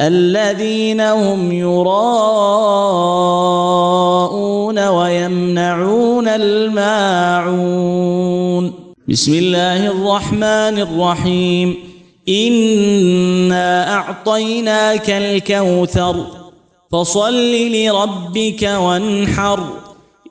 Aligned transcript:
الذين 0.00 1.00
هم 1.00 1.52
يراءون 1.52 1.86
ويمنعون 4.88 6.28
الماعون. 6.28 7.54
بسم 9.08 9.34
الله 9.34 9.86
الرحمن 9.86 10.78
الرحيم. 10.78 11.76
إنا 12.28 13.94
أعطيناك 13.94 15.10
الكوثر. 15.10 16.26
فصل 16.92 17.72
لربك 17.72 18.62
وانحر. 18.62 19.60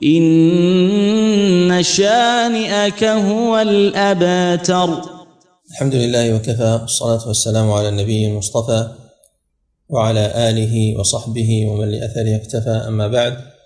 إن 0.04 1.78
شانئك 1.82 3.04
هو 3.04 3.58
الأبتر. 3.58 4.88
الحمد 5.70 5.94
لله 5.94 6.34
وكفى. 6.34 6.78
والصلاة 6.82 7.28
والسلام 7.28 7.72
على 7.72 7.88
النبي 7.88 8.26
المصطفى. 8.26 8.88
وعلى 9.88 10.50
آله 10.50 10.98
وصحبه 10.98 11.66
ومن 11.66 11.88
لأثره 11.90 12.36
اقتفى. 12.36 12.70
أما 12.70 13.08
بعد 13.08 13.56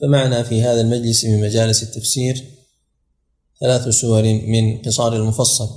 فمعنا 0.00 0.42
في 0.42 0.62
هذا 0.62 0.80
المجلس 0.80 1.24
من 1.24 1.40
مجالس 1.40 1.82
التفسير 1.82 2.44
ثلاث 3.60 3.88
سور 3.88 4.22
من 4.22 4.82
قصار 4.82 5.16
المفصل. 5.16 5.68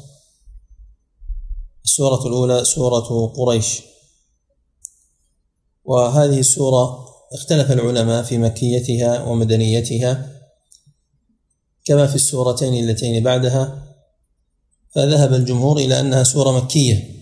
السورة 1.85 2.27
الأولى 2.27 2.65
سورة 2.65 3.27
قريش. 3.27 3.81
وهذه 5.85 6.39
السورة 6.39 7.07
اختلف 7.33 7.71
العلماء 7.71 8.23
في 8.23 8.37
مكيتها 8.37 9.23
ومدنيتها 9.23 10.33
كما 11.85 12.07
في 12.07 12.15
السورتين 12.15 12.73
اللتين 12.73 13.23
بعدها 13.23 13.83
فذهب 14.95 15.33
الجمهور 15.33 15.77
إلى 15.77 15.99
أنها 15.99 16.23
سورة 16.23 16.51
مكية. 16.51 17.16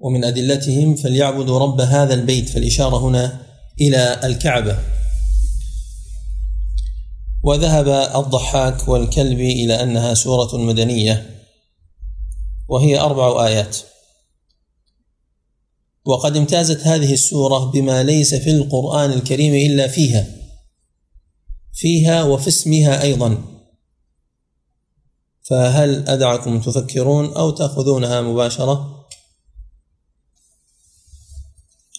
ومن 0.00 0.24
أدلتهم 0.24 0.96
فليعبدوا 0.96 1.58
رب 1.58 1.80
هذا 1.80 2.14
البيت 2.14 2.48
فالإشارة 2.48 2.96
هنا 3.08 3.40
إلى 3.80 4.20
الكعبة. 4.24 4.78
وذهب 7.42 7.88
الضحاك 7.88 8.88
والكلبي 8.88 9.64
إلى 9.64 9.82
أنها 9.82 10.14
سورة 10.14 10.56
مدنية 10.56 11.44
وهي 12.68 13.00
أربع 13.00 13.46
آيات. 13.46 13.76
وقد 16.04 16.36
امتازت 16.36 16.80
هذه 16.80 17.12
السورة 17.12 17.58
بما 17.58 18.02
ليس 18.02 18.34
في 18.34 18.50
القرآن 18.50 19.12
الكريم 19.12 19.54
إلا 19.54 19.88
فيها 19.88 20.26
فيها 21.72 22.22
وفي 22.22 22.48
اسمها 22.48 23.02
أيضا. 23.02 23.38
فهل 25.42 26.08
أدعكم 26.08 26.60
تفكرون 26.60 27.32
أو 27.32 27.50
تأخذونها 27.50 28.20
مباشرة؟ 28.20 28.97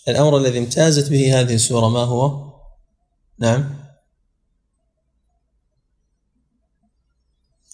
الأمر 0.07 0.37
الذي 0.37 0.59
امتازت 0.59 1.09
به 1.09 1.39
هذه 1.39 1.53
السورة 1.53 1.89
ما 1.89 2.03
هو؟ 2.03 2.49
نعم. 3.39 3.75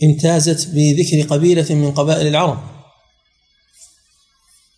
امتازت 0.04 0.68
بذكر 0.68 1.36
قبيلة 1.36 1.76
من 1.76 1.92
قبائل 1.92 2.28
العرب. 2.28 2.76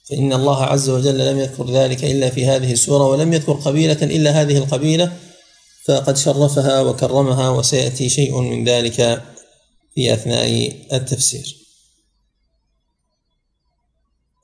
فإن 0.10 0.34
الله 0.34 0.64
عز 0.64 0.90
وجل 0.90 1.32
لم 1.32 1.40
يذكر 1.40 1.72
ذلك 1.72 2.04
إلا 2.04 2.30
في 2.30 2.46
هذه 2.46 2.72
السورة 2.72 3.08
ولم 3.08 3.34
يذكر 3.34 3.54
قبيلة 3.54 4.04
إلا 4.04 4.42
هذه 4.42 4.58
القبيلة 4.58 5.18
فقد 5.86 6.18
شرفها 6.18 6.82
وكرمها 6.82 7.50
وسيأتي 7.50 8.10
شيء 8.10 8.42
من 8.42 8.66
ذلك 8.66 9.24
في 9.96 10.14
أثناء 10.14 10.72
التفسير. 10.94 11.58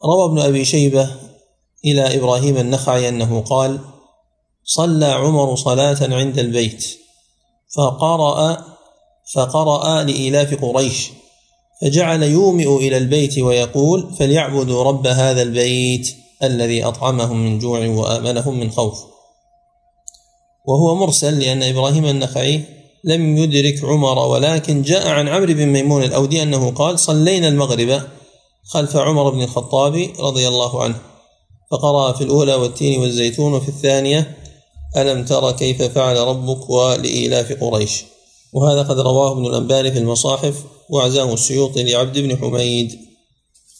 روى 0.05 0.25
ابن 0.25 0.39
أبي 0.39 0.65
شيبة 0.65 1.22
إلى 1.85 2.15
إبراهيم 2.15 2.57
النخعي 2.57 3.09
أنه 3.09 3.41
قال 3.41 3.79
صلى 4.63 5.05
عمر 5.05 5.55
صلاة 5.55 5.97
عند 6.01 6.39
البيت 6.39 6.85
فقرأ 7.75 8.65
فقرأ 9.33 10.03
لإيلاف 10.03 10.65
قريش 10.65 11.09
فجعل 11.81 12.23
يومئ 12.23 12.75
إلى 12.75 12.97
البيت 12.97 13.39
ويقول 13.39 14.15
فليعبدوا 14.19 14.83
رب 14.83 15.07
هذا 15.07 15.41
البيت 15.41 16.15
الذي 16.43 16.85
أطعمهم 16.85 17.45
من 17.45 17.59
جوع 17.59 17.87
وآمنهم 17.87 18.59
من 18.59 18.71
خوف. 18.71 18.99
وهو 20.65 20.95
مرسل 20.95 21.39
لأن 21.39 21.63
إبراهيم 21.63 22.05
النخعي 22.05 22.63
لم 23.03 23.37
يدرك 23.37 23.83
عمر 23.83 24.19
ولكن 24.19 24.81
جاء 24.81 25.07
عن 25.07 25.27
عمرو 25.27 25.53
بن 25.53 25.65
ميمون 25.65 26.03
الأودي 26.03 26.43
أنه 26.43 26.71
قال 26.71 26.99
صلينا 26.99 27.47
المغرب 27.47 28.01
خلف 28.63 28.95
عمر 28.95 29.29
بن 29.29 29.41
الخطاب 29.41 30.09
رضي 30.19 30.47
الله 30.47 30.83
عنه. 30.83 31.12
فقرأ 31.73 32.13
في 32.13 32.23
الأولى 32.23 32.53
والتين 32.53 32.99
والزيتون 32.99 33.53
وفي 33.53 33.69
الثانية 33.69 34.37
ألم 34.97 35.25
تر 35.25 35.51
كيف 35.51 35.81
فعل 35.81 36.17
ربك 36.17 36.69
ولإيلاف 36.69 37.63
قريش؟ 37.63 38.03
وهذا 38.53 38.81
قد 38.81 38.99
رواه 38.99 39.31
ابن 39.31 39.45
الأنباري 39.45 39.91
في 39.91 39.99
المصاحف 39.99 40.63
وعزاه 40.89 41.33
السيوطي 41.33 41.83
لعبد 41.83 42.19
بن 42.19 42.37
حميد. 42.37 42.99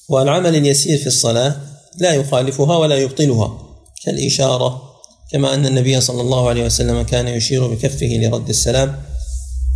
والعمل 0.09 0.55
اليسير 0.55 0.97
في 0.97 1.07
الصلاة 1.07 1.55
لا 1.97 2.13
يخالفها 2.13 2.77
ولا 2.77 2.97
يبطلها 2.97 3.57
كالإشارة 4.05 4.81
كما 5.31 5.53
أن 5.53 5.65
النبي 5.65 6.01
صلى 6.01 6.21
الله 6.21 6.49
عليه 6.49 6.65
وسلم 6.65 7.01
كان 7.01 7.27
يشير 7.27 7.67
بكفه 7.67 8.05
لرد 8.05 8.49
السلام 8.49 9.01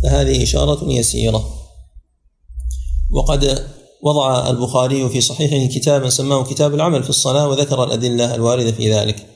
فهذه 0.02 0.42
إشارة 0.42 0.92
يسيرة. 0.92 1.54
وقد 3.12 3.68
وضع 4.02 4.50
البخاري 4.50 5.08
في 5.08 5.20
صحيحه 5.20 5.74
كتابا 5.74 6.10
سماه 6.10 6.44
كتاب 6.44 6.74
العمل 6.74 7.02
في 7.02 7.10
الصلاة 7.10 7.48
وذكر 7.48 7.84
الأدلة 7.84 8.34
الواردة 8.34 8.72
في 8.72 8.94
ذلك. 8.94 9.26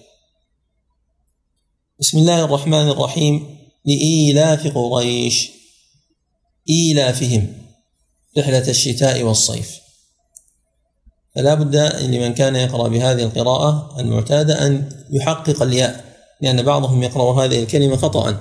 بسم 2.00 2.18
الله 2.18 2.44
الرحمن 2.44 2.88
الرحيم. 2.88 3.58
لإيلاف 3.84 4.78
قريش. 4.78 5.50
إيلافهم. 6.70 7.52
رحلة 8.38 8.68
الشتاء 8.68 9.22
والصيف. 9.22 9.80
فلا 11.34 11.54
بد 11.54 11.76
لمن 12.00 12.34
كان 12.34 12.56
يقرأ 12.56 12.88
بهذه 12.88 13.22
القراءة 13.22 14.00
المعتادة 14.00 14.66
أن 14.66 14.88
يحقق 15.10 15.62
الياء 15.62 16.04
لأن 16.40 16.62
بعضهم 16.62 17.02
يقرأ 17.02 17.44
هذه 17.44 17.62
الكلمة 17.62 17.96
خطأ. 17.96 18.40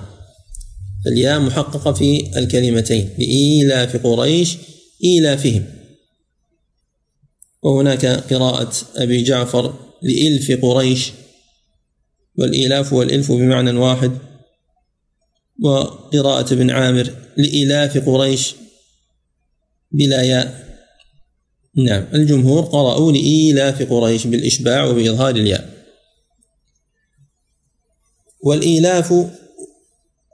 فالياء 1.04 1.40
محققة 1.40 1.92
في 1.92 2.38
الكلمتين. 2.38 3.10
لإيلاف 3.18 4.06
قريش 4.06 4.58
إيلافهم. 5.04 5.81
وهناك 7.62 8.06
قراءة 8.06 8.72
أبي 8.96 9.22
جعفر 9.22 9.74
لإلف 10.02 10.64
قريش 10.64 11.12
والإيلاف 12.38 12.92
والإلف 12.92 13.32
بمعنى 13.32 13.78
واحد 13.78 14.18
وقراءة 15.62 16.52
ابن 16.54 16.70
عامر 16.70 17.10
لإلاف 17.36 18.08
قريش 18.08 18.54
بلا 19.92 20.22
ياء. 20.22 20.72
نعم 21.76 22.06
الجمهور 22.14 22.62
قرأوا 22.62 23.12
لإيلاف 23.12 23.92
قريش 23.92 24.26
بالإشباع 24.26 24.84
وبإظهار 24.84 25.36
الياء. 25.36 25.84
والإيلاف 28.44 29.14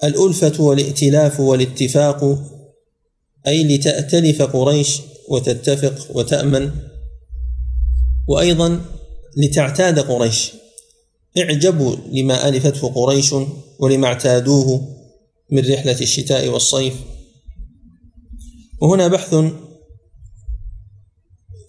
الألفة 0.04 0.62
والائتلاف 0.62 1.40
والاتفاق 1.40 2.24
أي 3.46 3.64
لتأتلف 3.64 4.42
قريش 4.42 5.00
وتتفق 5.28 6.16
وتأمن. 6.16 6.87
وأيضا 8.28 8.80
لتعتاد 9.36 9.98
قريش. 9.98 10.52
اعجبوا 11.38 11.96
لما 12.12 12.48
ألفته 12.48 12.88
قريش 12.88 13.34
ولما 13.78 14.06
اعتادوه 14.06 14.88
من 15.50 15.72
رحلة 15.72 16.00
الشتاء 16.00 16.48
والصيف. 16.48 16.94
وهنا 18.80 19.08
بحث 19.08 19.34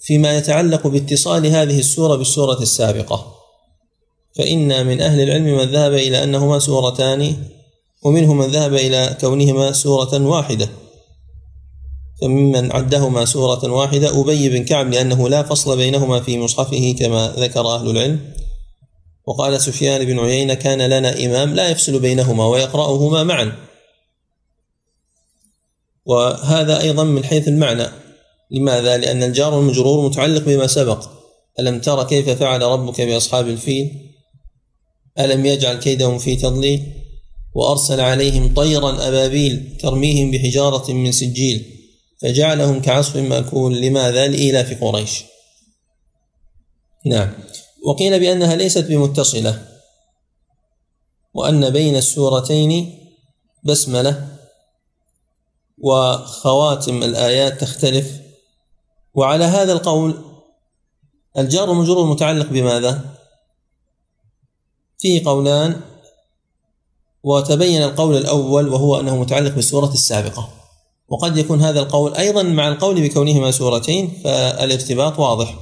فيما 0.01 0.37
يتعلق 0.37 0.87
باتصال 0.87 1.47
هذه 1.47 1.79
السورة 1.79 2.15
بالسورة 2.15 2.61
السابقة. 2.61 3.35
فإن 4.35 4.87
من 4.87 5.01
أهل 5.01 5.19
العلم 5.19 5.57
من 5.57 5.71
ذهب 5.71 5.93
إلى 5.93 6.23
أنهما 6.23 6.59
سورتان 6.59 7.35
ومنهم 8.03 8.37
من 8.37 8.47
ذهب 8.47 8.73
إلى 8.73 9.17
كونهما 9.21 9.71
سورة 9.71 10.25
واحدة. 10.25 10.69
فممن 12.21 12.71
عدهما 12.71 13.25
سورة 13.25 13.71
واحدة 13.71 14.21
أبي 14.21 14.49
بن 14.49 14.65
كعب 14.65 14.91
لأنه 14.91 15.29
لا 15.29 15.43
فصل 15.43 15.77
بينهما 15.77 16.19
في 16.21 16.37
مصحفه 16.37 16.95
كما 16.99 17.33
ذكر 17.37 17.67
أهل 17.75 17.89
العلم. 17.89 18.19
وقال 19.25 19.61
سفيان 19.61 20.05
بن 20.05 20.19
عيينة 20.19 20.53
كان 20.53 20.81
لنا 20.81 21.25
إمام 21.25 21.55
لا 21.55 21.69
يفصل 21.69 21.99
بينهما 21.99 22.47
ويقرأهما 22.47 23.23
معا. 23.23 23.51
وهذا 26.05 26.81
أيضا 26.81 27.03
من 27.03 27.23
حيث 27.23 27.47
المعنى. 27.47 27.85
لماذا؟ 28.51 28.97
لأن 28.97 29.23
الجار 29.23 29.53
والمجرور 29.53 30.09
متعلق 30.09 30.43
بما 30.43 30.67
سبق. 30.67 31.09
ألم 31.59 31.79
تر 31.79 32.03
كيف 32.03 32.29
فعل 32.29 32.61
ربك 32.61 33.01
بأصحاب 33.01 33.47
الفيل؟ 33.47 33.91
ألم 35.19 35.45
يجعل 35.45 35.75
كيدهم 35.75 36.17
في 36.17 36.35
تضليل؟ 36.35 36.93
وأرسل 37.53 37.99
عليهم 37.99 38.53
طيرا 38.53 39.07
أبابيل 39.07 39.77
ترميهم 39.81 40.31
بحجارة 40.31 40.91
من 40.91 41.11
سجيل. 41.11 41.78
فجعلهم 42.21 42.81
كعصف 42.81 43.15
مأكول 43.15 43.81
لماذا؟ 43.81 44.27
لإيلاف 44.27 44.83
قريش 44.83 45.23
نعم 47.05 47.33
وقيل 47.85 48.19
بأنها 48.19 48.55
ليست 48.55 48.85
بمتصلة 48.85 49.65
وأن 51.33 51.69
بين 51.69 51.95
السورتين 51.95 52.99
بسملة 53.63 54.27
وخواتم 55.77 57.03
الآيات 57.03 57.61
تختلف 57.61 58.11
وعلى 59.13 59.45
هذا 59.45 59.73
القول 59.73 60.23
الجار 61.37 61.69
والمجرور 61.69 62.05
متعلق 62.05 62.45
بماذا؟ 62.45 63.15
فيه 64.99 65.25
قولان 65.25 65.81
وتبين 67.23 67.83
القول 67.83 68.17
الأول 68.17 68.67
وهو 68.67 68.99
أنه 68.99 69.15
متعلق 69.17 69.55
بالسورة 69.55 69.93
السابقة 69.93 70.58
وقد 71.09 71.37
يكون 71.37 71.61
هذا 71.61 71.79
القول 71.79 72.15
أيضا 72.15 72.43
مع 72.43 72.67
القول 72.67 73.01
بكونهما 73.01 73.51
سورتين 73.51 74.11
فالارتباط 74.23 75.19
واضح. 75.19 75.55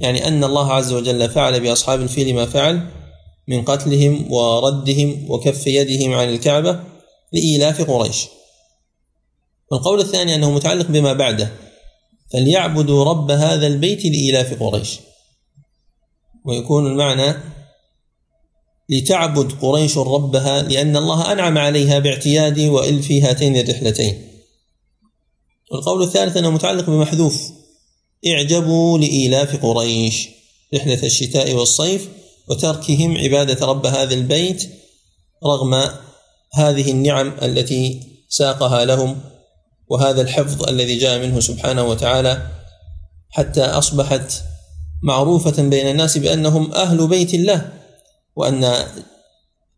يعني 0.00 0.28
أن 0.28 0.44
الله 0.44 0.72
عز 0.72 0.92
وجل 0.92 1.30
فعل 1.30 1.60
بأصحاب 1.60 2.00
الفيل 2.00 2.34
ما 2.34 2.46
فعل 2.46 2.88
من 3.48 3.64
قتلهم 3.64 4.32
وردهم 4.32 5.30
وكف 5.30 5.66
يدهم 5.66 6.14
عن 6.14 6.28
الكعبة 6.28 6.80
لإيلاف 7.32 7.90
قريش. 7.90 8.26
والقول 9.70 10.00
الثاني 10.00 10.34
أنه 10.34 10.50
متعلق 10.50 10.86
بما 10.86 11.12
بعده 11.12 11.52
فليعبدوا 12.32 13.04
رب 13.04 13.30
هذا 13.30 13.66
البيت 13.66 14.04
لإيلاف 14.04 14.62
قريش. 14.62 14.98
ويكون 16.44 16.86
المعنى 16.86 17.34
لتعبد 18.88 19.52
قريش 19.52 19.98
ربها 19.98 20.62
لأن 20.62 20.96
الله 20.96 21.32
أنعم 21.32 21.58
عليها 21.58 21.98
باعتياد 21.98 22.60
وإلف 22.60 23.12
هاتين 23.12 23.56
الرحلتين. 23.56 24.35
والقول 25.72 26.02
الثالث 26.02 26.36
أنه 26.36 26.50
متعلق 26.50 26.86
بمحذوف. 26.86 27.52
اعجبوا 28.26 28.98
لإيلاف 28.98 29.64
قريش 29.66 30.28
رحلة 30.74 31.02
الشتاء 31.02 31.54
والصيف 31.54 32.08
وتركهم 32.48 33.16
عبادة 33.16 33.66
رب 33.66 33.86
هذا 33.86 34.14
البيت 34.14 34.70
رغم 35.44 35.74
هذه 36.54 36.90
النعم 36.90 37.32
التي 37.42 38.00
ساقها 38.28 38.84
لهم 38.84 39.20
وهذا 39.88 40.22
الحفظ 40.22 40.68
الذي 40.68 40.98
جاء 40.98 41.18
منه 41.18 41.40
سبحانه 41.40 41.84
وتعالى 41.84 42.46
حتى 43.30 43.62
أصبحت 43.62 44.42
معروفة 45.02 45.62
بين 45.62 45.90
الناس 45.90 46.18
بأنهم 46.18 46.72
أهل 46.72 47.06
بيت 47.06 47.34
الله 47.34 47.72
وأن 48.36 48.86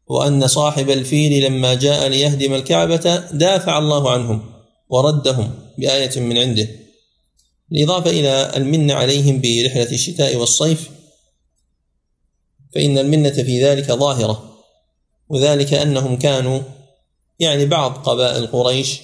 وأن 0.06 0.46
صاحب 0.46 0.90
الفيل 0.90 1.44
لما 1.44 1.74
جاء 1.74 2.08
ليهدم 2.08 2.54
الكعبة 2.54 3.16
دافع 3.32 3.78
الله 3.78 4.10
عنهم 4.10 4.42
وردهم. 4.88 5.67
بآية 5.78 6.20
من 6.20 6.38
عنده. 6.38 6.68
بالإضافة 7.70 8.10
إلى 8.10 8.52
المنة 8.56 8.94
عليهم 8.94 9.40
برحلة 9.40 9.92
الشتاء 9.92 10.36
والصيف 10.36 10.90
فإن 12.74 12.98
المنة 12.98 13.30
في 13.30 13.64
ذلك 13.64 13.92
ظاهرة 13.92 14.58
وذلك 15.28 15.74
أنهم 15.74 16.16
كانوا 16.16 16.60
يعني 17.38 17.66
بعض 17.66 17.92
قبائل 17.92 18.46
قريش 18.46 19.00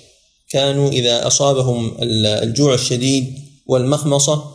كانوا 0.48 0.90
إذا 0.90 1.26
أصابهم 1.26 1.96
الجوع 2.42 2.74
الشديد 2.74 3.34
والمخمصة 3.66 4.54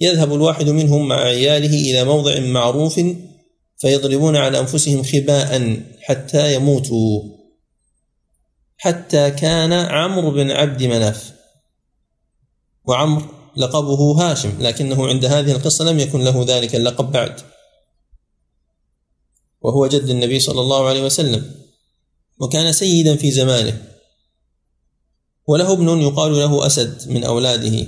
يذهب 0.00 0.34
الواحد 0.34 0.68
منهم 0.68 1.08
مع 1.08 1.20
عياله 1.20 1.90
إلى 1.90 2.04
موضع 2.04 2.40
معروف 2.40 3.00
فيضربون 3.78 4.36
على 4.36 4.58
أنفسهم 4.60 5.02
خباء 5.02 5.80
حتى 6.00 6.54
يموتوا. 6.54 7.22
حتى 8.76 9.30
كان 9.30 9.72
عمرو 9.72 10.30
بن 10.30 10.50
عبد 10.50 10.82
مناف 10.82 11.37
وعمرو 12.88 13.26
لقبه 13.56 14.12
هاشم 14.12 14.52
لكنه 14.60 15.08
عند 15.08 15.24
هذه 15.24 15.52
القصة 15.52 15.84
لم 15.84 15.98
يكن 15.98 16.24
له 16.24 16.44
ذلك 16.48 16.74
اللقب 16.74 17.12
بعد. 17.12 17.40
وهو 19.60 19.86
جد 19.86 20.08
النبي 20.08 20.40
صلى 20.40 20.60
الله 20.60 20.88
عليه 20.88 21.04
وسلم 21.04 21.54
وكان 22.40 22.72
سيدا 22.72 23.16
في 23.16 23.30
زمانه. 23.30 23.82
وله 25.46 25.72
ابن 25.72 26.00
يقال 26.00 26.32
له 26.32 26.66
أسد 26.66 27.10
من 27.10 27.24
أولاده. 27.24 27.86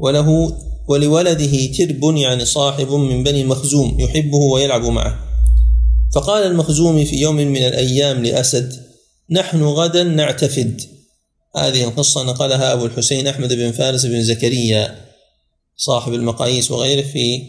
وله 0.00 0.58
ولولده 0.88 1.66
ترب 1.66 2.16
يعني 2.16 2.44
صاحب 2.44 2.92
من 2.92 3.22
بني 3.24 3.42
المخزوم 3.42 4.00
يحبه 4.00 4.38
ويلعب 4.38 4.84
معه. 4.84 5.18
فقال 6.14 6.46
المخزوم 6.46 7.04
في 7.04 7.16
يوم 7.16 7.36
من 7.36 7.56
الأيام 7.56 8.24
لأسد 8.24 8.82
نحن 9.30 9.62
غدا 9.62 10.02
نعتفد. 10.02 11.01
هذه 11.56 11.84
القصة 11.84 12.22
نقلها 12.22 12.72
أبو 12.72 12.86
الحسين 12.86 13.26
أحمد 13.26 13.52
بن 13.52 13.72
فارس 13.72 14.06
بن 14.06 14.22
زكريا 14.22 14.98
صاحب 15.76 16.14
المقاييس 16.14 16.70
وغيره 16.70 17.02
في 17.02 17.42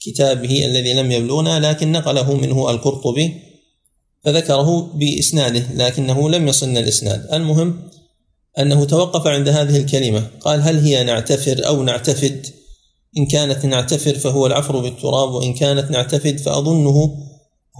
كتابه 0.00 0.64
الذي 0.64 0.92
لم 0.92 1.12
يبلغنا 1.12 1.70
لكن 1.70 1.92
نقله 1.92 2.34
منه 2.34 2.70
القرطبي 2.70 3.34
فذكره 4.24 4.80
بإسناده 4.94 5.66
لكنه 5.74 6.30
لم 6.30 6.48
يصلنا 6.48 6.80
الإسناد. 6.80 7.28
المهم 7.32 7.88
أنه 8.58 8.84
توقف 8.84 9.26
عند 9.26 9.48
هذه 9.48 9.76
الكلمة 9.76 10.26
قال 10.40 10.62
هل 10.62 10.78
هي 10.78 11.04
نعتفر 11.04 11.66
أو 11.66 11.82
نعتفد؟ 11.82 12.46
إن 13.18 13.26
كانت 13.26 13.66
نعتفر 13.66 14.18
فهو 14.18 14.46
العفر 14.46 14.78
بالتراب 14.80 15.30
وإن 15.30 15.54
كانت 15.54 15.90
نعتفد 15.90 16.38
فأظنه 16.38 17.16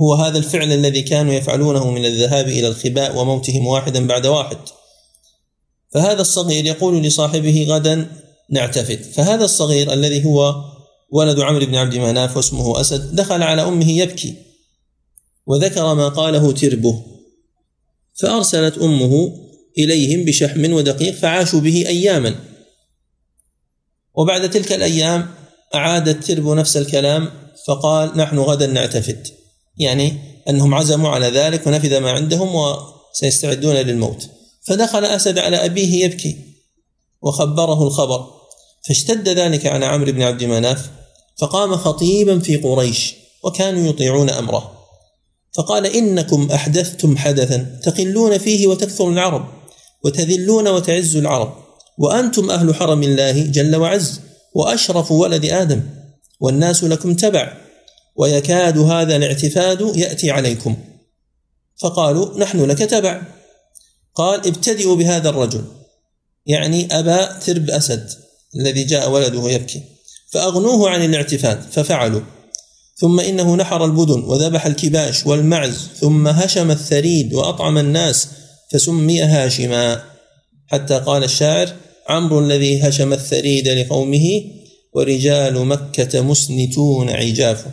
هو 0.02 0.14
هذا 0.14 0.38
الفعل 0.38 0.72
الذي 0.72 1.02
كانوا 1.02 1.34
يفعلونه 1.34 1.90
من 1.90 2.04
الذهاب 2.04 2.48
إلى 2.48 2.68
الخباء 2.68 3.18
وموتهم 3.18 3.66
واحدا 3.66 4.06
بعد 4.06 4.26
واحد. 4.26 4.56
فهذا 5.92 6.20
الصغير 6.20 6.64
يقول 6.64 7.02
لصاحبه 7.02 7.66
غدا 7.68 8.10
نعتفد 8.50 9.02
فهذا 9.02 9.44
الصغير 9.44 9.92
الذي 9.92 10.24
هو 10.24 10.54
ولد 11.12 11.40
عمرو 11.40 11.66
بن 11.66 11.74
عبد 11.74 11.96
مناف 11.96 12.36
واسمه 12.36 12.80
أسد 12.80 13.14
دخل 13.14 13.42
على 13.42 13.62
أمه 13.62 13.90
يبكي 13.90 14.34
وذكر 15.46 15.94
ما 15.94 16.08
قاله 16.08 16.52
تربه 16.52 17.04
فأرسلت 18.14 18.78
أمه 18.78 19.32
إليهم 19.78 20.24
بشحم 20.24 20.72
ودقيق 20.72 21.14
فعاشوا 21.14 21.60
به 21.60 21.86
أياما. 21.88 22.34
وبعد 24.14 24.50
تلك 24.50 24.72
الأيام 24.72 25.28
أعاد 25.74 26.08
الترب 26.08 26.48
نفس 26.48 26.76
الكلام 26.76 27.30
فقال 27.66 28.18
نحن 28.18 28.38
غدا 28.38 28.66
نعتفد 28.66 29.28
يعني 29.78 30.12
أنهم 30.48 30.74
عزموا 30.74 31.10
على 31.10 31.26
ذلك 31.26 31.66
ونفذ 31.66 31.98
ما 31.98 32.10
عندهم 32.10 32.54
وسيستعدون 32.54 33.74
للموت. 33.74 34.30
فدخل 34.66 35.04
أسد 35.04 35.38
على 35.38 35.64
أبيه 35.64 36.04
يبكي 36.04 36.36
وخبره 37.22 37.82
الخبر. 37.82 38.26
فاشتد 38.88 39.28
ذلك 39.28 39.66
على 39.66 39.86
عمرو 39.86 40.12
بن 40.12 40.22
عبد 40.22 40.44
مناف 40.44 40.90
فقام 41.38 41.76
خطيبا 41.76 42.38
في 42.38 42.56
قريش 42.56 43.14
وكانوا 43.44 43.88
يطيعون 43.88 44.30
أمره. 44.30 44.72
فقال 45.56 45.86
إنكم 45.86 46.48
أحدثتم 46.50 47.16
حدثا 47.16 47.80
تقلون 47.82 48.38
فيه 48.38 48.66
وتكثر 48.66 49.08
العرب 49.08 49.48
وتذلون 50.04 50.68
وتعز 50.68 51.16
العرب 51.16 51.54
وأنتم 51.98 52.50
أهل 52.50 52.74
حرم 52.74 53.02
الله 53.02 53.42
جل 53.42 53.76
وعز 53.76 54.20
وأشرف 54.54 55.12
ولد 55.12 55.44
آدم 55.44 55.82
والناس 56.40 56.84
لكم 56.84 57.14
تبع 57.14 57.56
ويكاد 58.16 58.78
هذا 58.78 59.16
الاعتفاد 59.16 59.96
يأتي 59.96 60.30
عليكم. 60.30 60.76
فقالوا 61.82 62.38
نحن 62.38 62.64
لك 62.64 62.78
تبع. 62.78 63.22
قال 64.16 64.46
ابتدئوا 64.46 64.96
بهذا 64.96 65.28
الرجل 65.28 65.64
يعني 66.46 66.98
أبا 66.98 67.38
ترب 67.38 67.70
أسد 67.70 68.10
الذي 68.56 68.84
جاء 68.84 69.10
ولده 69.10 69.50
يبكي 69.50 69.82
فأغنوه 70.30 70.90
عن 70.90 71.04
الاعتفاد 71.04 71.62
ففعلوا 71.72 72.20
ثم 72.96 73.20
إنه 73.20 73.56
نحر 73.56 73.84
البدن 73.84 74.20
وذبح 74.20 74.66
الكباش 74.66 75.26
والمعز 75.26 75.88
ثم 76.00 76.28
هشم 76.28 76.70
الثريد 76.70 77.34
وأطعم 77.34 77.78
الناس 77.78 78.28
فسمي 78.72 79.22
هاشما 79.22 80.02
حتى 80.66 80.98
قال 80.98 81.24
الشاعر 81.24 81.72
عمرو 82.08 82.40
الذي 82.40 82.88
هشم 82.88 83.12
الثريد 83.12 83.68
لقومه 83.68 84.44
ورجال 84.92 85.66
مكة 85.66 86.20
مسنتون 86.20 87.10
عجافه 87.10 87.70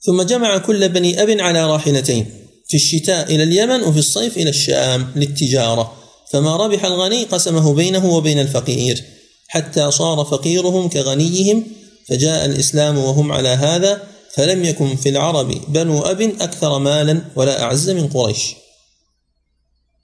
ثم 0.00 0.22
جمع 0.22 0.58
كل 0.58 0.88
بني 0.88 1.22
أب 1.22 1.30
على 1.30 1.66
راحلتين 1.66 2.39
في 2.70 2.76
الشتاء 2.76 3.34
إلى 3.34 3.42
اليمن 3.42 3.82
وفي 3.82 3.98
الصيف 3.98 4.36
إلى 4.36 4.50
الشام 4.50 5.12
للتجارة. 5.16 5.92
فما 6.30 6.56
ربح 6.56 6.84
الغني 6.84 7.24
قسمه 7.24 7.74
بينه 7.74 8.14
وبين 8.14 8.38
الفقير. 8.40 9.04
حتى 9.48 9.90
صار 9.90 10.24
فقيرهم 10.24 10.88
كغنيهم 10.88 11.64
فجاء 12.08 12.44
الإسلام 12.44 12.98
وهم 12.98 13.32
على 13.32 13.48
هذا 13.48 14.02
فلم 14.34 14.64
يكن 14.64 14.96
في 14.96 15.08
العرب 15.08 15.54
بنو 15.68 16.00
أب 16.00 16.20
أكثر 16.20 16.78
مالا 16.78 17.20
ولا 17.36 17.62
أعز 17.62 17.90
من 17.90 18.08
قريش. 18.08 18.54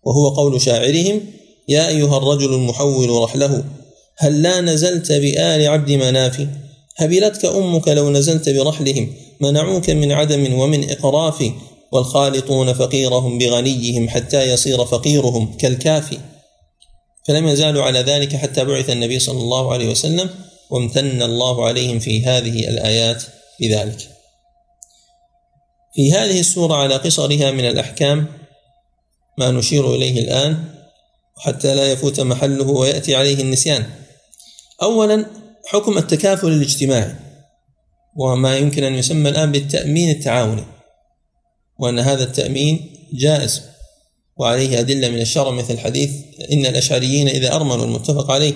وهو 0.03 0.29
قول 0.29 0.61
شاعرهم 0.61 1.21
يا 1.69 1.89
أيها 1.89 2.19
الرجل 2.19 2.55
المحول 2.55 3.11
رحله 3.23 3.65
هل 4.19 4.43
لا 4.43 4.61
نزلت 4.61 5.13
بآل 5.13 5.69
عبد 5.69 5.91
مناف 5.91 6.49
هبلتك 6.97 7.45
أمك 7.45 7.89
لو 7.89 8.11
نزلت 8.11 8.49
برحلهم 8.49 9.15
منعوك 9.41 9.91
من 9.91 10.13
عدم 10.13 10.55
ومن 10.55 10.91
إقراف 10.91 11.53
والخالطون 11.93 12.73
فقيرهم 12.73 13.39
بغنيهم 13.39 14.09
حتى 14.09 14.51
يصير 14.51 14.85
فقيرهم 14.85 15.57
كالكافي. 15.57 16.19
فلم 17.29 17.49
يزالوا 17.49 17.83
على 17.83 18.01
ذلك 18.01 18.37
حتى 18.37 18.65
بعث 18.65 18.91
النبي 18.91 19.19
صلى 19.19 19.39
الله 19.39 19.73
عليه 19.73 19.91
وسلم 19.91 20.31
وامتن 20.71 21.23
الله 21.23 21.67
عليهم 21.67 21.99
في 21.99 22.27
هذه 22.27 22.69
الآيات 22.69 23.23
بذلك. 23.61 24.09
في 25.95 26.13
هذه 26.13 26.41
السورة 26.41 26.75
على 26.75 26.95
قصرها 26.95 27.51
من 27.51 27.69
الأحكام 27.69 28.27
ما 29.39 29.51
نشير 29.51 29.95
إليه 29.95 30.21
الآن 30.21 30.65
حتى 31.39 31.75
لا 31.75 31.93
يفوت 31.93 32.21
محله 32.21 32.71
ويأتي 32.71 33.15
عليه 33.17 33.41
النسيان. 33.41 33.87
أولا 34.83 35.27
حكم 35.67 35.99
التكافل 35.99 36.49
الاجتماعي 36.49 37.15
وما 38.17 38.57
يمكن 38.57 38.85
أن 38.85 38.95
يسمى 38.95 39.29
الآن 39.29 39.53
بالتأمين 39.53 40.11
التعاوني. 40.11 40.76
وأن 41.79 41.99
هذا 41.99 42.25
التأمين 42.25 42.91
جائز. 43.13 43.63
وعليه 44.37 44.81
أدلة 44.81 45.09
من 45.09 45.21
الشرع 45.21 45.51
مثل 45.51 45.79
حديث 45.79 46.11
إن 46.53 46.67
الأشعريين 46.67 47.29
إذا 47.29 47.55
أرملوا 47.55 47.85
المتفق 47.85 48.31
عليه 48.31 48.53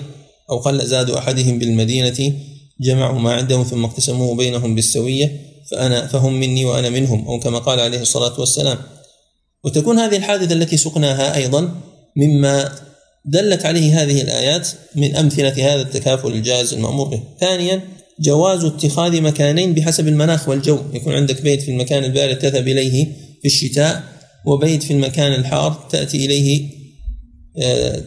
أو 0.49 0.57
قل 0.57 0.85
زاد 0.85 1.09
أحدهم 1.09 1.59
بالمدينة 1.59 2.33
جمعوا 2.81 3.19
ما 3.19 3.33
عندهم 3.33 3.63
ثم 3.63 3.85
اقتسموه 3.85 4.35
بينهم 4.35 4.75
بالسوية 4.75 5.41
فأنا 5.71 6.07
فهم 6.07 6.33
مني 6.39 6.65
وأنا 6.65 6.89
منهم 6.89 7.27
أو 7.27 7.39
كما 7.39 7.59
قال 7.59 7.79
عليه 7.79 8.01
الصلاة 8.01 8.39
والسلام. 8.39 8.77
وتكون 9.63 9.99
هذه 9.99 10.17
الحادثة 10.17 10.53
التي 10.53 10.77
سقناها 10.77 11.35
أيضا 11.35 11.75
مما 12.15 12.71
دلت 13.25 13.65
عليه 13.65 14.03
هذه 14.03 14.21
الآيات 14.21 14.67
من 14.95 15.15
أمثلة 15.15 15.73
هذا 15.73 15.81
التكافل 15.81 16.27
الجائز 16.27 16.73
المأمور 16.73 17.07
به. 17.07 17.21
ثانيا 17.39 17.81
جواز 18.21 18.65
اتخاذ 18.65 19.21
مكانين 19.21 19.73
بحسب 19.73 20.07
المناخ 20.07 20.49
والجو. 20.49 20.79
يكون 20.93 21.13
عندك 21.13 21.41
بيت 21.41 21.61
في 21.61 21.71
المكان 21.71 22.03
البارد 22.03 22.39
تذهب 22.39 22.67
إليه 22.67 23.05
في 23.41 23.45
الشتاء 23.45 24.03
وبيت 24.45 24.83
في 24.83 24.93
المكان 24.93 25.33
الحار 25.33 25.87
تأتي 25.91 26.25
إليه 26.25 26.69
آه، 27.57 28.03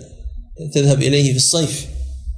تذهب 0.73 1.03
إليه 1.03 1.31
في 1.31 1.37
الصيف. 1.37 1.87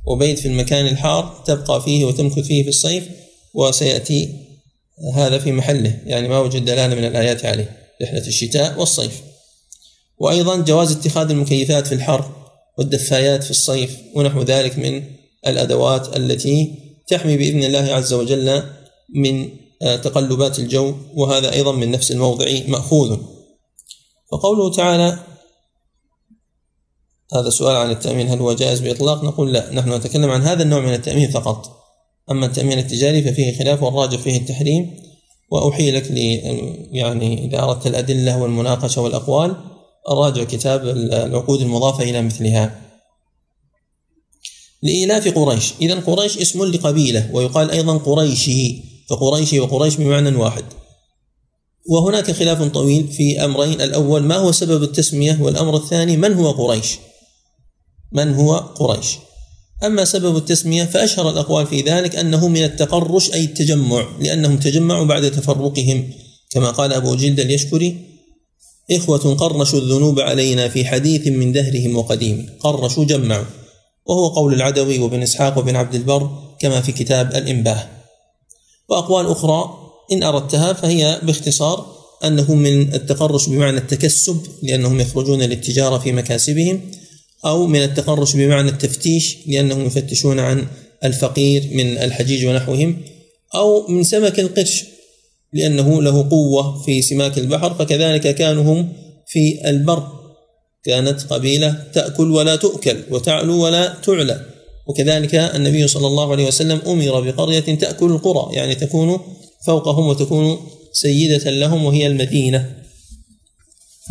وبيت 0.07 0.39
في 0.39 0.49
المكان 0.49 0.87
الحار 0.87 1.45
تبقى 1.47 1.83
فيه 1.83 2.05
وتمكث 2.05 2.39
فيه 2.39 2.63
في 2.63 2.69
الصيف 2.69 3.05
وسيأتي 3.55 4.29
هذا 5.15 5.39
في 5.39 5.53
محله. 5.53 5.99
يعني 6.07 6.29
ما 6.29 6.39
وجد 6.39 6.65
دلالة 6.65 6.95
من 6.95 7.05
الآيات 7.05 7.45
عليه 7.45 7.71
رحلة 8.03 8.27
الشتاء 8.27 8.81
والصيف. 8.81 9.21
وأيضا 10.19 10.57
جواز 10.57 10.93
اتخاذ 10.93 11.31
المكيفات 11.31 11.87
في 11.87 11.95
الحر 11.95 12.31
والدفايات 12.79 13.45
في 13.45 13.51
الصيف 13.51 13.97
ونحو 14.15 14.43
ذلك 14.43 14.79
من 14.79 15.03
الأدوات 15.47 16.17
التي 16.17 16.86
تحمي 17.07 17.37
بإذن 17.37 17.65
الله 17.65 17.95
عز 17.95 18.13
وجل 18.13 18.63
من 19.15 19.49
آه، 19.83 19.97
تقلبات 19.97 20.59
الجو 20.59 20.95
وهذا 21.15 21.53
أيضا 21.53 21.73
من 21.73 21.91
نفس 21.91 22.13
الموضع 22.13 22.47
مأخوذ. 22.69 23.19
فقوله 24.33 24.71
تعالى 24.71 25.19
هذا 27.35 27.51
سؤال 27.51 27.77
عن 27.77 27.91
التأمين 27.91 28.29
هل 28.29 28.39
هو 28.39 28.53
جائز 28.53 28.81
بإطلاق؟ 28.81 29.25
نقول 29.25 29.53
لا 29.53 29.73
نحن 29.73 29.93
نتكلم 29.93 30.31
عن 30.31 30.43
هذا 30.43 30.63
النوع 30.63 30.81
من 30.81 30.95
التأمين 30.95 31.31
فقط. 31.31 31.71
أما 32.31 32.47
التأمين 32.47 32.79
التجاري 32.79 33.23
ففيه 33.23 33.59
خلاف 33.59 33.83
والراجح 33.83 34.19
فيه 34.19 34.37
التحريم. 34.37 34.97
وأحيلك 35.51 36.11
ل 36.11 36.17
يعني 36.97 37.45
إذا 37.45 37.63
أردت 37.63 37.87
الأدلة 37.87 38.43
والمناقشة 38.43 39.03
والأقوال 39.03 39.57
راجع 40.09 40.45
كتاب 40.45 40.89
العقود 40.89 41.61
المضافة 41.61 42.05
إلى 42.05 42.23
مثلها. 42.23 42.86
لإيلاف 44.83 45.29
قريش. 45.29 45.73
إذا 45.81 45.95
قريش 45.95 46.39
اسم 46.39 46.65
لقبيلة 46.65 47.31
ويقال 47.33 47.71
أيضا 47.71 47.97
قريشي 47.97 48.83
فقريشي 49.11 49.61
وقريش 49.61 49.97
بمعنى 49.97 50.37
واحد. 50.37 50.65
وهناك 51.89 52.31
خلاف 52.31 52.63
طويل 52.63 53.09
في 53.09 53.45
أمرين 53.45 53.81
الأول 53.81 54.23
ما 54.23 54.37
هو 54.37 54.53
سبب 54.53 54.83
التسمية 54.83 55.39
والأمر 55.41 55.77
الثاني 55.77 56.17
من 56.17 56.33
هو 56.33 56.51
قريش؟ 56.51 56.99
من 58.13 58.35
هو 58.35 58.57
قريش؟ 58.57 59.07
أما 59.85 60.05
سبب 60.05 60.37
التسمية 60.37 60.85
فأشهر 60.85 61.31
الأقوال 61.31 61.67
في 61.67 61.81
ذلك 61.81 62.17
أنه 62.17 62.49
من 62.49 62.65
التقرش 62.65 63.33
أي 63.33 63.45
التجمع 63.45 64.09
لأنهم 64.21 64.57
تجمعوا 64.57 65.05
بعد 65.05 65.31
تفرقهم. 65.31 66.11
كما 66.51 66.71
قال 66.71 66.93
أبو 66.93 67.15
جلد 67.15 67.41
اليشكري 67.41 67.97
إخوة 68.91 69.35
قرشوا 69.35 69.79
الذنوب 69.79 70.21
علينا 70.21 70.69
في 70.69 70.85
حديث 70.85 71.27
من 71.27 71.53
دهرهم 71.53 71.97
وقديم. 71.97 72.49
قرشوا 72.61 73.05
جمعوا. 73.05 73.45
وهو 74.09 74.29
قول 74.29 74.55
العدوي 74.55 74.99
وابن 74.99 75.23
إسحاق 75.23 75.59
وابن 75.59 75.77
عبد 75.77 75.95
البر 75.95 76.31
كما 76.61 76.81
في 76.81 76.93
كتاب 76.93 77.35
الإنباه. 77.35 77.87
وأقوال 78.89 79.27
أخرى 79.27 79.79
إن 80.13 80.23
أردتها 80.23 80.73
فهي 80.73 81.21
باختصار 81.23 81.97
أنه 82.25 82.55
من 82.55 82.95
التقرش 82.95 83.49
بمعنى 83.49 83.79
التكسب 83.79 84.43
لأنهم 84.63 85.01
يخرجون 85.01 85.43
للتجارة 85.43 85.99
في 85.99 86.13
مكاسبهم 86.13 86.81
أو 87.45 87.67
من 87.67 87.83
التقرش 87.83 88.37
بمعنى 88.37 88.69
التفتيش 88.69 89.39
لأنهم 89.47 89.87
يفتشون 89.87 90.41
عن 90.41 90.67
الفقير 91.05 91.69
من 91.73 91.99
الحجيج 91.99 92.47
ونحوهم 92.47 93.03
أو 93.55 93.87
من 93.89 94.03
سمك 94.05 94.41
القرش 94.41 94.85
لأنه 95.53 96.03
له 96.03 96.29
قوة 96.31 96.83
في 96.83 97.03
سماك 97.03 97.39
البحر 97.39 97.75
فكذلك 97.75 98.35
كانوا 98.35 98.63
هم 98.63 98.93
في 99.27 99.71
البر. 99.71 100.09
كانت 100.87 101.33
قبيلة 101.33 101.85
تأكل 101.93 102.31
ولا 102.31 102.57
تؤكل 102.57 103.03
وتعلو 103.11 103.65
ولا 103.65 103.95
تعلى. 103.95 104.47
وكذلك 104.87 105.35
النبي 105.35 105.89
صلى 105.89 106.07
الله 106.07 106.33
عليه 106.33 106.47
وسلم 106.47 106.81
أمر 106.87 107.21
بقرية 107.21 107.61
تأكل 107.61 108.07
القرى 108.07 108.55
يعني 108.55 108.75
تكون 108.75 109.21
فوقهم 109.67 110.07
وتكون 110.07 110.59
سيدة 110.93 111.51
لهم 111.51 111.85
وهي 111.85 112.07
المدينة. 112.07 112.77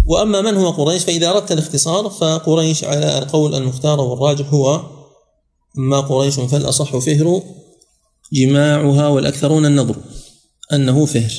وأما 0.08 0.42
من 0.42 0.58
هو 0.58 0.70
قريش 0.70 1.04
فإذا 1.04 1.30
أردت 1.30 1.52
الاختصار 1.52 2.10
فقريش 2.10 2.84
على 2.84 3.18
القول 3.18 3.56
المختار 3.56 4.02
والراجح 4.02 4.54
هو 4.54 4.82
ما 5.76 6.00
قريش 6.02 6.36
فالأصح 6.40 6.98
فهر 6.98 7.44
جماعها 8.34 9.08
والأكثرون 9.08 9.66
النظر 9.66 9.96
أنه 10.74 11.06
فهر. 11.06 11.32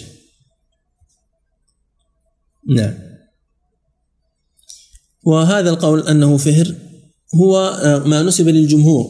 نعم. 2.69 3.06
وهذا 5.27 5.71
القول 5.71 6.09
أنه 6.09 6.37
فهر 6.37 6.75
هو 7.35 7.59
آه، 7.59 7.99
ما 7.99 8.23
نسب 8.23 8.49
للجمهور. 8.49 9.07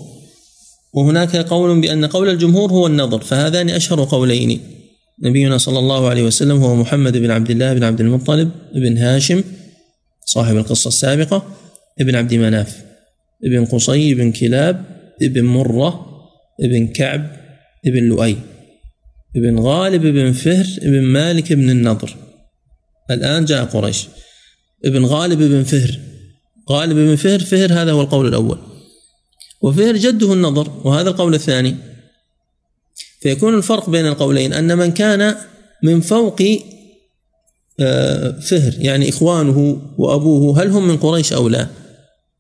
وهناك 0.95 1.37
قول 1.37 1.81
بأن 1.81 2.05
قول 2.05 2.29
الجمهور 2.29 2.73
هو 2.73 2.87
النظر 2.87 3.21
فهذان 3.21 3.71
أشهر 3.71 4.05
قولين. 4.05 4.61
نبينا 5.23 5.59
صلى 5.59 5.79
الله 5.79 6.09
عليه 6.09 6.23
وسلم 6.23 6.57
هو 6.57 6.75
محمد 6.75 7.17
بن 7.17 7.31
عبد 7.31 7.51
الله 7.51 7.75
بن 7.75 7.85
عبد 7.85 8.01
المطلب 8.01 8.51
بن 8.75 8.99
هاشم 8.99 9.45
صاحب 10.25 10.57
القصة 10.57 10.89
السابقة 10.89 11.43
ابن 12.01 12.15
عبد 12.15 12.35
مناف 12.35 12.83
ابن 13.45 13.65
قصي 13.65 14.15
بن 14.15 14.33
كلاب 14.33 14.85
ابن 15.23 15.45
مرة 15.45 16.07
ابن 16.61 16.87
كعب 16.87 17.31
ابن 17.87 18.03
لؤي 18.03 18.37
ابن 19.37 19.59
غالب 19.59 20.07
ابن 20.07 20.33
فهر 20.33 20.67
ابن 20.83 21.03
مالك 21.03 21.53
ابن 21.53 21.71
النضر. 21.71 22.17
الآن 23.11 23.45
جاء 23.45 23.65
قريش. 23.65 24.09
ابن 24.85 25.05
غالب 25.05 25.43
ابن 25.43 25.63
فهر. 25.63 25.99
غالب 26.71 26.99
ابن 26.99 27.17
فهر 27.17 27.39
فهر 27.39 27.73
هذا 27.73 27.93
هو 27.93 28.01
القول 28.01 28.27
الأول. 28.29 28.59
وفهر 29.63 29.97
جده 29.97 30.33
النضر 30.33 30.81
وهذا 30.85 31.11
القول 31.11 31.35
الثاني. 31.35 31.77
فيكون 33.21 33.55
الفرق 33.55 33.91
بين 33.91 34.07
القولين 34.07 34.53
أن 34.53 34.79
من 34.79 34.93
كان 34.93 35.37
من 35.83 36.01
فوق 36.01 36.43
آه، 37.81 38.41
فهر 38.41 38.75
يعني 38.79 39.09
إخوانه 39.09 39.83
وأبوه 39.99 40.63
هل 40.63 40.71
هم 40.71 40.89
من 40.89 40.97
قريش 40.97 41.33
أو 41.33 41.49
لا؟ 41.49 41.67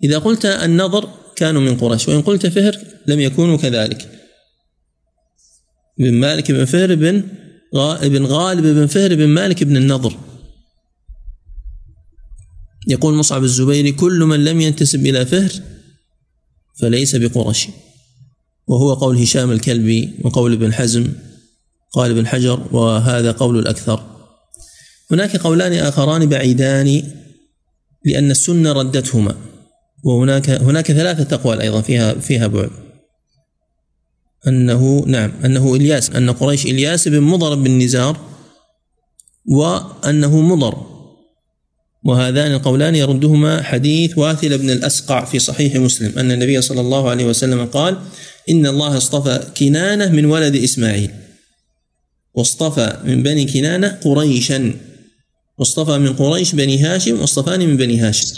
إذا 0.04 0.18
قلت 0.18 0.44
النضر 0.46 1.08
كانوا 1.36 1.60
من 1.60 1.76
قريش 1.76 2.08
وإن 2.08 2.22
قلت 2.22 2.46
فهر 2.46 2.78
لم 3.06 3.20
يكونوا 3.20 3.56
كذلك. 3.56 4.08
بن 5.98 6.14
مالك 6.14 6.52
بن 6.52 6.64
فهر 6.64 6.94
بن 6.94 7.22
بن 8.02 8.26
غالب 8.26 8.66
بن 8.66 8.86
فهر 8.86 9.14
بن 9.14 9.26
مالك 9.26 9.64
بن 9.64 9.76
النضر 9.76 10.16
يقول 12.86 13.14
مصعب 13.14 13.44
الزبيري 13.44 13.92
كل 13.92 14.18
من 14.24 14.44
لم 14.44 14.60
ينتسب 14.60 15.06
إلى 15.06 15.26
فهر 15.26 15.52
فليس 16.80 17.16
بقرشي 17.16 17.70
وهو 18.66 18.94
قول 18.94 19.18
هشام 19.18 19.50
الكلبي 19.50 20.14
وقول 20.24 20.52
ابن 20.52 20.74
حزم 20.74 21.12
قال 21.92 22.10
ابن 22.10 22.26
حجر 22.26 22.66
وهذا 22.72 23.32
قول 23.32 23.58
الأكثر. 23.58 24.02
هناك 25.10 25.36
قولان 25.36 25.72
آخران 25.72 26.26
بعيدان 26.26 27.02
لأن 28.04 28.30
السنة 28.30 28.72
ردتهما 28.72 29.36
وهناك 30.04 30.50
هناك 30.50 30.92
ثلاثة 30.92 31.36
أقوال 31.36 31.60
أيضا 31.60 31.80
فيها 31.80 32.14
فيها 32.14 32.46
بعد. 32.46 32.70
أنه 34.48 35.04
نعم 35.06 35.32
أنه 35.44 35.74
إلياس 35.74 36.10
أن 36.10 36.30
قريش 36.30 36.66
إلياس 36.66 37.08
بن 37.08 37.20
مضر 37.20 37.54
بن 37.54 37.78
نزار 37.78 38.20
وأنه 39.46 40.40
مضر. 40.40 40.95
وهذان 42.06 42.52
القولان 42.52 42.94
يردهما 42.94 43.62
حديث 43.62 44.18
واثل 44.18 44.58
بن 44.58 44.70
الأسقع 44.70 45.24
في 45.24 45.38
صحيح 45.38 45.76
مسلم 45.76 46.18
أن 46.18 46.32
النبي 46.32 46.62
صلى 46.62 46.80
الله 46.80 47.10
عليه 47.10 47.24
وسلم 47.24 47.64
قال 47.64 47.98
إن 48.50 48.66
الله 48.66 48.96
اصطفى 48.96 49.40
كنانة 49.58 50.08
من 50.08 50.24
ولد 50.24 50.56
إسماعيل. 50.56 51.10
واصطفى 52.34 52.96
من 53.04 53.22
بني 53.22 53.44
كنانة 53.44 53.88
قريشا. 53.88 54.72
واصطفى 55.58 55.98
من 55.98 56.12
قريش 56.12 56.54
بني 56.54 56.78
هاشم 56.78 57.20
واصطفاني 57.20 57.66
من 57.66 57.76
بني 57.76 57.98
هاشم. 57.98 58.36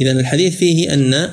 إذا 0.00 0.12
الحديث 0.12 0.56
فيه 0.56 0.94
أن 0.94 1.30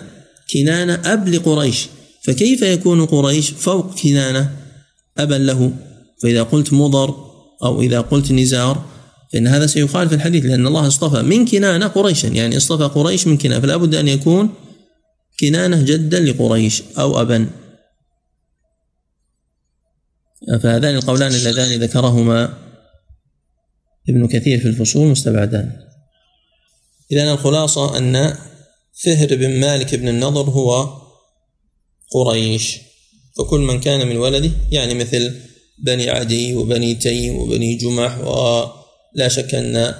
كنانة 0.53 1.01
أب 1.05 1.27
لقريش. 1.27 1.87
فكيف 2.23 2.61
يكون 2.61 3.05
قريش 3.05 3.49
فوق 3.49 3.99
كنانة 3.99 4.49
أبا 5.17 5.35
له؟ 5.35 5.71
فإذا 6.23 6.43
قلت 6.43 6.73
مضر 6.73 7.15
أو 7.63 7.81
إذا 7.81 8.01
قلت 8.01 8.31
نزار 8.31 8.94
فإن 9.35 9.47
هذا 9.47 9.67
سيخالف 9.67 10.13
الحديث 10.13 10.45
لأن 10.45 10.67
الله 10.67 10.87
اصطفى 10.87 11.21
من 11.21 11.45
كنانة 11.45 11.87
قريشا 11.87 12.27
يعني 12.27 12.57
اصطفى 12.57 12.83
قريش 12.83 13.27
من 13.27 13.37
كنانة 13.37 13.61
فلا 13.61 13.77
بد 13.77 13.95
أن 13.95 14.07
يكون 14.07 14.53
كنانة 15.39 15.81
جدا 15.81 16.19
لقريش 16.19 16.83
أو 16.99 17.21
أبا. 17.21 17.49
فهذان 20.63 20.95
القولان 20.95 21.33
اللذان 21.33 21.79
ذكرهما 21.79 22.57
ابن 24.09 24.27
كثير 24.27 24.59
في 24.59 24.67
الفصول 24.67 25.07
مستبعدان. 25.07 25.71
إذا 27.11 27.33
الخلاصة 27.33 27.97
أن 27.97 28.37
فهر 29.03 29.35
بن 29.35 29.59
مالك 29.59 29.95
بن 29.95 30.07
النضر 30.07 30.49
هو 30.49 30.87
قريش. 32.11 32.77
فكل 33.37 33.59
من 33.59 33.79
كان 33.79 34.07
من 34.07 34.17
ولده 34.17 34.51
يعني 34.71 34.93
مثل 34.93 35.33
بني 35.79 36.09
عدي 36.09 36.55
وبني 36.55 36.95
تيم 36.95 37.35
وبني 37.35 37.75
جمح 37.75 38.17
ولا 39.15 39.27
شك 39.27 39.55
أن 39.55 39.95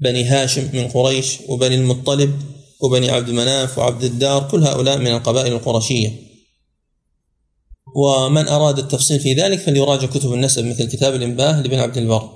بني 0.00 0.24
هاشم 0.24 0.68
من 0.72 0.88
قريش 0.88 1.38
وبني 1.48 1.74
المطلب 1.74 2.40
وبني 2.80 3.10
عبد 3.10 3.30
مناف 3.30 3.78
وعبد 3.78 4.04
الدار 4.04 4.48
كل 4.48 4.62
هؤلاء 4.62 4.98
من 4.98 5.06
القبائل 5.06 5.52
القرشية. 5.52 6.12
ومن 7.96 8.48
أراد 8.48 8.78
التفصيل 8.78 9.20
في 9.20 9.32
ذلك 9.32 9.58
فليراجع 9.58 10.06
كتب 10.06 10.32
النسب 10.32 10.64
مثل 10.64 10.88
كتاب 10.88 11.14
الإنباه 11.14 11.62
لابن 11.62 11.78
عبد 11.78 11.96
البر. 11.96 12.30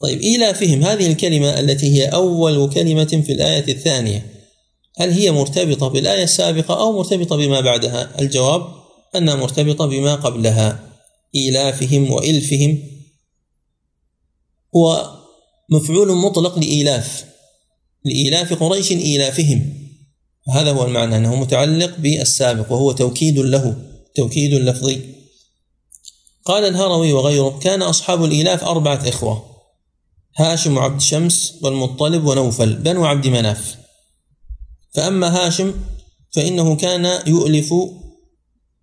طيب 0.00 0.20
إيلافهم 0.20 0.82
هذه 0.82 1.06
الكلمة 1.06 1.60
التي 1.60 1.86
هي 1.86 2.06
أول 2.06 2.70
كلمة 2.70 3.22
في 3.26 3.32
الآية 3.32 3.72
الثانية 3.72 4.26
هل 4.96 5.10
هي 5.10 5.30
مرتبطة 5.30 5.88
بالآية 5.88 6.24
السابقة 6.24 6.80
أو 6.80 6.92
مرتبطة 6.92 7.36
بما 7.36 7.60
بعدها؟ 7.60 8.20
الجواب 8.20 8.66
أنها 9.16 9.34
مرتبطة 9.34 9.86
بما 9.86 10.14
قبلها. 10.14 10.80
إيلافهم 11.34 12.10
وإلفهم 12.10 12.82
هو 14.76 15.16
مفعول 15.70 16.16
مطلق 16.16 16.58
لإيلاف 16.58 17.24
لإيلاف 18.04 18.62
قريش 18.62 18.92
إيلافهم. 18.92 19.72
هذا 20.54 20.72
هو 20.72 20.84
المعنى 20.84 21.16
أنه 21.16 21.34
متعلق 21.36 21.96
بالسابق 21.98 22.72
وهو 22.72 22.92
توكيد 22.92 23.38
له 23.38 23.76
توكيد 24.14 24.54
لفظي. 24.54 25.00
قال 26.44 26.64
الهروي 26.64 27.12
وغيره 27.12 27.58
كان 27.58 27.82
أصحاب 27.82 28.24
الإيلاف 28.24 28.64
أربعة 28.64 29.08
إخوة 29.08 29.52
هاشم 30.36 30.76
وعبد 30.76 31.00
شمس 31.00 31.58
والمطلب 31.62 32.24
ونوفل 32.24 32.74
بنو 32.74 33.04
عبد 33.04 33.26
مناف. 33.26 33.76
فأما 34.94 35.46
هاشم 35.46 35.74
فإنه 36.30 36.76
كان 36.76 37.22
يؤلف 37.26 37.74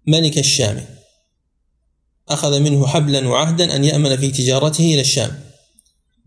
ملك 0.07 0.37
الشام. 0.37 0.85
أخذ 2.29 2.59
منه 2.59 2.87
حبلا 2.87 3.27
وعهدا 3.27 3.75
أن 3.75 3.85
يأمن 3.85 4.17
في 4.17 4.31
تجارته 4.31 4.83
إلى 4.83 5.01
الشام. 5.01 5.48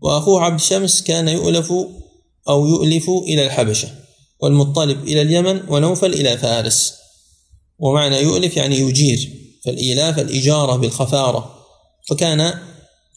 وأخوه 0.03 0.41
عبد 0.41 0.59
شمس 0.59 1.01
كان 1.01 1.27
يؤلف 1.27 1.73
أو 2.49 2.67
يؤلف 2.67 3.09
إلى 3.09 3.45
الحبشة 3.45 3.87
والمطلب 4.39 5.03
إلى 5.03 5.21
اليمن 5.21 5.61
ونوفل 5.69 6.13
إلى 6.13 6.37
فارس. 6.37 6.93
ومعنى 7.79 8.17
يؤلف 8.17 8.57
يعني 8.57 8.77
يجير 8.77 9.29
فالإيلاف 9.65 10.19
الإجارة 10.19 10.75
بالخفارة. 10.75 11.55
فكان 12.09 12.53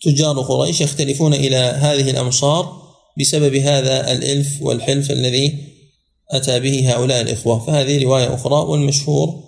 تجار 0.03 0.41
قريش 0.41 0.81
يختلفون 0.81 1.35
إلى 1.35 1.57
هذه 1.57 2.11
الأمصار 2.11 2.83
بسبب 3.21 3.55
هذا 3.55 4.13
الإلف 4.13 4.63
والحلف 4.63 5.11
الذي 5.11 5.59
أتى 6.31 6.61
به 6.61 6.93
هؤلاء 6.93 7.21
الإخوة. 7.21 7.67
فهذه 7.67 8.05
رواية 8.05 8.35
أخرى 8.35 8.55
والمشهور 8.55 9.45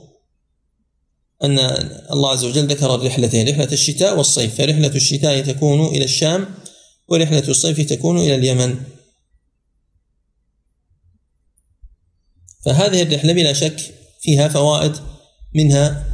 أن 1.45 1.59
الله 2.13 2.31
عز 2.31 2.45
وجل 2.45 2.67
ذكر 2.67 2.95
الرحلتين 2.95 3.49
رحلة 3.49 3.73
الشتاء 3.73 4.17
والصيف. 4.17 4.55
فرحلة 4.55 4.95
الشتاء 4.95 5.41
تكون 5.41 5.87
إلى 5.87 6.05
الشام 6.05 6.49
ورحلة 7.09 7.49
الصيف 7.49 7.81
تكون 7.81 8.19
إلى 8.19 8.35
اليمن. 8.35 8.81
فهذه 12.65 13.03
الرحلة 13.03 13.33
بلا 13.33 13.53
شك 13.53 13.95
فيها 14.21 14.49
فوائد 14.49 14.97
منها 15.55 16.05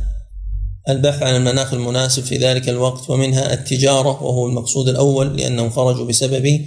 البحث 0.88 1.22
عن 1.22 1.36
المناخ 1.36 1.74
المناسب 1.74 2.22
في 2.22 2.36
ذلك 2.36 2.68
الوقت 2.68 3.10
ومنها 3.10 3.54
التجارة 3.54 4.22
وهو 4.22 4.46
المقصود 4.46 4.88
الأول 4.88 5.36
لأنهم 5.36 5.70
خرجوا 5.70 6.06
بسبب 6.06 6.66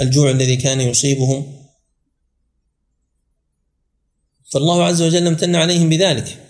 الجوع 0.00 0.30
الذي 0.30 0.56
كان 0.56 0.80
يصيبهم. 0.80 1.58
فالله 4.52 4.84
عز 4.84 5.02
وجل 5.02 5.26
امتن 5.26 5.54
عليهم 5.54 5.88
بذلك. 5.88 6.44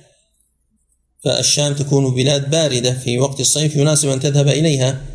فالشام 1.25 1.75
تكون 1.75 2.15
بلاد 2.15 2.51
باردة 2.51 2.93
في 2.93 3.19
وقت 3.19 3.41
الصيف 3.41 3.77
يناسب 3.77 4.09
أن 4.09 4.21
تذهب 4.21 4.49
إليها. 4.49 5.07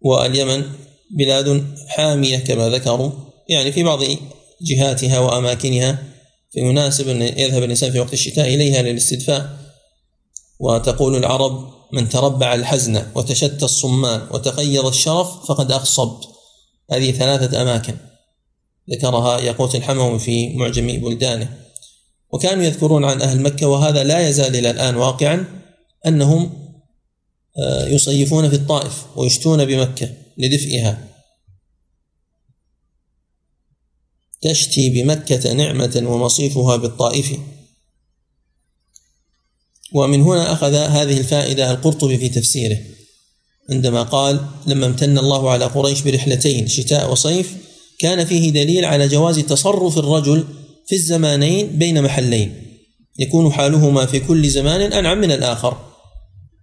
واليمن 0.00 0.72
بلاد 1.10 1.64
حامية 1.88 2.38
كما 2.38 2.68
ذكروا 2.68 3.10
يعني 3.48 3.72
في 3.72 3.82
بعض 3.82 4.00
جهاتها 4.62 5.18
وأماكنها 5.18 5.98
فيناسب 6.52 7.08
أن 7.08 7.22
يذهب 7.22 7.62
الإنسان 7.62 7.92
في 7.92 8.00
وقت 8.00 8.12
الشتاء 8.12 8.54
إليها 8.54 8.82
للاستدفاء. 8.82 9.66
وتقول 10.60 11.16
العرب 11.16 11.68
من 11.92 12.08
تربع 12.08 12.54
الحزن 12.54 13.02
وتشتى 13.14 13.64
الصمان 13.64 14.26
وتقيض 14.30 14.86
الشرف 14.86 15.46
فقد 15.48 15.72
أخصب 15.72 16.20
هذه 16.90 17.10
ثلاثة 17.10 17.62
أماكن 17.62 17.96
ذكرها 18.90 19.40
ياقوت 19.40 19.74
الحموي 19.74 20.18
في 20.18 20.56
معجم 20.56 20.86
بلدانه. 20.86 21.48
وكانوا 22.32 22.64
يذكرون 22.64 23.04
عن 23.04 23.22
أهل 23.22 23.40
مكة 23.40 23.68
وهذا 23.68 24.04
لا 24.04 24.28
يزال 24.28 24.56
إلى 24.56 24.70
الآن 24.70 24.96
واقعا 24.96 25.44
أنهم 26.06 26.66
آه، 27.58 27.86
يصيفون 27.86 28.48
في 28.48 28.56
الطائف 28.56 29.04
ويشتون 29.16 29.64
بمكة. 29.64 30.10
لدفئها. 30.38 31.08
تشتي 34.40 34.90
بمكة 34.90 35.52
نعمة 35.52 36.02
ومصيفها 36.06 36.76
بالطائف. 36.76 37.38
ومن 39.92 40.22
هنا 40.22 40.52
أخذ 40.52 40.74
هذه 40.74 41.18
الفائدة 41.18 41.70
القرطبي 41.70 42.18
في 42.18 42.28
تفسيره 42.28 42.78
عندما 43.70 44.02
قال 44.02 44.46
لما 44.66 44.86
امتن 44.86 45.18
الله 45.18 45.50
على 45.50 45.64
قريش 45.64 46.00
برحلتين 46.00 46.68
شتاء 46.68 47.12
وصيف 47.12 47.56
كان 47.98 48.24
فيه 48.24 48.50
دليل 48.50 48.84
على 48.84 49.08
جواز 49.08 49.38
تصرف 49.38 49.98
الرجل 49.98 50.44
في 50.86 50.94
الزمانين 50.94 51.78
بين 51.78 52.02
محلين. 52.02 52.62
يكون 53.18 53.52
حالهما 53.52 54.06
في 54.06 54.20
كل 54.20 54.50
زمان 54.50 54.92
أنعم 54.92 55.18
من 55.18 55.32
الآخر. 55.32 55.96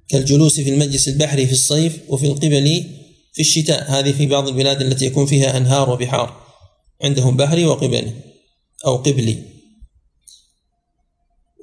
كالجلوس 0.10 0.60
في 0.60 0.70
المجلس 0.70 1.08
البحري 1.08 1.46
في 1.48 1.52
الصيف 1.52 2.00
وفي 2.10 2.26
القبل 2.28 2.86
في 3.34 3.42
الشتاء 3.42 3.92
هذه 3.92 4.12
في 4.12 4.26
بعض 4.26 4.48
البلاد 4.48 4.82
التي 4.82 5.06
يكون 5.06 5.26
فيها 5.26 5.58
أنهار 5.58 5.90
وبحار. 5.90 6.44
عندهم 7.04 7.38
بحري 7.38 7.66
وقبلي 7.66 8.14
أو 8.86 8.98
قبلي. 8.98 9.44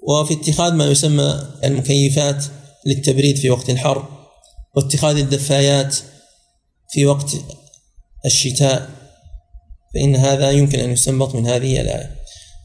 وفي 0.08 0.34
اتخاذ 0.34 0.72
ما 0.72 0.86
يسمى 0.86 1.46
المكيفات 1.64 2.44
للتبريد 2.86 3.36
في 3.36 3.50
وقت 3.50 3.70
الحر 3.70 4.08
واتخاذ 4.76 5.16
الدفايات 5.16 5.96
في 6.90 7.06
وقت 7.06 7.36
الشتاء 8.26 8.90
فإن 9.94 10.16
هذا 10.16 10.50
يمكن 10.50 10.80
أن 10.80 10.90
يستنبط 10.90 11.34
من 11.34 11.46
هذه 11.46 11.80
الآية. 11.80 12.16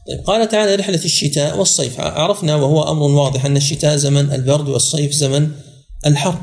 طيب 0.08 0.26
قال 0.26 0.48
تعالى 0.48 0.74
رحلة 0.74 1.04
الشتاء 1.04 1.58
والصيف. 1.58 2.00
عرفنا 2.00 2.56
وهو 2.56 2.82
أمر 2.82 3.02
واضح 3.02 3.44
أن 3.44 3.56
الشتاء 3.56 3.96
زمن 3.96 4.32
البرد 4.32 4.68
والصيف 4.68 5.12
زمن 5.12 5.50
الحر. 6.06 6.40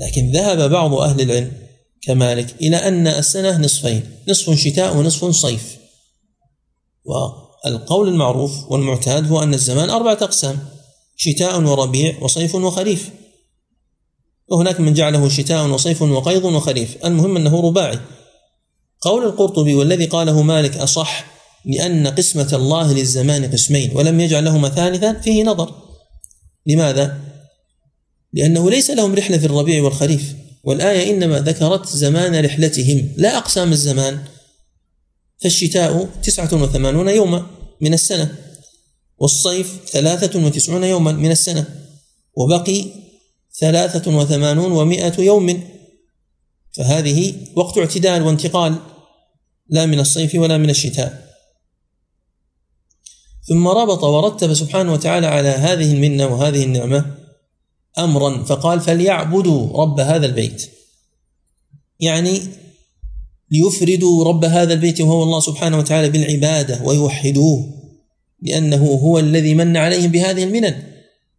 لكن 0.00 0.30
ذهب 0.30 0.70
بعض 0.70 0.94
أهل 0.94 1.20
العلم 1.20 1.65
كمالك. 2.06 2.54
إلى 2.62 2.76
أن 2.76 3.06
السنة 3.06 3.58
نصفين 3.58 4.02
نصف 4.28 4.54
شتاء 4.54 4.96
ونصف 4.96 5.30
صيف. 5.30 5.76
والقول 7.04 8.08
المعروف 8.08 8.70
والمعتاد 8.70 9.30
هو 9.30 9.42
أن 9.42 9.54
الزمان 9.54 9.90
أربعة 9.90 10.18
أقسام 10.22 10.58
شتاء 11.16 11.62
وربيع 11.62 12.18
وصيف 12.20 12.54
وخريف. 12.54 13.10
وهناك 14.48 14.80
من 14.80 14.94
جعله 14.94 15.28
شتاء 15.28 15.66
وصيف 15.66 16.02
وقيض 16.02 16.44
وخريف. 16.44 16.96
المهم 17.04 17.36
أنه 17.36 17.60
رباعي. 17.60 17.98
قول 19.00 19.24
القرطبي 19.24 19.74
والذي 19.74 20.06
قاله 20.06 20.42
مالك 20.42 20.76
أصح 20.76 21.26
لأن 21.64 22.06
قسمة 22.06 22.48
الله 22.52 22.92
للزمان 22.92 23.52
قسمين 23.52 23.90
ولم 23.94 24.20
يجعل 24.20 24.44
لهما 24.44 24.68
ثالثا 24.68 25.12
فيه 25.12 25.44
نظر. 25.44 25.74
لماذا؟ 26.66 27.20
لأنه 28.32 28.70
ليس 28.70 28.90
لهم 28.90 29.14
رحلة 29.14 29.38
في 29.38 29.46
الربيع 29.46 29.82
والخريف. 29.82 30.45
والآية 30.66 31.10
إنما 31.10 31.40
ذكرت 31.40 31.86
زمان 31.86 32.44
رحلتهم. 32.44 33.12
لا 33.16 33.36
أقسام 33.36 33.72
الزمان. 33.72 34.18
فالشتاء 35.42 36.08
تسعة 36.22 36.62
وثمانون 36.62 37.08
يوما 37.08 37.46
من 37.80 37.94
السنة 37.94 38.36
والصيف 39.18 39.80
ثلاثة 39.90 40.46
وتسعون 40.46 40.84
يوما 40.84 41.12
من 41.12 41.30
السنة 41.30 41.64
وبقي 42.34 42.84
ثلاثة 43.58 44.16
وثمانون 44.16 44.72
ومائة 44.72 45.20
يوم. 45.20 45.64
فهذه 46.72 47.34
وقت 47.56 47.78
اعتدال 47.78 48.22
وانتقال 48.22 48.76
لا 49.68 49.86
من 49.86 50.00
الصيف 50.00 50.34
ولا 50.34 50.58
من 50.58 50.70
الشتاء. 50.70 51.26
ثم 53.48 53.68
ربط 53.68 54.04
ورتب 54.04 54.54
سبحانه 54.54 54.92
وتعالى 54.92 55.26
على 55.26 55.48
هذه 55.48 55.92
المنة 55.92 56.26
وهذه 56.26 56.64
النعمة 56.64 57.25
أمرا 57.98 58.44
فقال 58.44 58.80
فليعبدوا 58.80 59.82
رب 59.82 60.00
هذا 60.00 60.26
البيت. 60.26 60.70
يعني 62.00 62.40
ليفردوا 63.50 64.24
رب 64.24 64.44
هذا 64.44 64.74
البيت 64.74 65.00
وهو 65.00 65.22
الله 65.22 65.40
سبحانه 65.40 65.78
وتعالى 65.78 66.10
بالعبادة 66.10 66.82
ويوحدوه 66.84 67.74
لأنه 68.42 68.84
هو 68.86 69.18
الذي 69.18 69.54
من 69.54 69.76
عليهم 69.76 70.10
بهذه 70.10 70.44
المنن. 70.44 70.82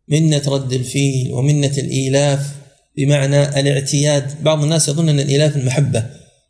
منة 0.07 0.41
رد 0.47 0.73
الفيل 0.73 1.33
ومنة 1.33 1.73
الإيلاف 1.77 2.55
بمعنى 2.97 3.59
الاعتياد. 3.59 4.43
بعض 4.43 4.63
الناس 4.63 4.89
يظن 4.89 5.09
أن 5.09 5.19
الإيلاف 5.19 5.57
المحبة. 5.57 6.05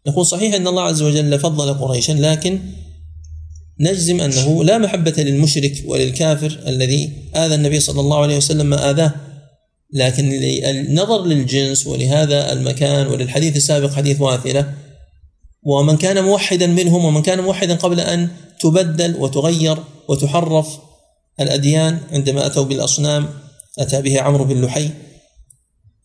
نقول 0.08 0.26
صحيح 0.26 0.54
أن 0.54 0.68
الله 0.68 0.84
عز 0.84 1.02
وجل 1.02 1.40
فضل 1.40 1.74
قريشا 1.74 2.12
لكن 2.12 2.60
نجزم 3.80 4.22
أنه 4.22 4.64
لا 4.64 4.78
محبة 4.78 5.14
للمشرك 5.18 5.84
وللكافر 5.86 6.60
الذي 6.68 7.12
آذى 7.36 7.56
النبي 7.56 7.80
صلى 7.80 8.02
الله 8.02 8.22
عليه 8.22 8.38
وسلم 8.38 8.66
ما 8.66 8.90
آذاه. 8.90 9.14
لكن 9.94 10.34
النظر 10.64 11.26
للجنس 11.26 11.88
ولهذا 11.88 12.54
المكان 12.54 13.08
وللحديث 13.08 13.56
السابق 13.56 13.94
حديث 13.94 14.22
واثلة 14.22 14.74
ومن 15.64 15.98
كان 15.98 16.24
موحدا 16.24 16.68
منهم 16.68 17.06
ومن 17.06 17.22
كان 17.22 17.40
موحدا 17.40 17.76
قبل 17.76 18.00
أن 18.00 18.30
تبدل 18.60 19.16
وتغير 19.16 19.78
وتحرف 20.08 20.80
الأديان 21.40 22.00
عندما 22.12 22.46
أتوا 22.46 22.64
بالأصنام 22.64 23.30
أتى 23.80 24.02
به 24.02 24.22
عمرو 24.22 24.46
بن 24.46 24.66
لحي 24.66 24.90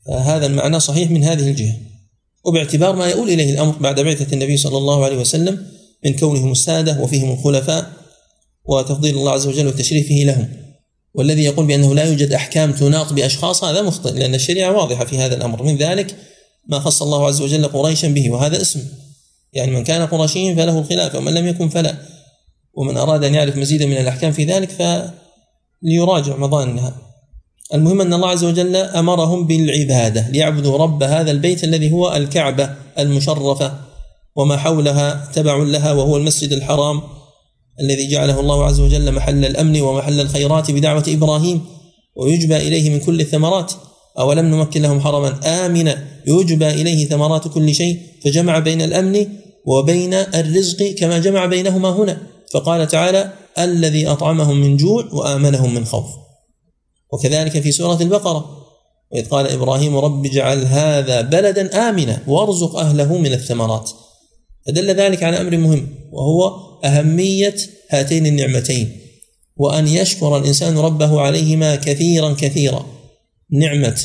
فهذا 0.07 0.47
المعنى 0.47 0.81
صحيح 0.81 1.11
من 1.11 1.25
هذه 1.25 1.51
الجهة. 1.51 1.77
وباعتبار 2.45 2.97
ما 2.97 3.07
يؤول 3.07 3.31
إليه 3.31 3.53
الأمر 3.53 3.73
بعد 3.73 4.01
بعثة 4.01 4.33
النبي 4.33 4.57
صلى 4.57 4.79
الله 4.79 5.05
عليه 5.05 5.17
وسلم 5.17 5.67
من 6.05 6.17
كونهم 6.17 6.53
السادة 6.53 7.01
وفيهم 7.01 7.33
الخلفاء 7.33 7.93
وتفضيل 8.65 9.15
الله 9.15 9.33
عز 9.33 9.47
وجل 9.47 9.67
وتشريفه 9.67 10.15
لهم. 10.15 10.62
والذي 11.15 11.45
يقول 11.45 11.67
بأنه 11.67 11.95
لا 11.95 12.05
يوجد 12.05 12.33
أحكام 12.33 12.73
تناط 12.73 13.13
بأشخاص 13.13 13.65
هذا 13.65 13.83
مخطئ 13.83 14.13
لأن 14.13 14.35
الشريعة 14.35 14.73
واضحة 14.73 15.05
في 15.05 15.19
هذا 15.19 15.37
الأمر. 15.37 15.63
من 15.63 15.77
ذلك 15.77 16.17
ما 16.69 16.81
خص 16.81 17.03
الله 17.03 17.27
عز 17.27 17.41
وجل 17.41 17.69
قريشا 17.69 18.09
به 18.09 18.31
وهذا 18.31 18.61
اسم. 18.61 18.81
يعني 19.53 19.71
من 19.71 19.85
كان 19.85 20.07
قرشيا 20.07 20.55
فله 20.55 20.79
الخلافه 20.79 21.19
ومن 21.19 21.35
لم 21.35 21.47
يكن 21.47 21.69
فلا. 21.69 21.97
ومن 22.75 22.97
أراد 22.97 23.25
أن 23.25 23.35
يعرف 23.35 23.57
مزيدا 23.57 23.87
من 23.87 23.97
الأحكام 23.97 24.33
في 24.33 24.45
ذلك 24.45 24.71
فليراجع 24.71 26.37
مظانها. 26.37 26.95
المهم 27.75 28.01
أن 28.01 28.15
الله 28.15 28.29
عز 28.29 28.45
وجل 28.45 28.77
أمرهم 28.77 29.47
بالعبادة 29.47 30.29
ليعبدوا 30.29 30.79
رب 30.79 31.03
هذا 31.03 31.31
البيت 31.31 31.65
الذي 31.65 31.93
هو 31.93 32.17
الكعبة 32.17 32.71
المشرفة 32.99 33.79
وما 34.37 34.57
حولها 34.57 35.31
تبع 35.35 35.57
لها 35.57 35.93
وهو 35.93 36.17
المسجد 36.17 36.53
الحرام. 36.53 37.03
الذي 37.81 38.09
جعله 38.09 38.41
الله 38.41 38.65
عز 38.65 38.81
وجل 38.81 39.13
محل 39.13 39.45
الأمن 39.45 39.81
ومحل 39.81 40.21
الخيرات 40.21 40.71
بدعوة 40.71 41.05
إبراهيم 41.09 41.65
ويجبى 42.17 42.57
إليه 42.57 42.91
من 42.91 43.01
كل 43.01 43.21
الثمرات. 43.21 43.73
أولم 44.19 44.47
نمكن 44.47 44.83
لهم 44.83 45.01
حرما 45.01 45.41
آمنا 45.45 46.05
يجبى 46.27 46.69
إليه 46.69 47.09
ثمرات 47.09 47.49
كل 47.49 47.75
شيء 47.75 48.01
فجمع 48.25 48.59
بين 48.59 48.83
الأمن 48.83 49.27
وبين 49.67 50.15
الرزق 50.15 50.85
كما 50.99 51.19
جمع 51.19 51.47
بينهما 51.47 51.91
هنا. 51.91 52.23
فقال 52.53 52.89
تعالى 52.89 53.33
الذي 53.59 54.07
أطعمهم 54.07 54.57
من 54.57 54.77
جوع 54.77 55.05
وآمنهم 55.13 55.75
من 55.75 55.85
خوف. 55.85 56.07
وكذلك 57.13 57.61
في 57.61 57.73
سورة 57.73 58.03
البقرة 58.03 58.59
وإذ 59.13 59.29
قال 59.29 59.47
إبراهيم 59.47 59.97
رب 59.97 60.27
اجعل 60.27 60.65
هذا 60.65 61.21
بلدا 61.21 61.89
آمنا 61.89 62.19
وارزق 62.27 62.77
أهله 62.77 63.19
من 63.19 63.33
الثمرات. 63.33 63.91
فدل 64.67 64.91
ذلك 64.91 65.23
على 65.23 65.41
أمر 65.41 65.57
مهم 65.57 65.89
وهو 66.13 66.53
أهمية 66.85 67.57
هاتين 67.91 68.27
النعمتين 68.27 68.99
وأن 69.57 69.89
يشكر 69.89 70.37
الإنسان 70.37 70.79
ربه 70.79 71.21
عليهما 71.21 71.77
كثيرا 71.77 72.33
كثيرا. 72.33 72.87
نعمة 73.51 74.01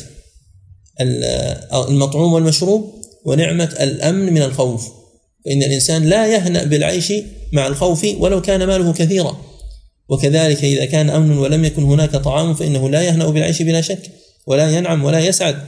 المطعوم 1.72 2.32
والمشروب 2.32 2.94
ونعمة 3.24 3.76
الأمن 3.80 4.32
من 4.32 4.42
الخوف. 4.42 4.88
فإن 5.44 5.62
الإنسان 5.62 6.04
لا 6.04 6.26
يهنأ 6.26 6.64
بالعيش 6.64 7.12
مع 7.52 7.66
الخوف 7.66 8.06
ولو 8.18 8.42
كان 8.42 8.64
ماله 8.64 8.92
كثيرا. 8.92 9.40
وكذلك 10.08 10.64
إذا 10.64 10.84
كان 10.84 11.10
أمن 11.10 11.38
ولم 11.38 11.64
يكن 11.64 11.82
هناك 11.82 12.16
طعام 12.16 12.54
فإنه 12.54 12.90
لا 12.90 13.02
يهنأ 13.02 13.28
بالعيش 13.28 13.62
بلا 13.62 13.80
شك 13.80 14.10
ولا 14.46 14.70
ينعم 14.70 15.04
ولا 15.04 15.20
يسعد. 15.20 15.58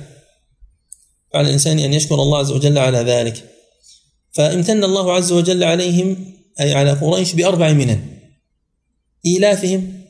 على 1.34 1.48
الإنسان 1.48 1.78
أن 1.78 1.92
يشكر 1.92 2.14
الله 2.14 2.38
عز 2.38 2.50
وجل 2.50 2.78
على 2.78 2.98
ذلك. 2.98 3.44
فامتن 4.32 4.84
الله 4.84 5.12
عز 5.12 5.32
وجل 5.32 5.64
عليهم 5.64 6.34
أي 6.60 6.74
على 6.74 6.92
قريش 6.92 7.32
بأربع 7.32 7.72
منن. 7.72 8.18
إيلافهم 9.26 10.00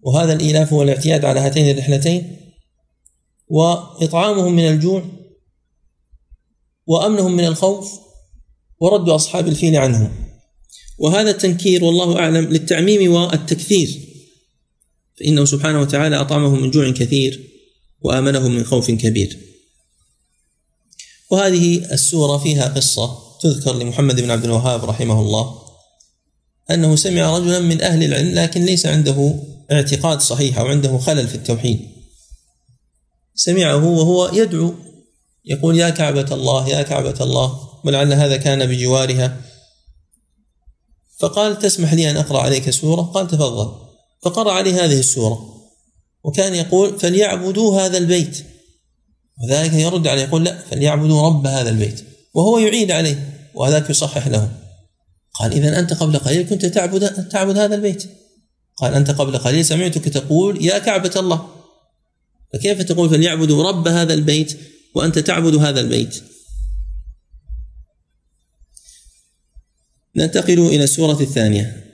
وهذا 0.00 0.32
الإيلاف 0.32 0.72
هو 0.72 0.82
الاعتياد 0.82 1.24
على 1.24 1.40
هاتين 1.40 1.70
الرحلتين 1.70 2.36
وإطعامهم 3.48 4.52
من 4.52 4.68
الجوع 4.68 5.04
وأمنهم 6.86 7.36
من 7.36 7.44
الخوف 7.44 8.00
ورد 8.80 9.08
أصحاب 9.08 9.48
الفيل 9.48 9.76
عنهم. 9.76 10.12
وهذا 10.98 11.30
التنكير 11.30 11.84
والله 11.84 12.18
أعلم 12.18 12.44
للتعميم 12.44 13.12
والتكثير. 13.12 14.00
فإنه 15.20 15.44
سبحانه 15.44 15.80
وتعالى 15.80 16.16
أطعمهم 16.20 16.62
من 16.62 16.70
جوع 16.70 16.90
كثير 16.90 17.50
وآمنهم 18.00 18.54
من 18.54 18.64
خوف 18.64 18.90
كبير. 18.90 19.38
وهذه 21.30 21.92
السورة 21.92 22.38
فيها 22.38 22.68
قصة 22.68 23.23
تذكر 23.44 23.74
لمحمد 23.74 24.20
بن 24.20 24.30
عبد 24.30 24.44
الوهاب 24.44 24.84
رحمه 24.84 25.20
الله 25.20 25.58
أنه 26.70 26.96
سمع 26.96 27.38
رجلا 27.38 27.58
من 27.58 27.82
أهل 27.82 28.04
العلم 28.04 28.34
لكن 28.34 28.64
ليس 28.64 28.86
عنده 28.86 29.34
اعتقاد 29.72 30.20
صحيح 30.20 30.58
أو 30.58 30.66
عنده 30.66 30.98
خلل 30.98 31.28
في 31.28 31.34
التوحيد. 31.34 31.80
سمعه 33.34 33.84
وهو 33.84 34.30
يدعو 34.32 34.74
يقول 35.44 35.78
يا 35.78 35.90
كعبة 35.90 36.34
الله 36.34 36.68
يا 36.68 36.82
كعبة 36.82 37.14
الله 37.20 37.68
ولعل 37.84 38.12
هذا 38.12 38.36
كان 38.36 38.66
بجوارها. 38.66 39.40
فقال 41.18 41.58
تسمح 41.58 41.94
لي 41.94 42.10
أن 42.10 42.16
أقرأ 42.16 42.40
عليك 42.40 42.70
سورة؟ 42.70 43.02
قال 43.02 43.28
تفضل. 43.28 43.72
فقرأ 44.22 44.52
عليه 44.52 44.84
هذه 44.84 44.98
السورة 44.98 45.54
وكان 46.24 46.54
يقول 46.54 46.98
فليعبدوا 46.98 47.80
هذا 47.80 47.98
البيت. 47.98 48.44
وذلك 49.42 49.72
يرد 49.72 50.06
عليه 50.06 50.22
يقول 50.22 50.44
لا 50.44 50.62
فليعبدوا 50.70 51.22
رب 51.22 51.46
هذا 51.46 51.70
البيت. 51.70 52.13
وهو 52.34 52.58
يعيد 52.58 52.90
عليه 52.90 53.50
وهذاك 53.54 53.90
يصحح 53.90 54.28
له. 54.28 54.50
قال 55.40 55.52
إذا 55.52 55.78
أنت 55.78 55.92
قبل 55.92 56.18
قليل 56.18 56.46
كنت 56.46 56.66
تعبد 56.66 57.28
تعبد 57.28 57.58
هذا 57.58 57.74
البيت. 57.74 58.04
قال 58.76 58.94
أنت 58.94 59.10
قبل 59.10 59.38
قليل 59.38 59.64
سمعتك 59.64 60.04
تقول 60.04 60.64
يا 60.64 60.78
كعبة 60.78 61.12
الله. 61.16 61.48
فكيف 62.52 62.82
تقول 62.82 63.10
فليعبدوا 63.10 63.68
رب 63.68 63.88
هذا 63.88 64.14
البيت 64.14 64.58
وأنت 64.94 65.18
تعبد 65.18 65.54
هذا 65.54 65.80
البيت؟ 65.80 66.22
ننتقل 70.16 70.58
إلى 70.58 70.84
السورة 70.84 71.20
الثانية. 71.20 71.84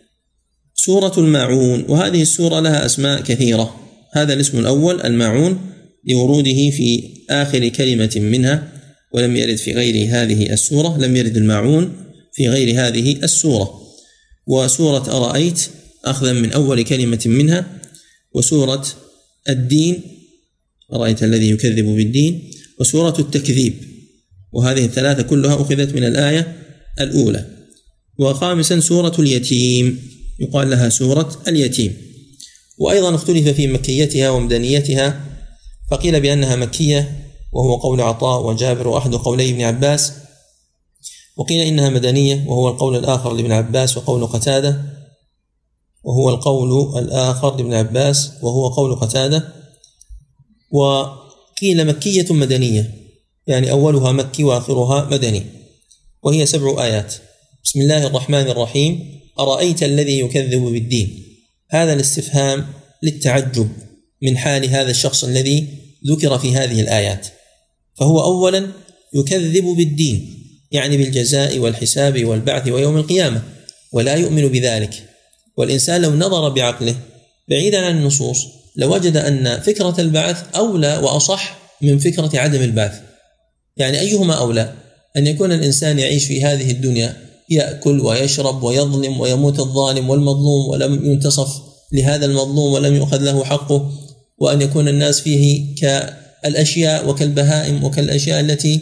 سورة 0.75 1.13
الماعون 1.19 1.85
وهذه 1.89 2.23
السورة 2.23 2.61
لها 2.61 2.87
أسماء 2.87 3.21
كثيرة. 3.21 3.77
هذا 4.13 4.33
الاسم 4.33 4.59
الأول 4.59 5.01
الماعون 5.01 5.73
لوروده 6.05 6.71
في 6.71 7.17
آخر 7.31 7.69
كلمة 7.69 8.13
منها 8.17 8.70
ولم 9.13 9.37
يرد 9.37 9.57
في 9.57 9.73
غير 9.73 10.09
هذه 10.11 10.53
السورة 10.53 10.99
لم 10.99 11.17
يرد 11.17 11.37
الماعون 11.37 11.93
في 12.33 12.49
غير 12.49 12.87
هذه 12.87 13.17
السورة. 13.23 13.81
وسورة 14.47 15.17
أرأيت 15.17 15.69
أخذا 16.05 16.33
من 16.33 16.53
أول 16.53 16.83
كلمة 16.83 17.23
منها 17.27 17.81
وسورة 18.35 18.87
الدين 19.49 20.03
أرأيت 20.93 21.23
الذي 21.23 21.51
يكذب 21.51 21.85
بالدين 21.85 22.51
وسورة 22.81 23.21
التكذيب. 23.21 23.75
وهذه 24.53 24.85
الثلاثة 24.85 25.23
كلها 25.23 25.55
أخذت 25.55 25.95
من 25.95 26.05
الآية 26.05 26.57
الأولى. 27.01 27.47
وخامسا 28.19 28.81
سورة 28.81 29.15
اليتيم 29.19 29.99
يقال 30.41 30.71
لها 30.71 30.89
سورة 30.89 31.43
اليتيم. 31.49 31.97
وأيضا 32.79 33.15
اختلف 33.15 33.49
في 33.49 33.67
مكيتها 33.67 34.31
ومدنيتها 34.31 35.25
فقيل 35.91 36.21
بأنها 36.21 36.57
مكية 36.57 37.30
وهو 37.53 37.77
قول 37.77 38.01
عطاء 38.01 38.47
وجابر 38.47 38.89
وأحد 38.89 39.15
قولي 39.15 39.51
ابن 39.51 39.63
عباس. 39.63 40.13
وقيل 41.37 41.61
إنها 41.61 41.89
مدنية 41.89 42.45
وهو 42.49 42.69
القول 42.69 42.97
الآخر 42.97 43.33
لابن 43.33 43.53
عباس 43.53 43.97
وقول 43.97 44.27
قتادة. 44.27 44.83
وهو 46.05 46.31
القول 46.31 46.99
الآخر 46.99 47.57
لابن 47.57 47.75
عباس 47.75 48.33
وهو 48.43 48.69
قول 48.69 48.97
قتادة. 48.97 49.53
وقيل 50.73 51.87
مكية 51.87 52.33
مدنية 52.33 52.95
يعني 53.47 53.71
أولها 53.71 54.13
مكي 54.13 54.45
وآخرها 54.45 55.09
مدني. 55.11 55.47
وهي 56.23 56.47
سبع 56.47 56.85
آيات. 56.85 57.15
بسم 57.65 57.81
الله 57.81 58.07
الرحمن 58.07 58.51
الرحيم. 58.51 59.21
أرأيت 59.39 59.83
الذي 59.83 60.21
يكذب 60.21 60.63
بالدين؟ 60.63 61.25
هذا 61.71 61.93
الاستفهام 61.93 62.67
للتعجب 63.03 63.71
من 64.23 64.39
حال 64.39 64.71
هذا 64.71 64.91
الشخص 64.91 65.25
الذي 65.25 65.69
ذكر 66.11 66.39
في 66.39 66.57
هذه 66.57 66.81
الآيات. 66.81 67.27
فهو 68.01 68.21
أولا 68.21 68.67
يكذب 69.15 69.65
بالدين 69.65 70.37
يعني 70.73 70.97
بالجزاء 70.97 71.59
والحساب 71.59 72.25
والبعث 72.25 72.69
ويوم 72.69 72.97
القيامة 72.97 73.43
ولا 73.93 74.15
يؤمن 74.15 74.49
بذلك. 74.49 75.05
والإنسان 75.57 76.03
لو 76.03 76.15
نظر 76.15 76.49
بعقله 76.49 76.95
بعيدا 77.49 77.87
عن 77.87 77.99
النصوص 77.99 78.47
لوجد 78.77 79.17
أن 79.17 79.61
فكرة 79.61 79.95
البعث 79.99 80.57
أولى 80.57 80.99
وأصح 80.99 81.59
من 81.83 81.99
فكرة 81.99 82.31
عدم 82.39 82.63
البعث. 82.63 83.01
يعني 83.77 84.01
أيهما 84.01 84.35
أولى؟ 84.35 84.73
أن 85.17 85.27
يكون 85.27 85.53
الإنسان 85.53 85.99
يعيش 85.99 86.25
في 86.25 86.45
هذه 86.45 86.71
الدنيا 86.71 87.17
يأكل 87.51 88.01
ويشرب 88.01 88.63
ويظلم 88.63 89.21
ويموت 89.21 89.61
الظالم 89.61 90.11
والمظلوم 90.11 90.69
ولم 90.69 91.13
ينتصف 91.13 91.63
لهذا 91.93 92.27
المظلوم 92.27 92.73
ولم 92.73 92.95
يؤخذ 92.95 93.19
له 93.19 93.45
حقه 93.45 93.91
وأن 94.39 94.63
يكون 94.63 94.89
الناس 94.89 95.21
فيه 95.21 95.75
كالأشياء 96.43 97.09
وكالبهائم 97.09 97.85
وكالأشياء 97.85 98.41
التي 98.41 98.81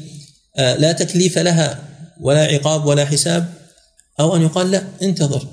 آه، 0.58 0.76
لا 0.76 0.92
تكليف 0.92 1.38
لها 1.38 1.82
ولا 2.20 2.44
عقاب 2.44 2.86
ولا 2.86 3.04
حساب 3.04 3.52
أو 4.20 4.36
أن 4.36 4.42
يقال 4.42 4.70
لا 4.70 4.82
انتظر. 5.02 5.46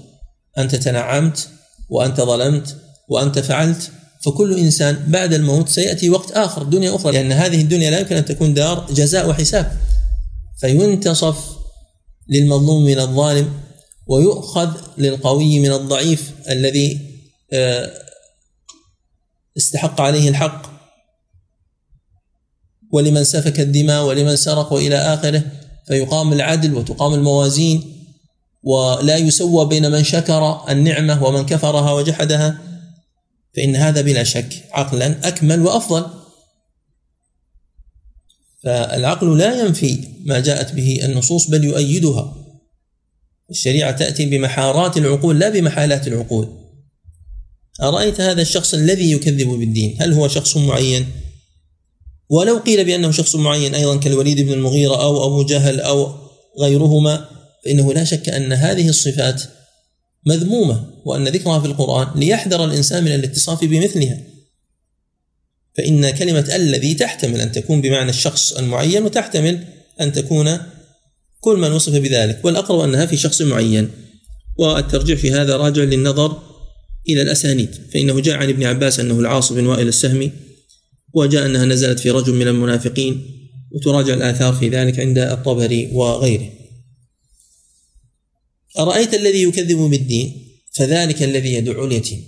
أنت 0.57 0.75
تنعمت 0.75 1.49
وأنت 1.89 2.21
ظلمت 2.21 2.75
وأنت 3.09 3.39
فعلت 3.39 3.91
فكل 4.25 4.59
إنسان 4.59 5.03
بعد 5.07 5.33
الموت 5.33 5.69
سيأتي 5.69 6.09
وقت 6.09 6.31
آخر 6.31 6.63
دنيا 6.63 6.95
أخرى 6.95 7.11
لأن 7.11 7.31
هذه 7.31 7.61
الدنيا 7.61 7.91
لا 7.91 7.99
يمكن 7.99 8.15
أن 8.15 8.25
تكون 8.25 8.53
دار 8.53 8.87
جزاء 8.91 9.29
وحساب. 9.29 9.71
فينتصف 10.59 11.37
للمظلوم 12.29 12.83
من 12.83 12.99
الظالم 12.99 13.53
ويؤخذ 14.07 14.69
للقوي 14.97 15.59
من 15.59 15.71
الضعيف 15.71 16.31
الذي 16.49 16.99
آه، 17.53 17.91
استحق 19.57 20.01
عليه 20.01 20.29
الحق. 20.29 20.74
ولمن 22.91 23.23
سفك 23.23 23.59
الدماء 23.59 24.05
ولمن 24.05 24.35
سرق 24.35 24.73
والى 24.73 24.95
آخره 24.95 25.43
فيقام 25.87 26.33
العدل 26.33 26.73
وتقام 26.73 27.13
الموازين 27.13 27.83
ولا 28.63 29.17
يسوى 29.17 29.65
بين 29.65 29.91
من 29.91 30.03
شكر 30.03 30.65
النعمة 30.69 31.23
ومن 31.23 31.45
كفرها 31.45 31.91
وجحدها 31.91 32.59
فإن 33.55 33.75
هذا 33.75 34.01
بلا 34.01 34.23
شك 34.23 34.63
عقلا 34.71 35.27
أكمل 35.27 35.61
وأفضل. 35.61 36.05
فالعقل 38.63 39.37
لا 39.37 39.61
ينفي 39.61 39.99
ما 40.25 40.39
جاءت 40.39 40.73
به 40.73 40.99
النصوص 41.05 41.49
بل 41.49 41.63
يؤيدها. 41.63 42.35
الشريعة 43.49 43.91
تأتي 43.91 44.25
بمحارات 44.25 44.97
العقول 44.97 45.39
لا 45.39 45.49
بمحالات 45.49 46.07
العقول. 46.07 46.65
أرأيت 47.81 48.21
هذا 48.21 48.41
الشخص 48.41 48.73
الذي 48.73 49.11
يكذب 49.11 49.47
بالدين؟ 49.47 49.97
هل 49.99 50.13
هو 50.13 50.27
شخص 50.27 50.57
معين؟ 50.57 51.05
ولو 52.29 52.57
قيل 52.57 52.85
بأنه 52.85 53.11
شخص 53.11 53.35
معين 53.35 53.75
أيضا 53.75 53.97
كالوليد 53.97 54.41
بن 54.41 54.53
المغيرة 54.53 55.03
أو 55.03 55.27
أبو 55.27 55.43
جهل 55.43 55.79
أو 55.79 56.15
غيرهما 56.59 57.25
فإنه 57.65 57.93
لا 57.93 58.03
شك 58.03 58.29
أن 58.29 58.53
هذه 58.53 58.89
الصفات 58.89 59.41
مذمومة 60.25 60.85
وأن 61.05 61.27
ذكرها 61.27 61.59
في 61.59 61.65
القرآن 61.65 62.19
ليحذر 62.19 62.65
الإنسان 62.65 63.03
من 63.03 63.15
الاتصاف 63.15 63.63
بمثلها. 63.63 64.17
فإن 65.77 66.09
كلمة 66.09 66.55
الذي 66.55 66.93
تحتمل 66.93 67.41
أن 67.41 67.51
تكون 67.51 67.81
بمعنى 67.81 68.09
الشخص 68.09 68.53
المعين 68.53 69.03
وتحتمل 69.03 69.65
أن 70.01 70.11
تكون 70.11 70.57
كل 71.39 71.57
من 71.57 71.71
وصف 71.71 71.93
بذلك 71.93 72.39
والأقرب 72.43 72.79
أنها 72.79 73.05
في 73.05 73.17
شخص 73.17 73.41
معين. 73.41 73.89
والترجيح 74.57 75.19
في 75.19 75.31
هذا 75.31 75.57
راجع 75.57 75.83
للنظر 75.83 76.41
إلى 77.09 77.21
الأسانيد. 77.21 77.75
فإنه 77.93 78.19
جاء 78.19 78.35
عن 78.35 78.49
ابن 78.49 78.63
عباس 78.63 78.99
أنه 78.99 79.19
العاص 79.19 79.53
بن 79.53 79.67
وائل 79.67 79.87
السهمي 79.87 80.31
وجاء 81.15 81.45
أنها 81.45 81.65
نزلت 81.65 81.99
في 81.99 82.11
رجل 82.11 82.33
من 82.33 82.47
المنافقين 82.47 83.25
وتراجع 83.71 84.13
الآثار 84.13 84.53
في 84.53 84.69
ذلك 84.69 84.99
عند 84.99 85.17
الطبري 85.17 85.89
وغيره. 85.93 86.49
أرأيت 88.79 89.13
الذي 89.13 89.43
يكذب 89.43 89.77
بالدين؟ 89.77 90.47
فذلك 90.73 91.23
الذي 91.23 91.53
يدع 91.53 91.85
اليتيم. 91.85 92.23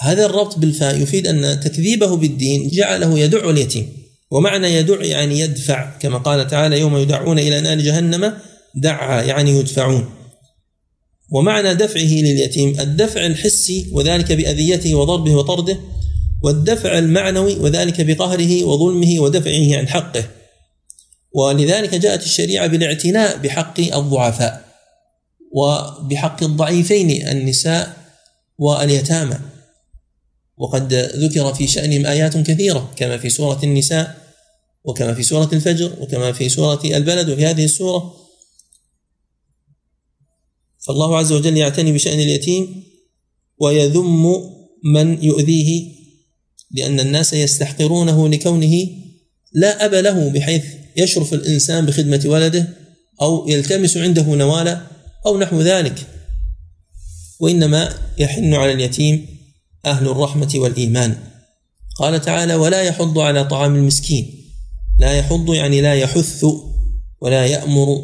هذا 0.00 0.26
الربط 0.26 0.58
بالفاء 0.58 1.02
يفيد 1.02 1.26
أن 1.26 1.60
تكذيبه 1.60 2.16
بالدين 2.16 2.68
جعله 2.68 3.18
يدع 3.18 3.50
اليتيم. 3.50 3.88
ومعنى 4.30 4.74
يدع 4.74 5.04
يعني 5.04 5.40
يدفع 5.40 5.98
كما 5.98 6.18
قال 6.18 6.46
تعالى 6.46 6.80
يوم 6.80 6.96
يدعون 6.96 7.38
إلى 7.38 7.60
نار 7.60 7.80
جهنم 7.80 8.32
دعا 8.74 9.22
يعني 9.22 9.50
يدفعون. 9.50 10.10
ومعنى 11.30 11.74
دفعه 11.74 12.22
لليتيم 12.22 12.80
الدفع 12.80 13.26
الحسي 13.26 13.86
وذلك 13.92 14.32
بأذيته 14.32 14.94
وضربه 14.94 15.34
وطرده 15.34 15.78
والدفع 16.42 16.98
المعنوي 16.98 17.56
وذلك 17.56 18.00
بقهره 18.00 18.64
وظلمه 18.64 19.20
ودفعه 19.20 19.78
عن 19.78 19.88
حقه. 19.88 20.28
ولذلك 21.32 21.94
جاءت 21.94 22.22
الشريعة 22.22 22.66
بالاعتناء 22.66 23.36
بحق 23.36 23.80
الضعفاء 23.80 24.64
وبحق 25.52 26.42
الضعيفين 26.42 27.28
النساء 27.28 27.96
واليتامى. 28.58 29.38
وقد 30.56 30.94
ذكر 30.94 31.54
في 31.54 31.66
شأنهم 31.66 32.06
آيات 32.06 32.36
كثيرة 32.36 32.92
كما 32.96 33.18
في 33.18 33.30
سورة 33.30 33.60
النساء 33.62 34.26
وكما 34.84 35.14
في 35.14 35.22
سورة 35.22 35.48
الفجر 35.52 35.92
وكما 36.00 36.32
في 36.32 36.48
سورة 36.48 36.80
البلد 36.84 37.30
وفي 37.30 37.46
هذه 37.46 37.64
السورة. 37.64 38.14
فالله 40.86 41.18
عز 41.18 41.32
وجل 41.32 41.56
يعتني 41.56 41.92
بشأن 41.92 42.20
اليتيم 42.20 42.84
ويذم 43.58 44.26
من 44.84 45.24
يؤذيه 45.24 45.95
لأن 46.70 47.00
الناس 47.00 47.32
يستحقرونه 47.32 48.28
لكونه 48.28 48.88
لا 49.52 49.84
أب 49.84 49.94
له 49.94 50.30
بحيث 50.30 50.64
يشرف 50.96 51.34
الإنسان 51.34 51.86
بخدمة 51.86 52.22
ولده 52.26 52.68
أو 53.22 53.48
يلتمس 53.48 53.96
عنده 53.96 54.22
نوالا 54.22 54.86
أو 55.26 55.38
نحو 55.38 55.60
ذلك. 55.60 56.06
وإنما 57.40 57.94
يحن 58.18 58.54
على 58.54 58.72
اليتيم 58.72 59.26
أهل 59.86 60.08
الرحمة 60.08 60.52
والإيمان. 60.54 61.16
قال 61.98 62.20
تعالى 62.20 62.54
ولا 62.54 62.82
يحض 62.82 63.18
على 63.18 63.44
طعام 63.44 63.74
المسكين. 63.74 64.52
لا 64.98 65.12
يحض 65.12 65.54
يعني 65.54 65.80
لا 65.80 65.94
يحث 65.94 66.44
ولا 67.20 67.46
يأمر 67.46 68.00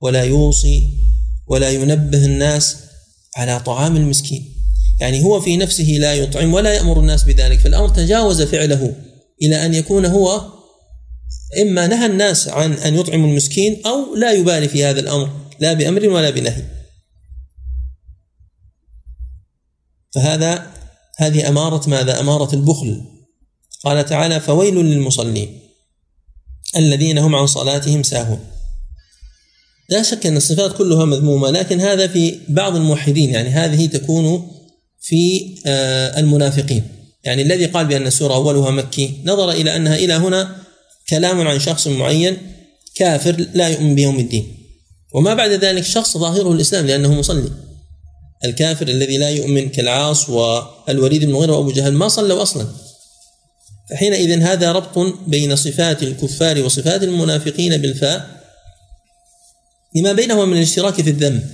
ولا 0.00 0.22
يوصي 0.22 0.88
ولا 1.46 1.70
ينبه 1.70 2.24
الناس 2.24 2.76
على 3.36 3.60
طعام 3.60 3.96
المسكين. 3.96 4.55
يعني 5.00 5.24
هو 5.24 5.40
في 5.40 5.56
نفسه 5.56 5.84
لا 5.84 6.14
يطعم 6.14 6.54
ولا 6.54 6.74
يأمر 6.74 7.00
الناس 7.00 7.24
بذلك 7.24 7.60
فالأمر 7.60 7.88
تجاوز 7.88 8.42
فعله 8.42 8.94
إلى 9.42 9.66
أن 9.66 9.74
يكون 9.74 10.06
هو 10.06 10.56
إما 11.62 11.86
نهى 11.86 12.06
الناس 12.06 12.48
عن 12.48 12.72
أن 12.72 12.94
يطعموا 12.94 13.28
المسكين 13.28 13.86
أو 13.86 14.14
لا 14.14 14.32
يبالي 14.32 14.68
في 14.68 14.84
هذا 14.84 15.00
الأمر 15.00 15.30
لا 15.60 15.72
بأمر 15.72 16.08
ولا 16.08 16.30
بنهي. 16.30 16.62
فهذا 20.14 20.72
هذه 21.18 21.48
أمارة 21.48 21.88
ماذا؟ 21.90 22.20
أمارة 22.20 22.54
البخل. 22.54 23.02
قال 23.84 24.06
تعالى 24.06 24.40
فويل 24.40 24.74
للمصلين 24.74 25.60
الذين 26.76 27.18
هم 27.18 27.34
عن 27.34 27.46
صلاتهم 27.46 28.02
ساهون. 28.02 28.40
لا 29.88 30.02
شك 30.02 30.26
أن 30.26 30.36
الصفات 30.36 30.76
كلها 30.76 31.04
مذمومة 31.04 31.50
لكن 31.50 31.80
هذا 31.80 32.06
في 32.06 32.38
بعض 32.48 32.76
الموحدين 32.76 33.30
يعني 33.30 33.48
هذه 33.48 33.86
تكون 33.86 34.55
في 35.00 35.54
آه، 35.66 36.20
المنافقين. 36.20 36.82
يعني 37.24 37.42
الذي 37.42 37.66
قال 37.66 37.86
بأن 37.86 38.06
السورة 38.06 38.34
أولها 38.34 38.70
مكي 38.70 39.22
نظر 39.24 39.50
إلى 39.50 39.76
أنها 39.76 39.96
إلى 39.96 40.14
هنا 40.14 40.56
كلام 41.08 41.48
عن 41.48 41.58
شخص 41.58 41.86
معين 41.86 42.36
كافر 42.94 43.46
لا 43.54 43.68
يؤمن 43.68 43.94
بيوم 43.94 44.18
الدين. 44.18 44.56
وما 45.14 45.34
بعد 45.34 45.50
ذلك 45.50 45.84
شخص 45.84 46.16
ظاهره 46.16 46.52
الإسلام 46.52 46.86
لأنه 46.86 47.14
مصلي. 47.14 47.50
الكافر 48.44 48.88
الذي 48.88 49.18
لا 49.18 49.30
يؤمن 49.30 49.68
كالعاص 49.68 50.28
والوليد 50.28 51.24
بن 51.24 51.32
مغيرة 51.32 51.52
وأبو 51.52 51.72
جهل 51.72 51.92
ما 51.92 52.08
صلوا 52.08 52.42
أصلا. 52.42 52.66
فحينئذ 53.90 54.42
هذا 54.42 54.72
ربط 54.72 54.98
بين 55.26 55.56
صفات 55.56 56.02
الكفار 56.02 56.64
وصفات 56.64 57.02
المنافقين 57.02 57.76
بالفاء 57.76 58.36
لما 59.94 60.12
بينهما 60.12 60.44
من 60.44 60.56
الاشتراك 60.56 60.94
في 60.94 61.10
الذنب 61.10 61.50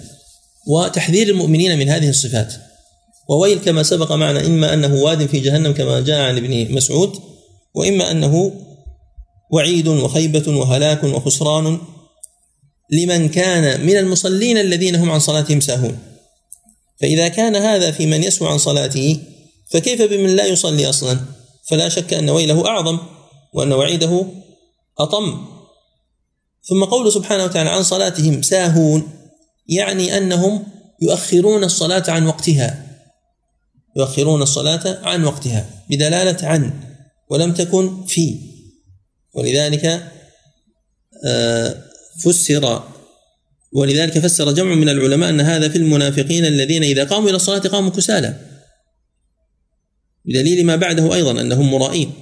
وتحذير 0.67 1.29
المؤمنين 1.29 1.79
من 1.79 1.89
هذه 1.89 2.09
الصفات. 2.09 2.55
وويل 3.29 3.59
كما 3.59 3.83
سبق 3.83 4.13
معنا 4.13 4.47
إما 4.47 4.75
أنه 4.75 5.03
واد 5.03 5.27
في 5.27 5.41
جهنم 5.41 5.73
كما 5.73 6.01
جاء 6.01 6.21
عن 6.21 6.37
ابن 6.37 6.75
مسعود 6.75 7.13
وإما 7.75 8.11
أنه 8.11 8.53
وعيد 9.53 9.89
وخيبة 9.89 10.57
وهلاك 10.57 11.05
وخسران 11.05 11.79
لمن 12.91 13.29
كان 13.29 13.87
من 13.87 13.97
المصلين 13.97 14.59
الذين 14.59 14.97
هم 14.97 15.11
عن 15.11 15.19
صلاتهم 15.19 15.61
ساهون. 15.61 15.99
فإذا 17.01 17.29
كان 17.29 17.57
هذا 17.57 17.91
في 17.91 18.07
من 18.07 18.23
يسهو 18.23 18.49
عن 18.49 18.59
صلاته 18.59 19.21
فكيف 19.71 20.03
بمن 20.03 20.37
لا 20.37 20.47
يصلي 20.47 20.89
أصلا؟ 20.89 21.19
فلا 21.71 21.89
شك 21.89 22.15
أن 22.15 22.31
ويله 22.31 22.67
أعظم 22.67 22.99
وأن 23.55 23.73
وعيده 23.73 24.27
أطم. 24.99 25.45
ثم 26.69 26.85
قول 26.85 27.13
سبحانه 27.13 27.45
وتعالى 27.45 27.71
عن 27.71 27.83
صلاتهم 27.83 28.43
ساهون 28.43 29.09
يعني 29.69 30.17
أنهم 30.17 30.65
يؤخرون 31.03 31.65
الصلاة 31.65 32.05
عن 32.09 32.27
وقتها. 32.27 32.92
يؤخرون 33.97 34.43
الصلاة 34.43 34.99
عن 35.03 35.25
وقتها 35.25 35.71
بدلالة 35.91 36.49
عن 36.49 36.73
ولم 37.31 37.55
تكن 37.55 38.07
في. 38.07 38.39
ولذلك 39.35 40.11
آه، 41.27 41.83
فسر 42.25 42.83
ولذلك 43.73 44.19
فسر 44.19 44.53
جمع 44.53 44.75
من 44.75 44.89
العلماء 44.89 45.31
أن 45.31 45.41
هذا 45.41 45.69
في 45.69 45.79
المنافقين 45.79 46.45
الذين 46.45 46.83
إذا 46.83 47.05
قاموا 47.05 47.29
إلى 47.29 47.37
الصلاة 47.37 47.59
قاموا 47.61 47.91
كسالى. 47.91 48.37
بدليل 50.25 50.67
ما 50.67 50.77
بعده 50.77 51.15
أيضا 51.15 51.31
أنهم 51.31 51.71
مرائين. 51.71 52.13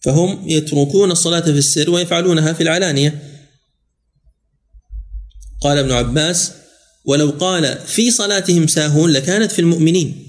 فهم 0.00 0.48
يتركون 0.48 1.10
الصلاة 1.10 1.40
في 1.40 1.50
السر 1.50 1.90
ويفعلونها 1.90 2.52
في 2.52 2.62
العلانية. 2.62 3.22
قال 5.60 5.78
ابن 5.78 5.92
عباس 5.92 6.52
ولو 7.04 7.30
قال 7.30 7.78
في 7.78 8.10
صلاتهم 8.10 8.66
ساهون 8.66 9.10
لكانت 9.10 9.52
في 9.52 9.58
المؤمنين 9.58 10.27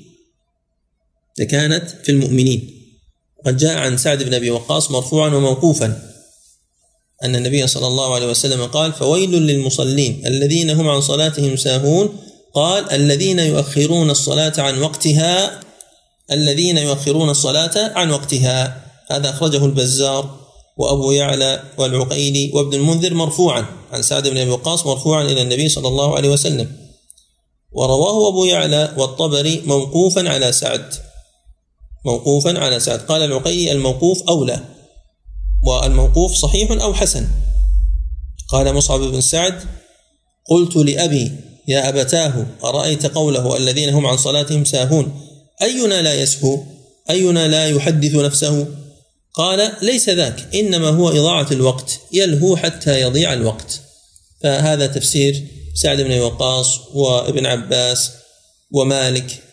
لكانت 1.39 1.89
في 2.03 2.11
المؤمنين. 2.11 2.79
قد 3.45 3.57
جاء 3.57 3.77
عن 3.77 3.97
سعد 3.97 4.23
بن 4.23 4.33
أبي 4.33 4.51
وقاص 4.51 4.91
مرفوعا 4.91 5.35
وموقوفا 5.35 6.09
أن 7.23 7.35
النبي 7.35 7.67
صلى 7.67 7.87
الله 7.87 8.15
عليه 8.15 8.27
وسلم 8.27 8.65
قال 8.65 8.93
فويل 8.93 9.31
للمصلين 9.31 10.27
الذين 10.27 10.69
هم 10.69 10.87
عن 10.87 11.01
صلاتهم 11.01 11.55
ساهون 11.55 12.17
قال 12.53 12.91
الذين 12.91 13.39
يؤخرون 13.39 14.09
الصلاة 14.09 14.53
عن 14.57 14.81
وقتها 14.81 15.59
الذين 16.31 16.77
يؤخرون 16.77 17.29
الصلاة 17.29 17.91
عن 17.95 18.11
وقتها 18.11 18.83
هذا 19.11 19.29
أخرجه 19.29 19.65
البزار 19.65 20.39
وأبو 20.77 21.11
يعلى 21.11 21.63
والعقيلي 21.77 22.51
وابن 22.53 22.73
المنذر 22.73 23.13
مرفوعا 23.13 23.65
عن 23.91 24.01
سعد 24.01 24.27
بن 24.27 24.37
أبي 24.37 24.49
وقاص 24.49 24.85
مرفوعا 24.85 25.23
إلى 25.23 25.41
النبي 25.41 25.69
صلى 25.69 25.87
الله 25.87 26.15
عليه 26.15 26.29
وسلم. 26.29 26.71
ورواه 27.71 28.29
أبو 28.29 28.45
يعلى 28.45 28.93
والطبري 28.97 29.61
موقوفا 29.65 30.29
على 30.29 30.51
سعد. 30.51 30.93
موقوفا 32.05 32.59
على 32.59 32.79
سعد. 32.79 32.99
قال 32.99 33.21
العقيلي 33.21 33.71
الموقوف 33.71 34.23
اولى 34.29 34.65
والموقوف 35.63 36.33
صحيح 36.33 36.71
أو 36.71 36.93
حسن. 36.93 37.27
قال 38.47 38.73
مصعب 38.73 38.99
بن 38.99 39.21
سعد 39.21 39.63
قلت 40.49 40.75
لأبي 40.75 41.31
يا 41.67 41.89
أبتاه 41.89 42.45
أرأيت 42.63 43.05
قوله 43.05 43.57
الذين 43.57 43.89
هم 43.89 44.05
عن 44.05 44.17
صلاتهم 44.17 44.65
ساهون 44.65 45.21
أينا 45.61 46.01
لا 46.01 46.13
يسهو؟ 46.13 46.63
أينا 47.09 47.47
لا 47.47 47.67
يحدث 47.67 48.15
نفسه؟ 48.15 48.67
قال 49.33 49.71
ليس 49.81 50.09
ذاك 50.09 50.55
إنما 50.55 50.87
هو 50.87 51.09
إضاعة 51.09 51.47
الوقت 51.51 51.99
يلهو 52.13 52.55
حتى 52.55 53.01
يضيع 53.01 53.33
الوقت. 53.33 53.81
فهذا 54.43 54.87
تفسير 54.87 55.47
سعد 55.75 56.01
بن 56.01 56.19
وقاص 56.19 56.79
وابن 56.93 57.45
عباس 57.45 58.11
ومالك 58.71 59.43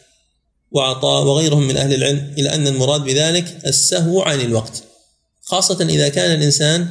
وعطاء 0.70 1.24
وغيرهم 1.24 1.68
من 1.68 1.76
أهل 1.76 1.94
العلم 1.94 2.34
إلى 2.38 2.54
أن 2.54 2.66
المراد 2.66 3.00
بذلك 3.00 3.56
السهو 3.66 4.22
عن 4.22 4.40
الوقت. 4.40 4.82
خاصة 5.42 5.84
إذا 5.84 6.08
كان 6.08 6.38
الإنسان 6.38 6.86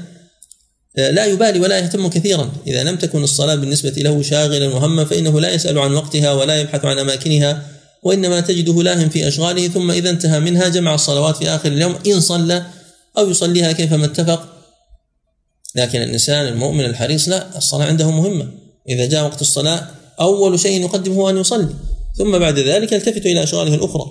لا 0.95 1.25
يبالي 1.25 1.59
ولا 1.59 1.79
يهتم 1.79 2.07
كثيرا. 2.07 2.51
إذا 2.67 2.83
لم 2.83 2.95
تكن 2.95 3.23
الصلاة 3.23 3.55
بالنسبة 3.55 3.89
له 3.89 4.21
شاغلا 4.21 4.67
وهما 4.67 5.05
فإنه 5.05 5.41
لا 5.41 5.53
يسأل 5.53 5.79
عن 5.79 5.93
وقتها 5.93 6.33
ولا 6.33 6.61
يبحث 6.61 6.85
عن 6.85 6.99
أماكنها 6.99 7.65
وإنما 8.03 8.39
تجده 8.39 8.83
لاهم 8.83 9.09
في 9.09 9.27
أشغاله 9.27 9.67
ثم 9.67 9.91
إذا 9.91 10.09
انتهى 10.09 10.39
منها 10.39 10.67
جمع 10.67 10.95
الصلوات 10.95 11.37
في 11.37 11.49
آخر 11.49 11.69
اليوم 11.69 11.95
إن 12.07 12.19
صلى 12.19 12.65
أو 13.17 13.29
يصليها 13.29 13.71
كيفما 13.71 14.05
اتفق. 14.05 14.49
لكن 15.75 16.01
الإنسان 16.01 16.47
المؤمن 16.47 16.85
الحريص 16.85 17.29
لا 17.29 17.57
الصلاة 17.57 17.85
عنده 17.85 18.11
مهمة. 18.11 18.47
إذا 18.89 19.05
جاء 19.05 19.23
وقت 19.23 19.41
الصلاة 19.41 19.87
أول 20.19 20.59
شيء 20.59 20.81
يقدمه 20.81 21.29
أن 21.29 21.37
يصلي. 21.37 21.75
ثم 22.17 22.39
بعد 22.39 22.59
ذلك 22.59 22.91
يلتفت 22.91 23.25
إلى 23.25 23.43
أشغاله 23.43 23.75
الأخرى. 23.75 24.05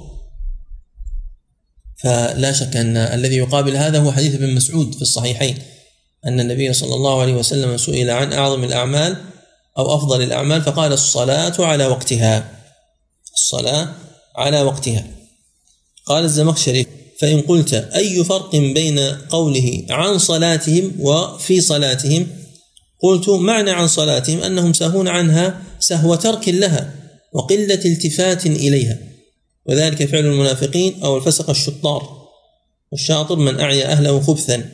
فلا 2.03 2.53
شك 2.53 2.77
أن 2.77 2.97
الذي 2.97 3.37
يقابل 3.37 3.77
هذا 3.77 3.99
هو 3.99 4.13
حديث 4.13 4.35
ابن 4.35 4.55
مسعود 4.55 4.95
في 4.95 5.03
الصحيحين 5.03 5.59
أن 6.27 6.41
النبي 6.41 6.73
صلى 6.73 6.95
الله 6.95 7.21
عليه 7.21 7.35
وسلم 7.35 7.77
سئل 7.77 8.11
عن 8.11 8.33
أعظم 8.33 8.65
الأعمال 8.65 9.17
أو 9.79 9.95
أفضل 9.95 10.23
الأعمال 10.23 10.63
فقال 10.63 10.93
الصلاة 10.93 11.55
على 11.59 11.87
وقتها. 11.87 12.61
الصلاة 13.35 13.95
على 14.37 14.63
وقتها. 14.63 15.07
قال 16.07 16.25
الزمخشري 16.25 16.87
فإن 17.21 17.41
قلت 17.41 17.75
أي 17.75 18.25
فرق 18.25 18.57
بين 18.57 18.99
قوله 19.31 19.87
عن 19.91 20.19
صلاتهم 20.19 20.93
وفي 21.01 21.61
صلاتهم 21.61 22.27
قلت 23.03 23.29
معنى 23.29 23.71
عن 23.71 23.89
صلاتهم 23.89 24.43
أنهم 24.43 24.73
سهون 24.73 25.09
عنها 25.09 25.63
سهو 25.81 26.15
ترك 26.15 26.49
لها. 26.49 27.04
وقلة 27.35 27.81
التفات 27.85 28.47
إليها 28.47 28.99
وذلك 29.67 30.05
فعل 30.05 30.27
المنافقين 30.27 31.03
أو 31.03 31.17
الفسق 31.17 31.51
الشطار 31.51 32.25
والشاطر 32.93 33.37
من 33.37 33.61
أعيا 33.61 33.93
أهله 33.93 34.21
خبثا 34.21 34.71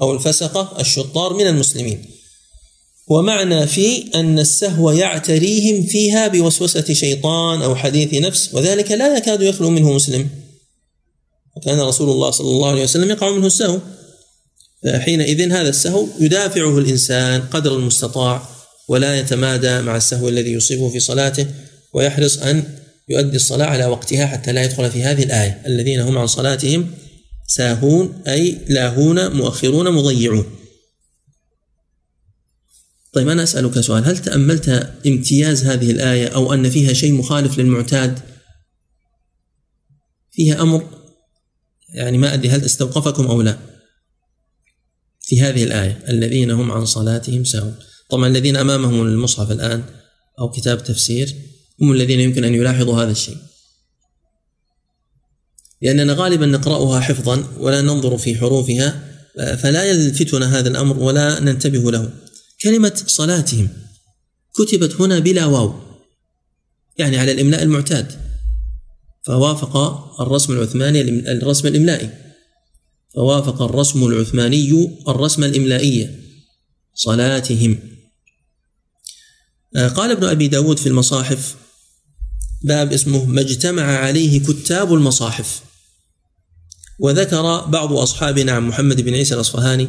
أو 0.00 0.12
الفسقة 0.12 0.80
الشطار 0.80 1.34
من 1.34 1.46
المسلمين. 1.46 2.04
ومعنى 3.08 3.66
في 3.66 4.10
أن 4.14 4.38
السهو 4.38 4.90
يعتريهم 4.90 5.86
فيها 5.86 6.28
بوسوسة 6.28 6.94
شيطان 6.94 7.62
أو 7.62 7.74
حديث 7.74 8.14
نفس 8.14 8.54
وذلك 8.54 8.90
لا 8.90 9.16
يكاد 9.16 9.42
يخلو 9.42 9.70
منه 9.70 9.92
مسلم. 9.92 10.28
وكان 11.56 11.80
رسول 11.80 12.10
الله 12.10 12.30
صلى 12.30 12.50
الله 12.50 12.70
عليه 12.70 12.82
وسلم 12.82 13.10
يقع 13.10 13.30
منه 13.30 13.46
السهو 13.46 13.78
فحينئذ 14.84 15.52
هذا 15.52 15.68
السهو 15.68 16.06
يدافعه 16.20 16.78
الإنسان 16.78 17.40
قدر 17.40 17.76
المستطاع. 17.76 18.57
ولا 18.88 19.18
يتمادى 19.18 19.80
مع 19.80 19.96
السهو 19.96 20.28
الذي 20.28 20.52
يصيبه 20.52 20.88
في 20.90 21.00
صلاته 21.00 21.46
ويحرص 21.92 22.38
أن 22.38 22.64
يؤدي 23.08 23.36
الصلاة 23.36 23.66
على 23.66 23.86
وقتها 23.86 24.26
حتى 24.26 24.52
لا 24.52 24.64
يدخل 24.64 24.90
في 24.90 25.02
هذه 25.02 25.22
الآية. 25.22 25.62
الذين 25.66 26.00
هم 26.00 26.18
عن 26.18 26.26
صلاتهم 26.26 26.90
ساهون 27.46 28.22
أي 28.26 28.58
لاهون 28.68 29.36
مؤخرون 29.36 29.94
مضيعون. 29.94 30.46
طيب 33.12 33.28
أنا 33.28 33.42
أسألك 33.42 33.80
سؤال. 33.80 34.04
هل 34.04 34.18
تأملت 34.18 34.68
امتياز 35.06 35.64
هذه 35.64 35.90
الآية 35.90 36.28
أو 36.28 36.54
أن 36.54 36.70
فيها 36.70 36.92
شيء 36.92 37.12
مخالف 37.12 37.58
للمعتاد؟ 37.58 38.18
فيها 40.30 40.62
أمر؟ 40.62 40.88
يعني 41.94 42.18
ما 42.18 42.34
أدري 42.34 42.48
هل 42.48 42.64
استوقفكم 42.64 43.26
أو 43.26 43.42
لا؟ 43.42 43.58
في 45.20 45.40
هذه 45.40 45.64
الآية 45.64 46.04
الذين 46.08 46.50
هم 46.50 46.72
عن 46.72 46.84
صلاتهم 46.84 47.44
ساهون. 47.44 47.76
طبعا 48.10 48.28
الذين 48.28 48.56
أمامهم 48.56 49.02
المصحف 49.02 49.50
الآن 49.50 49.84
أو 50.40 50.50
كتاب 50.50 50.84
تفسير 50.84 51.34
هم 51.82 51.92
الذين 51.92 52.20
يمكن 52.20 52.44
أن 52.44 52.54
يلاحظوا 52.54 53.02
هذا 53.02 53.10
الشيء. 53.10 53.36
لأننا 55.82 56.12
غالبا 56.12 56.46
نقرأها 56.46 57.00
حفظا 57.00 57.44
ولا 57.58 57.80
ننظر 57.82 58.18
في 58.18 58.36
حروفها 58.36 59.04
فلا 59.56 59.84
يلفتنا 59.84 60.58
هذا 60.58 60.68
الأمر 60.68 60.98
ولا 60.98 61.40
ننتبه 61.40 61.92
له. 61.92 62.12
كلمة 62.62 63.02
صلاتهم 63.06 63.68
كتبت 64.54 65.00
هنا 65.00 65.18
بلا 65.18 65.46
واو 65.46 65.74
يعني 66.98 67.18
على 67.18 67.32
الإملاء 67.32 67.62
المعتاد 67.62 68.12
فوافق 69.22 69.76
الرسم 70.20 70.52
العثماني 70.52 71.00
الرسم 71.32 71.68
الإملائي. 71.68 72.10
فوافق 73.14 73.62
الرسم 73.62 74.06
العثماني 74.06 74.98
الرسم 75.08 75.44
الإملائي. 75.44 76.08
صلاتهم. 76.94 77.97
قال 79.76 80.10
ابن 80.10 80.24
أبي 80.24 80.48
داود 80.48 80.78
في 80.78 80.86
المصاحف 80.86 81.54
باب 82.64 82.92
اسمه 82.92 83.24
ما 83.24 83.40
اجتمع 83.40 83.82
عليه 83.82 84.40
كتاب 84.40 84.94
المصاحف. 84.94 85.60
وذكر 86.98 87.60
بعض 87.66 87.92
أصحابنا 87.92 88.52
عن 88.52 88.62
محمد 88.62 89.00
بن 89.00 89.14
عيسى 89.14 89.34
الأصفهاني 89.34 89.88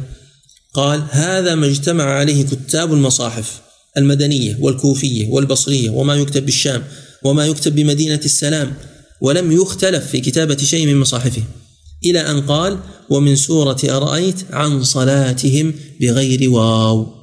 قال 0.74 1.06
هذا 1.10 1.54
ما 1.54 1.66
اجتمع 1.66 2.04
عليه 2.04 2.44
كتاب 2.44 2.92
المصاحف 2.92 3.60
المدنية 3.96 4.56
والكوفية 4.60 5.28
والبصرية 5.28 5.90
وما 5.90 6.14
يكتب 6.14 6.46
بالشام 6.46 6.84
وما 7.24 7.46
يكتب 7.46 7.74
بمدينة 7.74 8.20
السلام 8.24 8.74
ولم 9.20 9.52
يختلف 9.52 10.06
في 10.06 10.20
كتابة 10.20 10.56
شيء 10.56 10.86
من 10.86 11.00
مصاحفه 11.00 11.42
إلى 12.04 12.20
أن 12.20 12.40
قال 12.40 12.78
ومن 13.10 13.36
سورة 13.36 13.78
أرأيت 13.84 14.36
عن 14.50 14.84
صلاتهم 14.84 15.74
بغير 16.00 16.50
واو. 16.50 17.19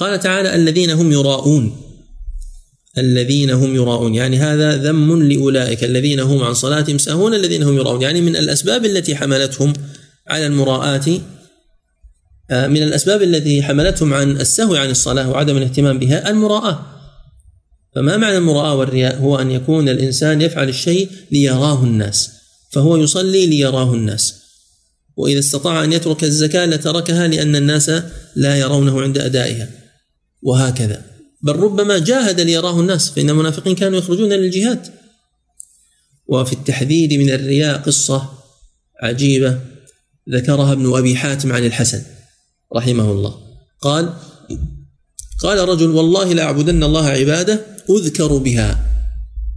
قال 0.00 0.20
تعالى 0.20 0.54
الذين 0.54 0.90
هم 0.90 1.12
يراءون. 1.12 1.76
الذين 2.98 3.50
هم 3.50 3.74
يراءون. 3.74 4.14
يعني 4.14 4.36
هذا 4.38 4.76
ذم 4.76 5.22
لأولئك. 5.22 5.84
الذين 5.84 6.20
هم 6.20 6.42
عن 6.42 6.54
صلاتهم 6.54 6.98
ساهون 6.98 7.34
الذين 7.34 7.62
هم 7.62 7.76
يراءون. 7.76 8.02
يعني 8.02 8.20
من 8.20 8.36
الأسباب 8.36 8.84
التي 8.84 9.16
حملتهم 9.16 9.72
على 10.28 10.46
المراءة 10.46 11.20
آه، 12.50 12.66
من 12.66 12.82
الأسباب 12.82 13.22
التي 13.22 13.62
حملتهم 13.62 14.14
عن 14.14 14.30
السهو 14.30 14.74
عن 14.74 14.90
الصلاة 14.90 15.30
وعدم 15.30 15.56
الاهتمام 15.56 15.98
بها 15.98 16.30
المراءة. 16.30 16.86
فما 17.94 18.16
معنى 18.16 18.36
المراءة 18.36 18.74
والرياء؟ 18.74 19.18
هو 19.18 19.38
أن 19.38 19.50
يكون 19.50 19.88
الإنسان 19.88 20.42
يفعل 20.42 20.68
الشيء 20.68 21.08
ليراه 21.32 21.84
الناس. 21.84 22.30
فهو 22.72 22.96
يصلي 22.96 23.46
ليراه 23.46 23.94
الناس. 23.94 24.34
وإذا 25.16 25.38
استطاع 25.38 25.84
أن 25.84 25.92
يترك 25.92 26.24
الزكاة 26.24 26.66
لتركها 26.66 27.28
لأن 27.28 27.56
الناس 27.56 27.90
لا 28.36 28.56
يرونه 28.56 29.02
عند 29.02 29.18
أدائها. 29.18 29.79
وهكذا. 30.42 31.04
بل 31.42 31.56
ربما 31.56 31.98
جاهد 31.98 32.40
ليراه 32.40 32.80
الناس 32.80 33.10
فإن 33.10 33.30
المنافقين 33.30 33.74
كانوا 33.74 33.98
يخرجون 33.98 34.32
للجهاد. 34.32 34.86
وفي 36.26 36.52
التحذير 36.52 37.18
من 37.18 37.30
الرياء 37.30 37.78
قصة 37.78 38.28
عجيبة 39.02 39.60
ذكرها 40.30 40.72
ابن 40.72 40.96
أبي 40.96 41.16
حاتم 41.16 41.52
عن 41.52 41.66
الحسن 41.66 42.02
رحمه 42.76 43.12
الله. 43.12 43.34
قال 43.80 44.14
قال 45.42 45.68
رجل 45.68 45.90
والله 45.90 46.32
لأعبدن 46.32 46.84
الله 46.84 47.06
عبادة 47.06 47.66
أذكر 47.90 48.36
بها. 48.36 48.86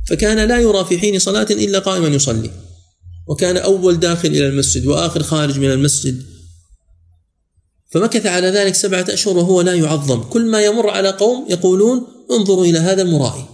فكان 0.10 0.48
لا 0.48 0.60
يرى 0.60 0.86
في 0.86 1.00
حين 1.00 1.20
صلاة 1.20 1.48
إلا 1.52 1.80
قائما 1.80 2.08
يصلي. 2.08 2.52
وكان 3.28 3.58
أول 3.58 4.00
داخل 4.00 4.28
إلى 4.28 4.48
المسجد 4.48 4.86
وآخر 4.86 5.24
خارج 5.24 5.60
من 5.60 5.72
المسجد. 5.72 6.33
فمكث 7.94 8.26
على 8.26 8.48
ذلك 8.48 8.76
سبعة 8.76 9.06
أشهر 9.10 9.38
وهو 9.38 9.62
لا 9.62 9.74
يعظم. 9.74 10.24
كل 10.24 10.46
ما 10.46 10.62
يمر 10.62 10.90
على 10.90 11.10
قوم 11.10 11.46
يقولون 11.50 12.08
انظروا 12.32 12.66
إلى 12.66 12.80
هذا 12.80 13.02
المرائي. 13.02 13.46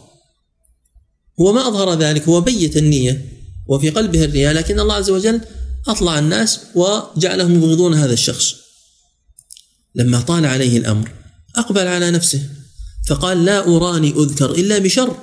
هو 1.41 1.53
ما 1.53 1.67
أظهر 1.67 1.99
ذلك 1.99 2.23
هو 2.29 2.41
بيت 2.41 2.77
النية 2.77 3.25
وفي 3.67 3.89
قلبه 3.89 4.25
الرياء 4.25 4.53
لكن 4.53 4.79
الله 4.79 4.93
عز 4.93 5.09
وجل 5.09 5.41
أطلع 5.87 6.19
الناس 6.19 6.59
وجعلهم 6.75 7.55
يبغضون 7.55 7.93
هذا 7.93 8.13
الشخص. 8.13 8.55
لما 9.95 10.21
طال 10.21 10.45
عليه 10.45 10.77
الأمر 10.77 11.11
أقبل 11.55 11.87
على 11.87 12.11
نفسه 12.11 12.41
فقال 13.07 13.45
لا 13.45 13.67
أراني 13.67 14.09
أذكر 14.09 14.51
إلا 14.51 14.77
بشر 14.77 15.15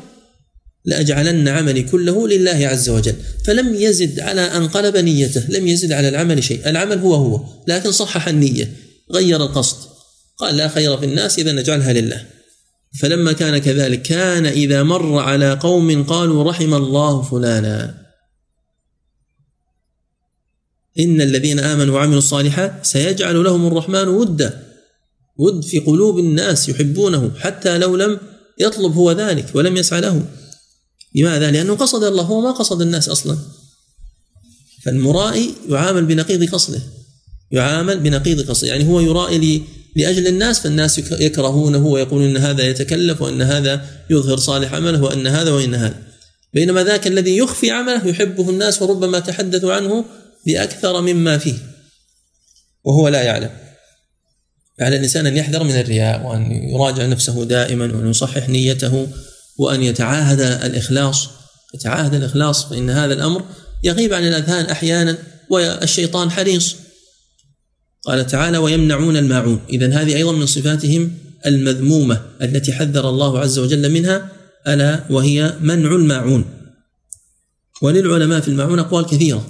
لأجعلن 0.85 1.49
عملي 1.49 1.83
كله 1.83 2.29
لله 2.29 2.69
عز 2.69 2.89
وجل. 2.89 3.15
فلم 3.45 3.75
يزد 3.75 4.21
على 4.21 4.41
أن 4.41 4.69
قلب 4.69 4.97
نيته 4.97 5.45
لم 5.49 5.67
يزد 5.67 5.93
على 5.93 6.09
العمل 6.09 6.45
شيء 6.45 6.69
العمل 6.69 6.99
هو 6.99 7.15
هو 7.15 7.45
لكن 7.69 7.93
صحح 7.93 8.29
النية. 8.29 8.86
غير 9.13 9.43
القصد. 9.43 9.77
قال 10.39 10.57
لا 10.57 10.69
خير 10.69 10.97
في 10.97 11.05
الناس 11.05 11.39
إذا 11.39 11.53
نجعلها 11.53 11.93
لله. 11.93 12.27
فلما 13.01 13.33
كان 13.33 13.59
كذلك 13.59 14.03
كان 14.03 14.47
إذا 14.47 14.83
مر 14.83 15.19
على 15.19 15.53
قوم 15.53 16.05
قالوا 16.05 16.51
رحم 16.51 16.75
الله 16.75 17.23
فلانا. 17.23 18.07
إن 20.99 21.21
الذين 21.21 21.61
آمنوا 21.61 21.95
وعملوا 21.95 22.19
الصالحات 22.19 22.87
سيجعل 22.87 23.45
لهم 23.45 23.67
الرحمن 23.67 24.09
ودا. 24.09 24.67
ود 25.37 25.65
في 25.65 25.79
قلوب 25.79 26.19
الناس 26.19 26.69
يحبونه 26.69 27.33
حتى 27.39 27.79
لو 27.79 27.97
لم 27.97 28.21
يطلب 28.61 28.93
هو 28.93 29.13
ذلك 29.13 29.51
ولم 29.55 29.77
يسعى 29.77 30.01
له. 30.01 30.27
لماذا؟ 31.15 31.51
لأنه 31.51 31.77
قصد 31.77 32.05
الله 32.05 32.23
هو 32.23 32.41
ما 32.41 32.51
قصد 32.51 32.83
الناس 32.83 33.09
أصلا. 33.09 33.39
فالمرائي 34.85 35.55
يعامل 35.69 36.05
بنقيض 36.05 36.51
قصده. 36.51 36.96
يعامل 37.51 38.01
بنقيض 38.01 38.51
قصده 38.51 38.69
يعني 38.69 38.89
هو 38.89 39.01
يرائي 39.01 39.63
لأجل 39.97 40.27
الناس 40.27 40.61
فالناس 40.61 40.99
يكرهونه 40.99 41.87
ويقولون 41.87 42.37
أن 42.37 42.37
هذا 42.37 42.63
يتكلف 42.63 43.23
وأن 43.23 43.43
هذا 43.43 43.87
يظهر 44.11 44.37
صالح 44.37 44.75
عمله 44.75 45.03
وأن 45.03 45.27
هذا 45.27 45.51
وأن 45.51 45.75
هذا. 45.75 46.03
بينما 46.55 46.85
ذاك 46.85 47.07
الذي 47.07 47.37
يخفي 47.37 47.71
عمله 47.71 48.07
يحبه 48.07 48.51
الناس 48.51 48.83
وربما 48.83 49.19
تحدثوا 49.19 49.73
عنه 49.73 50.05
بأكثر 50.47 51.01
مما 51.01 51.39
فيه. 51.39 51.55
وهو 52.85 53.09
لا 53.09 53.23
يعلم. 53.23 53.51
فعلى 54.79 54.97
الإنسان 54.97 55.27
أن 55.27 55.37
يحذر 55.37 55.63
من 55.63 55.81
الرياء 55.81 56.27
وأن 56.27 56.53
يراجع 56.53 57.07
نفسه 57.07 57.45
دائما 57.45 57.85
وأن 57.85 58.11
يصحح 58.11 58.49
نيته 58.49 59.09
وأن 59.59 59.83
يتعاهد 59.83 60.41
الإخلاص. 60.41 61.29
يتعاهد 61.75 62.15
الإخلاص 62.15 62.65
فإن 62.65 62.91
هذا 62.91 63.15
الأمر 63.15 63.45
يغيب 63.85 64.15
عن 64.15 64.29
الأذهان 64.29 64.65
أحيانا 64.65 65.19
والشيطان 65.51 66.31
حريص. 66.31 66.77
قال 68.07 68.27
تعالى 68.27 68.59
ويمنعون 68.59 69.17
الماعون. 69.17 69.61
إذا 69.71 70.03
هذه 70.03 70.17
أيضا 70.17 70.33
من 70.33 70.47
صفاتهم 70.47 71.13
المذمومة 71.47 72.21
التي 72.43 72.73
حذر 72.73 73.09
الله 73.09 73.39
عز 73.39 73.59
وجل 73.59 73.93
منها 73.93 74.29
ألا 74.67 75.05
وهي 75.11 75.55
منع 75.61 75.95
الماعون. 75.95 76.45
وللعلماء 77.83 78.41
في 78.41 78.49
الماعون 78.49 78.79
أقوال 78.79 79.07
كثيرة 79.07 79.47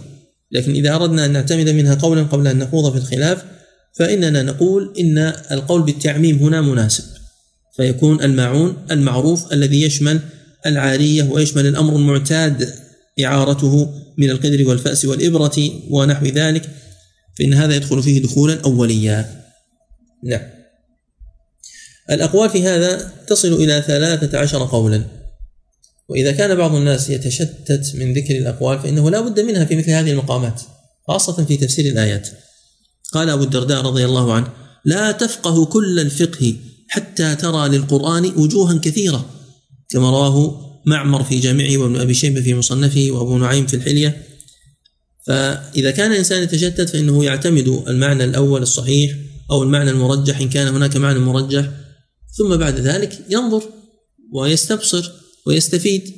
لكن 0.53 0.73
إذا 0.73 0.95
أردنا 0.95 1.25
أن 1.25 1.33
نعتمد 1.33 1.69
منها 1.69 1.95
قولا 1.95 2.23
قبل 2.23 2.47
أن 2.47 2.59
نخوض 2.59 2.93
في 2.93 2.99
الخلاف 2.99 3.45
فإننا 3.99 4.43
نقول 4.43 4.95
إن 4.99 5.19
القول 5.51 5.83
بالتعميم 5.83 6.37
هنا 6.37 6.61
مناسب 6.61 7.05
فيكون 7.77 8.23
الماعون 8.23 8.77
المعروف 8.91 9.53
الذي 9.53 9.83
يشمل 9.83 10.21
العارية 10.67 11.23
ويشمل 11.23 11.67
الأمر 11.67 11.97
المعتاد 11.97 12.75
إعارته 13.25 13.93
من 14.19 14.31
القدر 14.31 14.69
والفأس 14.69 15.05
والإبرة 15.05 15.71
ونحو 15.91 16.27
ذلك. 16.27 16.71
فإن 17.39 17.55
هذا 17.55 17.75
يدخل 17.75 18.03
فيه 18.03 18.23
دخولا 18.23 18.61
أوليا. 18.65 19.45
نعم. 20.25 20.43
الأقوال 22.11 22.51
في 22.51 22.63
هذا 22.63 23.13
تصل 23.27 23.53
إلى 23.53 23.85
ثلاثة 23.87 24.39
عشر 24.39 24.67
قولا. 24.67 25.05
وإذا 26.09 26.33
كان 26.33 26.55
بعض 26.55 26.75
الناس 26.75 27.11
يتشتت 27.11 27.93
من 27.95 28.15
ذكر 28.15 28.37
الأقوال 28.37 28.79
فإنه 28.79 29.11
لا 29.11 29.21
بد 29.21 29.41
منها 29.41 29.65
في 29.65 29.77
مثل 29.77 29.91
هذه 29.91 30.11
المقامات 30.11 30.63
خاصة 31.09 31.45
في 31.45 31.57
تفسير 31.57 31.93
الآيات. 31.93 32.29
قال 33.13 33.31
أبو 33.31 33.43
الدرداء 33.43 33.83
رضي 33.83 34.05
الله 34.05 34.33
عنه 34.33 34.49
لا 34.85 35.13
تفقه 35.13 35.65
كل 35.65 36.01
الفقه 36.01 36.57
حتى 36.89 37.35
ترى 37.35 37.69
للقرآن 37.69 38.25
وجوها 38.25 38.79
كثيرة. 38.79 39.31
كما 39.89 40.11
رواه 40.11 40.61
معمر 40.87 41.25
في 41.25 41.39
جامعه 41.41 41.77
وابن 41.77 42.01
أبي 42.01 42.15
شيبة 42.15 42.41
في 42.41 42.55
مصنفه 42.55 43.09
وأبو 43.11 43.39
نعيم 43.39 43.67
في 43.67 43.77
الحلية. 43.77 44.23
فإذا 45.27 45.91
كان 45.91 46.13
الإنسان 46.13 46.43
يتشتت 46.43 46.89
فإنه 46.91 47.25
يعتمد 47.25 47.83
المعنى 47.89 48.25
الأول 48.25 48.63
الصحيح 48.63 49.17
أو 49.51 49.63
المعنى 49.63 49.91
المرجح 49.91 50.41
إن 50.41 50.49
كان 50.49 50.67
هناك 50.67 50.97
معنى 50.97 51.19
مرجح 51.19 51.71
ثم 52.39 52.57
بعد 52.57 52.81
ذلك 52.81 53.19
ينظر 53.31 53.63
ويستبصر 54.33 55.13
ويستفيد. 55.47 56.15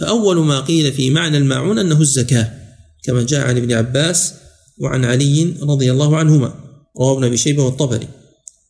فأول 0.00 0.38
ما 0.38 0.60
قيل 0.60 0.92
في 0.92 1.10
معنى 1.10 1.36
الماعون 1.36 1.78
أنه 1.78 2.00
الزكاة 2.00 2.50
كما 3.04 3.22
جاء 3.22 3.46
عن 3.46 3.56
ابن 3.56 3.72
عباس 3.72 4.34
وعن 4.78 5.04
علي 5.04 5.54
رضي 5.62 5.92
الله 5.92 6.16
عنهما 6.16 6.54
رواه 6.98 7.12
ابن 7.12 7.24
أبي 7.24 7.36
شيبة 7.36 7.64
والطبري 7.64 8.08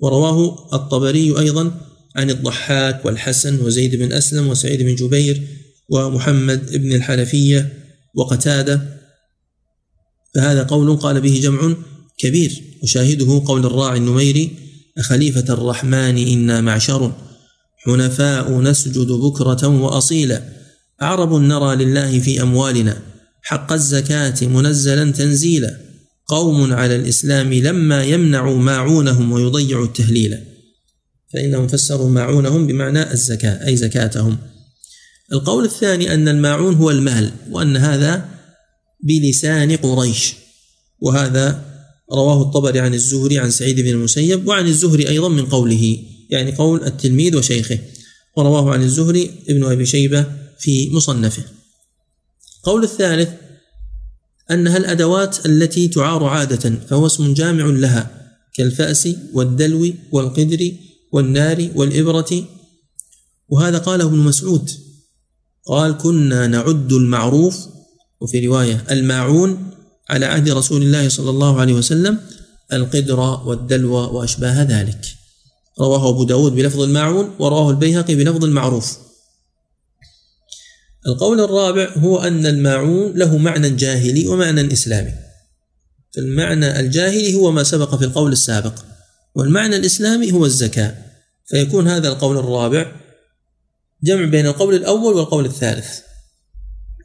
ورواه 0.01 0.69
الطبري 0.75 1.39
أيضا 1.39 1.73
عن 2.17 2.31
الضحاك 2.31 3.05
والحسن 3.05 3.61
وزيد 3.61 3.97
بن 3.97 4.13
أسلم 4.13 4.49
وسعيد 4.49 4.83
بن 4.83 4.95
جبير 4.95 5.43
ومحمد 5.89 6.73
بن 6.73 6.93
الحنفية 6.93 7.73
وقتادة 8.15 9.02
فهذا 10.35 10.63
قول 10.63 10.97
قال 10.97 11.21
به 11.21 11.41
جمع 11.43 11.75
كبير. 12.19 12.63
وشاهده 12.83 13.43
قول 13.47 13.67
الراعي 13.67 13.99
النميري 13.99 14.51
خليفة 15.01 15.55
الرحمن 15.55 16.19
إنا 16.19 16.61
معشر 16.61 17.13
حنفاء 17.77 18.61
نسجد 18.61 19.07
بكرة 19.07 19.69
وأصيلا 19.69 20.43
عرب 21.01 21.33
نرى 21.35 21.85
لله 21.85 22.21
في 22.21 22.43
أموالنا 22.43 23.03
حق 23.43 23.73
الزكاة 23.73 24.47
منزلا 24.47 25.13
تنزيلا 25.13 25.81
قوم 26.27 26.73
على 26.73 26.97
الإسلام 26.97 27.53
لما 27.55 28.05
يمنعوا 28.05 28.59
ماعونهم 28.59 29.33
ويضيعوا 29.33 29.85
التهليل. 29.85 30.39
فإنهم 31.33 31.69
فسروا 31.69 32.11
ماعونهم 32.11 32.67
بمعنى 32.67 33.13
الزكاة 33.13 33.67
أي 33.67 33.77
زكاتهم. 33.77 34.39
القول 35.33 35.65
الثاني 35.65 36.15
أن 36.15 36.29
الماعون 36.29 36.75
هو 36.75 36.91
المال 36.91 37.31
وأن 37.51 37.77
هذا 37.77 38.29
بلسان 39.03 39.77
قريش. 39.77 40.35
وهذا 41.01 41.65
رواه 42.13 42.43
الطبري 42.43 42.81
عن 42.81 42.95
الزهري 42.95 43.39
عن 43.39 43.51
سعيد 43.51 43.81
بن 43.81 43.89
المسيب 43.89 44.49
وعن 44.49 44.67
الزهري 44.67 45.09
أيضا 45.09 45.29
من 45.29 45.47
قوله 45.47 45.99
يعني 46.31 46.53
قول 46.53 46.85
التلميذ 46.85 47.37
وشيخه. 47.37 47.79
ورواه 48.37 48.73
عن 48.73 48.83
الزهري 48.83 49.31
ابن 49.49 49.65
أبي 49.65 49.87
شيبة 49.87 50.27
في 50.59 50.91
مصنفه. 50.91 51.43
قول 52.63 52.85
الثالث 52.85 53.29
أنها 54.51 54.77
الأدوات 54.77 55.47
التي 55.47 55.89
تعار 55.89 56.25
عادة 56.25 56.71
فهو 56.89 57.07
اسم 57.07 57.35
جامع 57.35 57.65
لها 57.65 58.11
كالفأس 58.55 59.09
والدلو 59.33 59.93
والقدر 60.13 60.73
والنار 61.13 61.71
والإبرة. 61.75 62.49
وهذا 63.49 63.79
قاله 63.79 64.05
ابن 64.05 64.19
مسعود. 64.19 64.71
قال 65.67 65.99
كنا 65.99 66.47
نعد 66.47 66.93
المعروف 66.93 67.67
وفي 68.23 68.47
رواية 68.47 68.85
الماعون 68.91 69.71
على 70.11 70.27
عهد 70.27 70.51
رسول 70.51 70.83
الله 70.83 71.09
صلى 71.09 71.31
الله 71.31 71.61
عليه 71.61 71.73
وسلم 71.73 72.19
القدر 72.73 73.21
والدلو 73.21 73.95
وأشباه 73.95 74.63
ذلك. 74.63 75.01
رواه 75.81 76.09
أبو 76.09 76.25
داود 76.25 76.53
بلفظ 76.53 76.81
الماعون 76.81 77.35
ورواه 77.39 77.71
البيهقي 77.71 78.15
بلفظ 78.15 78.45
المعروف 78.45 78.99
القول 81.07 81.41
الرابع 81.41 81.93
هو 81.97 82.19
أن 82.19 82.47
الماعون 82.47 83.13
له 83.13 83.37
معنى 83.37 83.71
جاهلي 83.71 84.27
ومعنى 84.27 84.73
إسلامي. 84.73 85.13
فالمعنى 86.15 86.81
الجاهلي 86.81 87.35
هو 87.35 87.51
ما 87.51 87.63
سبق 87.63 87.95
في 87.95 88.05
القول 88.05 88.33
السابق 88.33 88.75
والمعنى 89.35 89.77
الإسلامي 89.77 90.33
هو 90.33 90.47
الزكاة. 90.47 90.95
فيكون 91.47 91.89
هذا 91.89 92.09
القول 92.09 92.39
الرابع 92.39 92.93
جمع 94.03 94.25
بين 94.25 94.47
القول 94.47 94.75
الأول 94.75 95.15
والقول 95.15 95.45
الثالث. 95.45 96.12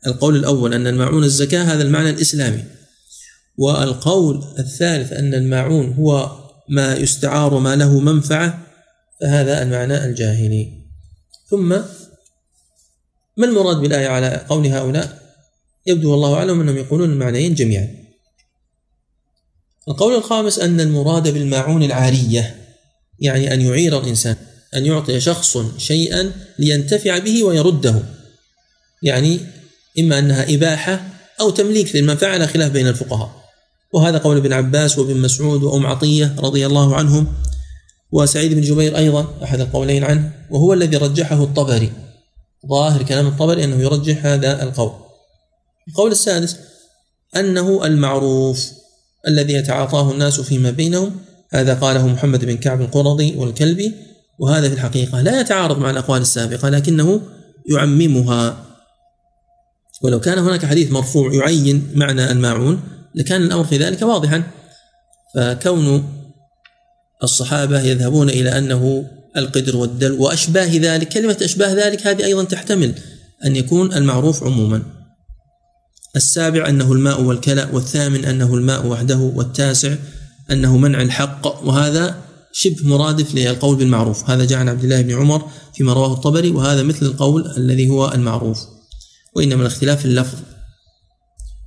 القول 0.07 0.35
الأول 0.35 0.73
أن 0.73 0.87
الماعون 0.87 1.23
الزكاة 1.23 1.63
هذا 1.63 1.83
المعنى 1.83 2.09
الإسلامي 2.09 2.63
والقول 3.57 4.43
الثالث 4.59 5.13
أن 5.13 5.33
الماعون 5.33 5.93
هو 5.93 6.31
ما 6.69 6.95
يستعار 6.95 7.59
ما 7.59 7.75
له 7.75 7.99
منفعة 7.99 8.59
فهذا 9.21 9.63
المعنى 9.63 10.05
الجاهلي. 10.05 10.73
ثم 11.49 11.69
ما 13.37 13.45
المراد 13.45 13.77
بالآية 13.77 14.07
على 14.07 14.45
قول 14.49 14.67
هؤلاء؟ 14.67 15.21
يبدو 15.85 16.11
والله 16.11 16.33
أعلم 16.33 16.61
أنهم 16.61 16.77
يقولون 16.77 17.11
المعنيين 17.11 17.55
جميعا. 17.55 17.87
القول 19.87 20.15
الخامس 20.15 20.59
أن 20.59 20.81
المراد 20.81 21.27
بالماعون 21.27 21.83
العارية 21.83 22.55
يعني 23.19 23.53
أن 23.53 23.61
يعير 23.61 23.99
الإنسان 23.99 24.35
أن 24.75 24.85
يعطي 24.85 25.19
شخص 25.19 25.57
شيئا 25.77 26.31
لينتفع 26.59 27.17
به 27.17 27.43
ويرده 27.43 28.03
يعني 29.03 29.39
إما 29.99 30.19
أنها 30.19 30.55
إباحة 30.55 31.03
أو 31.39 31.49
تمليك 31.49 31.95
للمنفعة 31.95 32.29
على 32.29 32.47
خلاف 32.47 32.71
بين 32.71 32.87
الفقهاء. 32.87 33.47
وهذا 33.93 34.17
قول 34.17 34.37
ابن 34.37 34.53
عباس 34.53 34.99
وابن 34.99 35.17
مسعود 35.17 35.63
وأم 35.63 35.85
عطية 35.85 36.35
رضي 36.39 36.65
الله 36.65 36.95
عنهم 36.95 37.27
وسعيد 38.11 38.53
بن 38.53 38.61
جبير 38.61 38.97
أيضا 38.97 39.27
أحد 39.43 39.59
القولين 39.59 40.03
عنه 40.03 40.31
وهو 40.49 40.73
الذي 40.73 40.97
رجحه 40.97 41.43
الطبري. 41.43 41.91
ظاهر 42.69 43.03
كلام 43.03 43.27
الطبري 43.27 43.63
أنه 43.63 43.75
يرجح 43.75 44.25
هذا 44.25 44.63
القول. 44.63 44.91
القول 45.87 46.11
السادس 46.11 46.57
أنه 47.35 47.85
المعروف 47.85 48.71
الذي 49.27 49.53
يتعاطاه 49.53 50.11
الناس 50.11 50.39
فيما 50.39 50.71
بينهم. 50.71 51.15
هذا 51.51 51.73
قاله 51.73 52.07
محمد 52.07 52.45
بن 52.45 52.57
كعب 52.57 52.81
القرظي 52.81 53.35
والكلبي 53.35 53.93
وهذا 54.39 54.69
في 54.69 54.75
الحقيقة 54.75 55.21
لا 55.21 55.41
يتعارض 55.41 55.77
مع 55.79 55.89
الأقوال 55.89 56.21
السابقة 56.21 56.69
لكنه 56.69 57.21
يعممها. 57.71 58.63
ولو 60.01 60.19
كان 60.19 60.37
هناك 60.37 60.65
حديث 60.65 60.91
مرفوع 60.91 61.33
يعين 61.33 61.91
معنى 61.95 62.31
الماعون 62.31 62.79
لكان 63.15 63.41
الأمر 63.41 63.63
في 63.63 63.77
ذلك 63.77 64.01
واضحا. 64.01 64.43
فكون 65.35 66.03
الصحابة 67.23 67.81
يذهبون 67.81 68.29
إلى 68.29 68.57
أنه 68.57 69.05
القدر 69.37 69.77
والدل 69.77 70.11
وأشباه 70.11 70.69
ذلك 70.77 71.07
كلمة 71.07 71.37
أشباه 71.41 71.73
ذلك 71.73 72.07
هذه 72.07 72.25
أيضا 72.25 72.43
تحتمل 72.43 72.93
أن 73.45 73.55
يكون 73.55 73.93
المعروف 73.93 74.43
عموما. 74.43 74.81
السابع 76.15 76.69
أنه 76.69 76.91
الماء 76.93 77.21
والكلى 77.21 77.69
والثامن 77.73 78.25
أنه 78.25 78.55
الماء 78.55 78.87
وحده 78.87 79.17
والتاسع 79.17 79.95
أنه 80.51 80.77
منع 80.77 81.01
الحق 81.01 81.67
وهذا 81.67 82.15
شبه 82.51 82.87
مرادف 82.87 83.35
للقول 83.35 83.75
بالمعروف. 83.75 84.29
هذا 84.29 84.45
جاء 84.45 84.59
عن 84.59 84.69
عبد 84.69 84.83
الله 84.83 85.01
بن 85.01 85.15
عمر 85.15 85.49
فيما 85.75 85.93
رواه 85.93 86.13
الطبري 86.13 86.51
وهذا 86.51 86.83
مثل 86.83 87.05
القول 87.05 87.53
الذي 87.57 87.89
هو 87.89 88.11
المعروف. 88.11 88.76
وإنما 89.35 89.61
الاختلاف 89.61 90.05
اللفظ. 90.05 90.37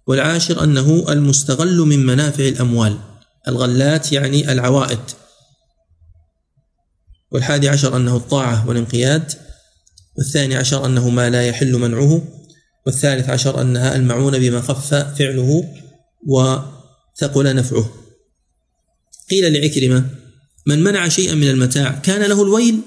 والعاشر 0.07 0.65
أنه 0.65 1.05
المستغل 1.09 1.79
من 1.79 2.07
منافع 2.07 2.49
الأموال. 2.49 2.99
الغلات 3.49 4.13
يعني 4.13 4.53
العوائد. 4.53 5.01
والحادي 7.33 7.69
عشر 7.69 7.97
أنه 7.97 8.17
الطاعة 8.17 8.69
والانقياد. 8.69 9.33
والثاني 10.19 10.57
عشر 10.57 10.87
أنه 10.87 11.09
ما 11.09 11.31
لا 11.31 11.47
يحل 11.47 11.73
منعه. 11.73 12.23
والثالث 12.87 13.29
عشر 13.29 13.61
أنها 13.61 13.97
المعونة 13.97 14.39
بما 14.39 14.61
خف 14.61 14.95
فعله 14.95 15.75
وثقل 16.27 17.57
نفعه. 17.57 17.91
قيل 19.31 19.53
لعكرمة 19.53 20.05
من 20.67 20.83
منع 20.83 21.09
شيئا 21.09 21.35
من 21.35 21.49
المتاع 21.49 21.91
كان 21.91 22.23
له 22.23 22.43
الويل. 22.43 22.81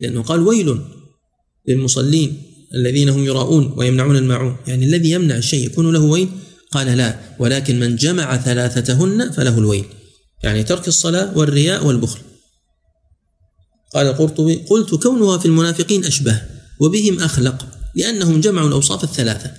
لأنه 0.00 0.22
قال 0.22 0.40
ويل 0.40 0.82
للمصلين. 1.68 2.42
الذين 2.74 3.08
هم 3.08 3.24
يراؤون 3.24 3.74
ويمنعون 3.76 4.16
الماعون. 4.16 4.56
يعني 4.66 4.84
الذي 4.84 5.10
يمنع 5.10 5.36
الشيء 5.36 5.66
يكون 5.66 5.92
له 5.92 6.00
ويل؟ 6.00 6.28
قال 6.72 6.86
لا. 6.86 7.18
ولكن 7.38 7.80
من 7.80 7.96
جمع 7.96 8.36
ثلاثتهن 8.36 9.30
فله 9.30 9.58
الويل. 9.58 9.84
يعني 10.42 10.64
ترك 10.64 10.88
الصلاة 10.88 11.38
والرياء 11.38 11.86
والبخل. 11.86 12.18
قال 13.94 14.06
القرطبي 14.06 14.54
قلت 14.54 14.94
كونها 14.94 15.38
في 15.38 15.46
المنافقين 15.46 16.04
أشبه 16.04 16.42
وبهم 16.80 17.20
أخلق 17.20 17.66
لأنهم 17.94 18.40
جمعوا 18.40 18.68
الأوصاف 18.68 19.04
الثلاثة 19.04 19.50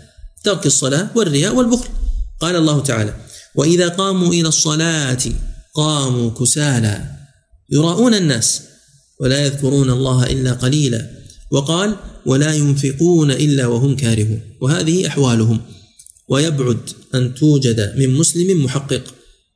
ترك 0.44 0.66
الصلاة 0.66 1.08
والرياء 1.16 1.56
والبخل. 1.56 1.90
قال 2.40 2.56
الله 2.56 2.80
تعالى 2.80 3.16
وإذا 3.56 3.88
قاموا 3.88 4.34
إلى 4.34 4.48
الصلاة 4.48 5.24
قاموا 5.74 6.30
كسالى. 6.30 7.06
يراؤون 7.70 8.14
الناس. 8.14 8.62
ولا 9.20 9.46
يذكرون 9.46 9.90
الله 9.90 10.24
إلا 10.24 10.54
قليلا. 10.54 11.10
وقال 11.52 11.96
ولا 12.28 12.54
ينفقون 12.54 13.32
إلا 13.32 13.68
وهم 13.68 13.96
كارهون. 13.96 14.42
وهذه 14.62 15.08
أحوالهم. 15.08 15.62
ويبعد 16.30 16.80
أن 17.16 17.36
توجد 17.36 17.94
من 17.98 18.10
مسلم 18.10 18.64
محقق. 18.66 19.04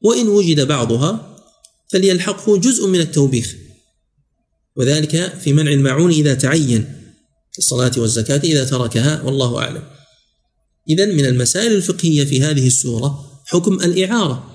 وإن 0.01 0.28
وجد 0.28 0.67
بعضها 0.67 1.38
فليلحقه 1.91 2.57
جزء 2.57 2.88
من 2.88 2.99
التوبيخ. 2.99 3.55
وذلك 4.76 5.34
في 5.43 5.53
منع 5.53 5.72
الماعون 5.72 6.11
إذا 6.11 6.34
تعين. 6.34 6.86
الصلاة 7.57 7.91
والزكاة 7.97 8.41
إذا 8.43 8.63
تركها 8.65 9.22
والله 9.22 9.57
أعلم. 9.57 9.84
إذا 10.89 11.05
من 11.05 11.26
المسائل 11.26 11.72
الفقهية 11.72 12.26
في 12.26 12.41
هذه 12.41 12.67
السورة 12.67 13.32
حكم 13.45 13.74
الإعارة. 13.74 14.51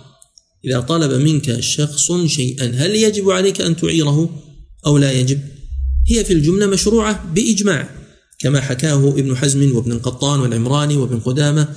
إذا 0.64 0.80
طلب 0.80 1.12
منك 1.12 1.60
شخص 1.60 2.12
شيئا 2.12 2.66
هل 2.66 2.96
يجب 2.96 3.30
عليك 3.30 3.60
أن 3.60 3.76
تعيره 3.76 4.42
أو 4.86 4.98
لا 4.98 5.12
يجب؟ 5.12 5.40
هي 6.08 6.24
في 6.24 6.32
الجملة 6.32 6.66
مشروعة 6.66 7.32
بإجماع. 7.34 8.05
كما 8.38 8.60
حكاه 8.60 9.08
ابن 9.08 9.36
حزم 9.36 9.76
وابن 9.76 9.92
القطان 9.92 10.40
والعمراني 10.40 10.96
وابن 10.96 11.20
قدامة 11.20 11.68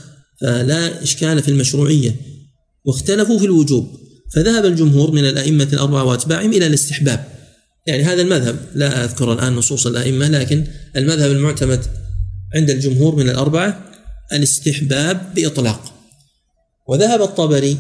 فلا 0.42 1.04
إشكال 1.04 1.44
في 1.44 1.52
المشروعية. 1.52 2.16
واختلفوا 2.86 3.40
في 3.40 3.46
الوجوب 3.46 3.88
فذهب 4.36 4.66
الجمهور 4.66 5.12
من 5.12 5.26
الأئمة 5.26 5.68
الأربعة 5.74 6.04
وأتباعهم 6.04 6.54
إلى 6.54 6.68
الاستحباب. 6.68 7.26
يعني 7.88 8.04
هذا 8.04 8.22
المذهب 8.22 8.60
لا 8.76 9.04
أذكر 9.06 9.34
الآن 9.34 9.56
نصوص 9.56 9.88
الأئمة 9.88 10.28
لكن 10.28 10.68
المذهب 10.96 11.32
المعتمد 11.32 11.86
عند 12.56 12.70
الجمهور 12.70 13.16
من 13.16 13.30
الأربعة 13.30 13.86
الاستحباب 14.34 15.34
بإطلاق. 15.36 15.94
وذهب 16.88 17.22
الطبري 17.22 17.78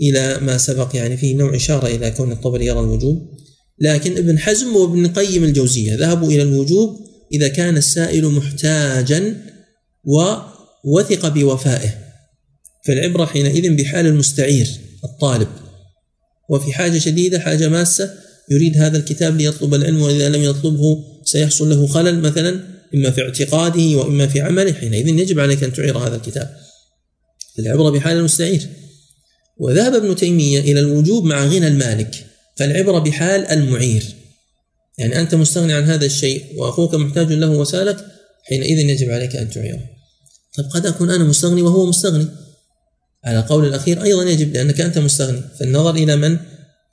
إلى 0.00 0.38
ما 0.42 0.58
سبق 0.58 0.96
يعني 0.96 1.16
فيه 1.16 1.36
نوع 1.36 1.56
إشارة 1.56 1.86
إلى 1.86 2.10
كون 2.10 2.32
الطبري 2.32 2.66
يرى 2.66 2.80
الوجوب 2.80 3.28
لكن 3.78 4.16
ابن 4.16 4.38
حزم 4.38 4.76
وابن 4.76 5.06
قيم 5.06 5.44
الجوزية 5.44 5.96
ذهبوا 5.96 6.28
إلى 6.28 6.42
الوجوب 6.42 7.00
إذا 7.32 7.48
كان 7.48 7.76
السائل 7.76 8.24
محتاجا 8.26 9.36
ووثق 10.04 11.28
بوفائه. 11.28 11.98
فالعبرة 12.86 13.24
حينئذ 13.24 13.74
بحال 13.76 14.06
المستعير 14.06 14.68
الطالب. 15.04 15.48
وفي 16.50 16.72
حاجة 16.72 16.98
شديدة 16.98 17.40
حاجة 17.40 17.68
ماسة 17.68 18.10
يريد 18.50 18.76
هذا 18.76 18.98
الكتاب 18.98 19.36
ليطلب 19.36 19.74
العلم 19.74 20.02
وإذا 20.02 20.28
لم 20.28 20.42
يطلبه 20.42 21.04
سيحصل 21.24 21.70
له 21.70 21.86
خلل 21.86 22.20
مثلا 22.20 22.60
إما 22.94 23.10
في 23.10 23.22
اعتقاده 23.22 23.96
وإما 23.96 24.26
في 24.26 24.40
عمله. 24.40 24.72
حينئذ 24.72 25.08
يجب 25.08 25.40
عليك 25.40 25.64
أن 25.64 25.72
تعير 25.72 25.98
هذا 25.98 26.16
الكتاب. 26.16 26.56
العبرة 27.58 27.90
بحال 27.90 28.16
المستعير. 28.16 28.68
وذهب 29.58 29.94
ابن 29.94 30.16
تيمية 30.16 30.60
إلى 30.60 30.80
الوجوب 30.80 31.24
مع 31.24 31.44
غنى 31.44 31.68
المالك 31.68 32.26
فالعبرة 32.56 32.98
بحال 32.98 33.46
المعير. 33.46 34.04
يعني 34.98 35.20
أنت 35.20 35.34
مستغني 35.34 35.72
عن 35.72 35.82
هذا 35.82 36.06
الشيء 36.06 36.44
وأخوك 36.56 36.94
محتاج 36.94 37.32
له 37.32 37.50
وسالك 37.50 38.06
حينئذ 38.48 38.78
يجب 38.78 39.10
عليك 39.10 39.36
أن 39.36 39.50
تعيره 39.50 39.92
طيب 40.56 40.66
قد 40.66 40.86
أكون 40.86 41.10
أنا 41.10 41.24
مستغني 41.24 41.62
وهو 41.62 41.86
مستغني. 41.86 42.28
على 43.24 43.40
قول 43.40 43.66
الأخير 43.66 44.02
أيضا 44.02 44.22
يجب 44.22 44.54
لأنك 44.54 44.80
أنت 44.80 44.98
مستغني 44.98 45.42
فالنظر 45.60 45.94
إلى 45.94 46.16
من؟ 46.16 46.38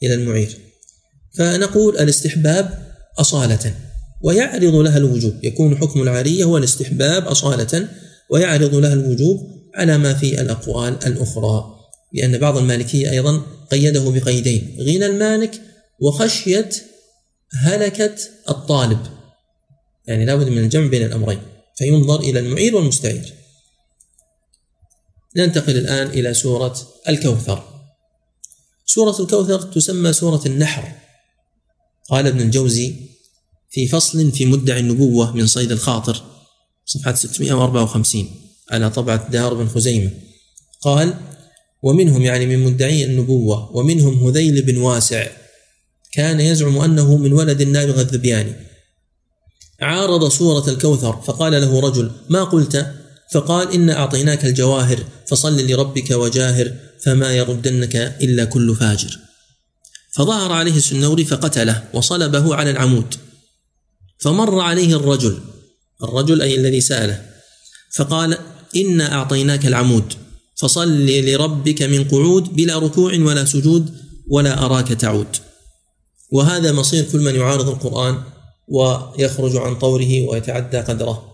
إلى 0.04 0.14
المعير. 0.14 0.58
فنقول 1.38 1.97
الاستحباب 1.97 2.93
أصالة 3.18 3.74
ويعرض 4.22 4.76
لها 4.76 4.97
الوجوب. 4.97 5.34
يكون 5.43 5.78
حكم 5.78 6.02
العارية 6.02 6.43
هو 6.43 6.58
الاستحباب 6.58 7.28
أصالة 7.28 7.88
ويعرض 8.30 8.76
لها 8.76 8.93
الوجوب 8.93 9.47
على 9.76 9.97
ما 9.97 10.14
في 10.14 10.41
الأقوال 10.41 10.97
الأخرى. 11.06 11.76
لأن 12.14 12.38
بعض 12.38 12.58
المالكية 12.58 13.12
أيضا 13.12 13.41
قيده 13.72 14.10
بقيدين 14.10 14.78
غنى 14.80 15.06
المالك 15.06 15.62
وخشية 16.00 16.70
هلكة 17.54 18.16
الطالب. 18.50 19.00
يعني 20.08 20.26
لابد 20.26 20.47
من 20.47 20.58
الجمع 20.58 20.88
بين 20.88 21.06
الأمرين 21.06 21.41
فينظر 21.76 22.20
إلى 22.20 22.39
المعير 22.39 22.76
والمستعير. 22.76 23.34
ننتقل 25.36 25.78
الآن 25.78 26.08
إلى 26.08 26.34
سورة 26.34 26.76
الكوثر. 27.10 27.64
سورة 28.86 29.20
الكوثر 29.20 29.62
تسمى 29.62 30.14
سورة 30.14 30.41
النحر. 30.45 30.91
قال 32.10 32.28
ابن 32.28 32.41
الجوزي 32.41 32.95
في 33.72 33.88
فصل 33.88 34.32
في 34.32 34.45
مدعي 34.45 34.80
النبوة 34.80 35.36
من 35.36 35.47
صيد 35.47 35.72
الخاطر. 35.72 36.24
صفحة 36.86 37.14
654 37.14 38.30
على 38.72 38.89
طبعة 38.89 39.30
دار 39.30 39.54
بن 39.54 39.68
خزيمة. 39.68 40.12
قال 40.82 41.18
ومنهم 41.84 42.22
يعني 42.22 42.45
من 42.45 42.60
مدعي 42.60 43.04
النبوة 43.06 43.76
ومنهم 43.76 44.28
هذيل 44.28 44.62
بن 44.62 44.78
واسع. 44.78 45.28
كان 46.12 46.39
يزعم 46.39 46.78
أنه 46.78 47.18
من 47.18 47.34
ولد 47.34 47.62
النابغة 47.62 48.01
الذبياني 48.01 48.53
عارض 49.82 50.30
سورة 50.30 50.70
الكوثر 50.70 51.22
فقال 51.22 51.51
له 51.51 51.80
رجل 51.80 52.12
ما 52.30 52.43
قلت؟ 52.43 52.95
فقال 53.34 53.74
إن 53.74 53.89
أعطيناك 53.89 54.45
الجواهر 54.45 55.03
فصل 55.28 55.68
لربك 55.68 56.12
وجاهر 56.12 56.74
فما 57.05 57.34
يردنك 57.34 57.95
إلا 57.95 58.45
كل 58.45 58.76
فاجر. 58.76 59.20
فظهر 60.12 60.51
عليه 60.51 60.78
السنوري 60.78 61.26
فقتله 61.26 61.84
وصلبه 61.93 62.55
على 62.55 62.72
العمود. 62.72 63.16
فمر 64.20 64.60
عليه 64.60 64.95
الرجل 64.95 65.39
الرجل 66.03 66.41
أي 66.41 66.55
الذي 66.55 66.82
سأله 66.82 67.26
فقال 67.91 68.38
إنا 68.76 69.14
أعطيناك 69.14 69.66
العمود 69.66 70.14
فصل 70.55 71.05
لربك 71.05 71.82
من 71.82 72.03
قعود 72.03 72.43
بلا 72.43 72.80
ركوع 72.80 73.14
ولا 73.14 73.45
سجود 73.45 73.93
ولا 74.28 74.66
أراك 74.66 74.88
تعود. 74.88 75.28
وهذا 76.32 76.72
مصير 76.72 77.04
كل 77.12 77.20
من 77.20 77.36
يعارض 77.36 77.70
القرآن 77.70 78.18
ويخرج 78.68 79.56
عن 79.56 79.76
طوره 79.76 80.22
ويتعدى 80.22 80.78
قدره. 80.78 81.30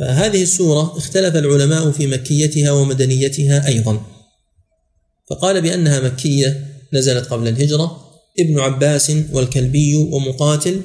فهذه 0.00 0.42
السورة 0.42 0.98
اختلف 0.98 1.36
العلماء 1.36 1.90
في 1.90 2.06
مكيتها 2.06 2.72
ومدنيتها 2.72 3.68
أيضا. 3.68 4.02
فقال 5.30 5.62
بأنها 5.62 6.00
مكية 6.00 6.66
نزلت 6.92 7.26
قبل 7.26 7.48
الهجرة. 7.48 8.02
ابن 8.38 8.60
عباس 8.60 9.12
والكلبي 9.32 9.94
ومقاتل 9.94 10.80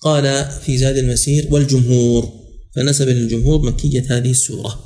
قال 0.00 0.50
في 0.66 0.78
زاد 0.78 0.96
المسير 0.96 1.48
والجمهور 1.50 2.32
فنسب 2.76 3.08
للجمهور 3.08 3.66
مكية 3.66 4.04
هذه 4.10 4.30
السورة. 4.30 4.84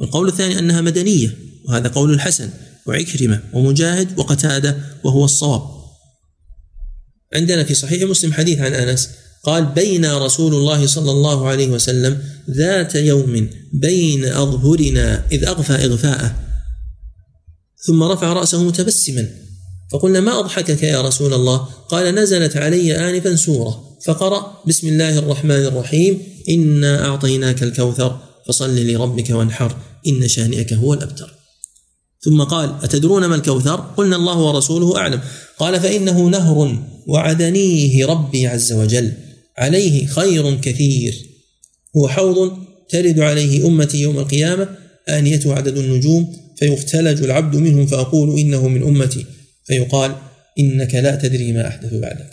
والقول 0.00 0.28
الثاني 0.28 0.58
أنها 0.58 0.80
مدنية 0.80 1.34
وهذا 1.68 1.88
قول 1.88 2.12
الحسن 2.12 2.50
وعكرمة 2.86 3.42
ومجاهد 3.52 4.18
وقتادة 4.18 4.76
وهو 5.04 5.24
الصواب. 5.24 5.77
عندنا 7.34 7.64
في 7.64 7.74
صحيح 7.74 8.02
مسلم 8.02 8.32
حديث 8.32 8.58
عن 8.58 8.74
أنس 8.74 9.08
قال 9.44 9.66
بين 9.66 10.12
رسول 10.14 10.54
الله 10.54 10.86
صلى 10.86 11.10
الله 11.10 11.48
عليه 11.48 11.68
وسلم 11.68 12.22
ذات 12.50 12.94
يوم 12.94 13.50
بين 13.72 14.24
أظهرنا 14.24 15.26
إذ 15.32 15.44
أغفى 15.44 15.72
إغفاءه 15.72 16.34
ثم 17.86 18.02
رفع 18.02 18.32
رأسه 18.32 18.62
متبسما 18.62 19.28
فقلنا 19.92 20.20
ما 20.20 20.38
أضحكك 20.38 20.82
يا 20.82 21.02
رسول 21.02 21.34
الله؟ 21.34 21.56
قال 21.88 22.14
نزلت 22.14 22.56
علي 22.56 22.96
آنفا 22.96 23.36
سورة 23.36 23.98
فقرأ 24.04 24.62
بسم 24.66 24.88
الله 24.88 25.18
الرحمن 25.18 25.64
الرحيم 25.64 26.22
إنا 26.48 27.04
أعطيناك 27.04 27.62
الكوثر 27.62 28.18
فصل 28.48 28.76
لربك 28.76 29.30
وانحر 29.30 29.76
إن 30.06 30.28
شانئك 30.28 30.72
هو 30.72 30.94
الأبتر. 30.94 31.37
ثم 32.20 32.42
قال 32.42 32.74
أتدرون 32.82 33.24
ما 33.24 33.34
الكوثر؟ 33.34 33.76
قلنا 33.76 34.16
الله 34.16 34.38
ورسوله 34.38 34.96
أعلم. 34.96 35.20
قال 35.58 35.80
فإنه 35.80 36.28
نهر 36.28 36.78
وعدنيه 37.06 38.06
ربي 38.06 38.46
عز 38.46 38.72
وجل. 38.72 39.12
عليه 39.58 40.06
خير 40.06 40.60
كثير. 40.60 41.14
هو 41.96 42.08
حوض 42.08 42.58
ترد 42.88 43.20
عليه 43.20 43.66
أمتي 43.66 44.00
يوم 44.00 44.18
القيامة 44.18 44.68
آنيته 45.08 45.54
عدد 45.54 45.78
النجوم 45.78 46.36
فيختلج 46.56 47.22
العبد 47.22 47.56
منهم 47.56 47.86
فأقول 47.86 48.38
إنه 48.38 48.68
من 48.68 48.82
أمتي. 48.82 49.26
فيقال 49.64 50.16
إنك 50.58 50.94
لا 50.94 51.16
تدري 51.16 51.52
ما 51.52 51.68
أحدث 51.68 51.94
بعدك. 51.94 52.30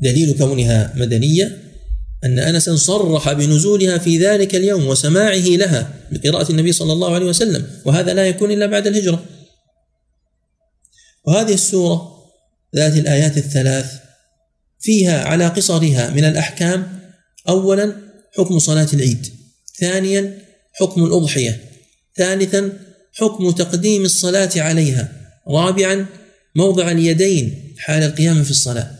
فدليل 0.00 0.38
كونها 0.38 0.94
مدنية 0.96 1.71
أن 2.24 2.38
أنسا 2.38 2.76
صرح 2.76 3.32
بنزولها 3.32 3.98
في 3.98 4.18
ذلك 4.18 4.54
اليوم 4.54 4.86
وسماعه 4.86 5.36
لها 5.36 5.94
بقراءة 6.12 6.50
النبي 6.50 6.72
صلى 6.72 6.92
الله 6.92 7.14
عليه 7.14 7.26
وسلم 7.26 7.66
وهذا 7.84 8.14
لا 8.14 8.26
يكون 8.26 8.50
إلا 8.50 8.66
بعد 8.66 8.86
الهجرة. 8.86 9.24
وهذه 11.24 11.54
السورة 11.54 12.12
ذات 12.76 12.96
الآيات 12.96 13.36
الثلاث 13.36 13.92
فيها 14.80 15.24
على 15.24 15.46
قصرها 15.46 16.10
من 16.10 16.24
الأحكام 16.24 17.00
أولا 17.48 17.96
حكم 18.36 18.58
صلاة 18.58 18.88
العيد 18.92 19.26
ثانيا 19.78 20.38
حكم 20.72 21.04
الأضحية 21.04 21.60
ثالثا 22.16 22.72
حكم 23.12 23.50
تقديم 23.50 24.02
الصلاة 24.02 24.50
عليها 24.56 25.12
رابعا 25.48 26.06
موضع 26.56 26.90
اليدين 26.90 27.74
حال 27.78 28.02
القيام 28.02 28.42
في 28.42 28.50
الصلاة. 28.50 28.90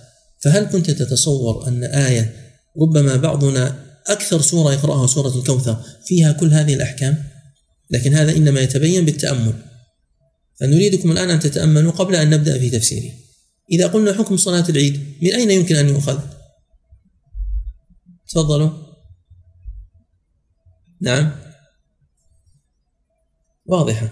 فهل 0.41 0.65
كنت 0.65 0.91
تتصور 0.91 1.69
أن 1.69 1.85
آية 1.85 2.42
ربما 2.81 3.17
بعضنا 3.17 3.87
أكثر 4.07 4.41
سورة 4.41 4.73
يقرأها 4.73 5.07
سورة 5.07 5.39
الكوثر 5.39 5.83
فيها 6.07 6.33
كل 6.33 6.53
هذه 6.53 6.75
الأحكام 6.75 7.25
لكن 7.91 8.15
هذا 8.15 8.37
إنما 8.37 8.61
يتبين 8.61 9.05
بالتأمل. 9.05 9.55
فنريدكم 10.61 11.13
الآن 11.13 11.31
أن 11.31 11.41
تتأملوا 11.41 11.93
قبل 11.93 12.15
أن 12.15 12.31
نبدأ 12.31 12.59
في 12.59 12.71
تفسيره 12.71 13.15
إذا 13.73 13.87
قلنا 13.87 14.13
حكم 14.13 14.37
صلاة 14.37 14.69
العيد 14.69 15.17
من 15.23 15.35
أين 15.35 15.51
يمكن 15.51 15.77
أن 15.77 15.89
يؤخذ؟ 15.89 16.21
تفضلوا. 18.29 18.71
نعم. 21.01 21.33
واضحة. 23.67 24.09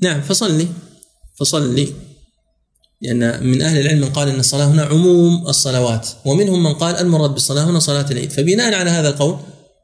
نعم 0.00 0.20
فصلي. 0.20 0.68
فصلي. 1.36 2.09
لأن 3.02 3.46
من 3.46 3.62
أهل 3.62 3.80
العلم 3.80 4.00
من 4.00 4.10
قال 4.10 4.28
أن 4.28 4.40
الصلاة 4.40 4.64
هنا 4.64 4.82
عموم 4.82 5.48
الصلوات 5.48 6.08
ومنهم 6.24 6.62
من 6.62 6.74
قال 6.74 6.96
المراد 6.96 7.30
بالصلاة 7.30 7.70
هنا 7.70 7.78
صلاة 7.78 8.10
العيد. 8.10 8.32
فبناء 8.32 8.74
على 8.74 8.90
هذا 8.90 9.08
القول 9.08 9.38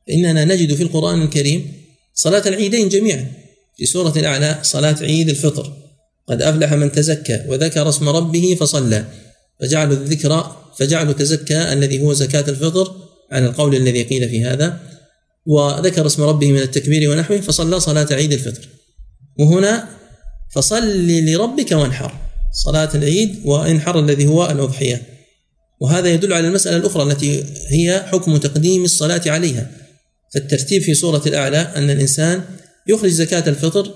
فإننا 0.08 0.44
نجد 0.44 0.74
في 0.74 0.82
القرآن 0.82 1.22
الكريم 1.22 1.72
صلاة 2.14 2.42
العيدين 2.46 2.88
جميعا. 2.88 3.32
في 3.76 3.86
سورة 3.86 4.12
الأعلى 4.16 4.58
صلاة 4.62 4.96
عيد 5.00 5.28
الفطر. 5.28 5.72
قد 6.28 6.42
أفلح 6.42 6.72
من 6.72 6.92
تزكى 6.92 7.44
وذكر 7.48 7.88
اسم 7.88 8.08
ربه 8.08 8.56
فصلى. 8.60 9.04
فجعلوا 9.60 9.96
الذكر 9.96 10.56
فجعلوا 10.78 11.12
تزكى 11.12 11.72
الذي 11.72 12.02
هو 12.02 12.12
زكاة 12.12 12.44
الفطر 12.48 12.94
على 13.32 13.46
القول 13.46 13.74
الذي 13.74 14.02
قيل 14.02 14.28
في 14.28 14.44
هذا. 14.44 14.80
وذكر 15.46 16.06
اسم 16.06 16.22
ربه 16.22 16.52
من 16.52 16.58
التكبير 16.58 17.10
ونحوه 17.10 17.40
فصلى 17.40 17.80
صلاة 17.80 18.08
عيد 18.10 18.32
الفطر. 18.32 18.68
وهنا 19.38 19.88
فصل 20.54 21.06
لربك 21.06 21.72
وانحر. 21.72 22.25
صلاة 22.52 22.90
العيد 22.94 23.40
وانحر 23.44 24.00
الذي 24.00 24.26
هو 24.26 24.50
الأضحية. 24.50 25.02
وهذا 25.80 26.08
يدل 26.08 26.32
على 26.32 26.48
المسألة 26.48 26.76
الأخرى 26.76 27.02
التي 27.02 27.44
هي 27.68 28.02
حكم 28.06 28.36
تقديم 28.36 28.84
الصلاة 28.84 29.22
عليها. 29.26 29.70
فالترتيب 30.34 30.82
في 30.82 30.94
سورة 30.94 31.22
الأعلى 31.26 31.58
أن 31.58 31.90
الإنسان 31.90 32.44
يخرج 32.88 33.10
زكاة 33.10 33.48
الفطر 33.48 33.94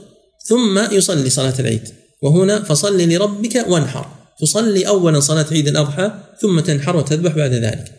ثم 0.48 0.78
يصلي 0.92 1.30
صلاة 1.30 1.54
العيد. 1.58 1.88
وهنا 2.22 2.62
فصل 2.62 3.00
لربك 3.00 3.64
وانحر. 3.68 4.06
تصلي 4.40 4.88
أولا 4.88 5.20
صلاة 5.20 5.46
عيد 5.52 5.68
الأضحى 5.68 6.12
ثم 6.40 6.60
تنحر 6.60 6.96
وتذبح 6.96 7.32
بعد 7.32 7.52
ذلك. 7.52 7.92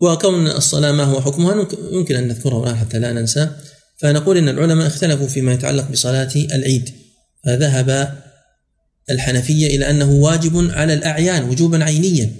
وكون 0.00 0.46
الصلاة 0.46 0.92
ما 0.92 1.04
هو 1.04 1.20
حكمها 1.20 1.68
يمكن 1.92 2.16
أن 2.16 2.28
نذكره 2.28 2.62
الآن 2.62 2.76
حتى 2.76 2.98
لا 2.98 3.12
ننسى. 3.12 3.50
فنقول 3.98 4.36
أن 4.36 4.48
العلماء 4.48 4.86
اختلفوا 4.86 5.26
فيما 5.26 5.52
يتعلق 5.52 5.90
بصلاة 5.90 6.30
العيد. 6.36 7.01
فذهب 7.44 8.18
الحنفية 9.10 9.66
إلى 9.66 9.90
أنه 9.90 10.12
واجب 10.12 10.70
على 10.70 10.94
الأعيان 10.94 11.48
وجوبا 11.48 11.84
عينيا. 11.84 12.32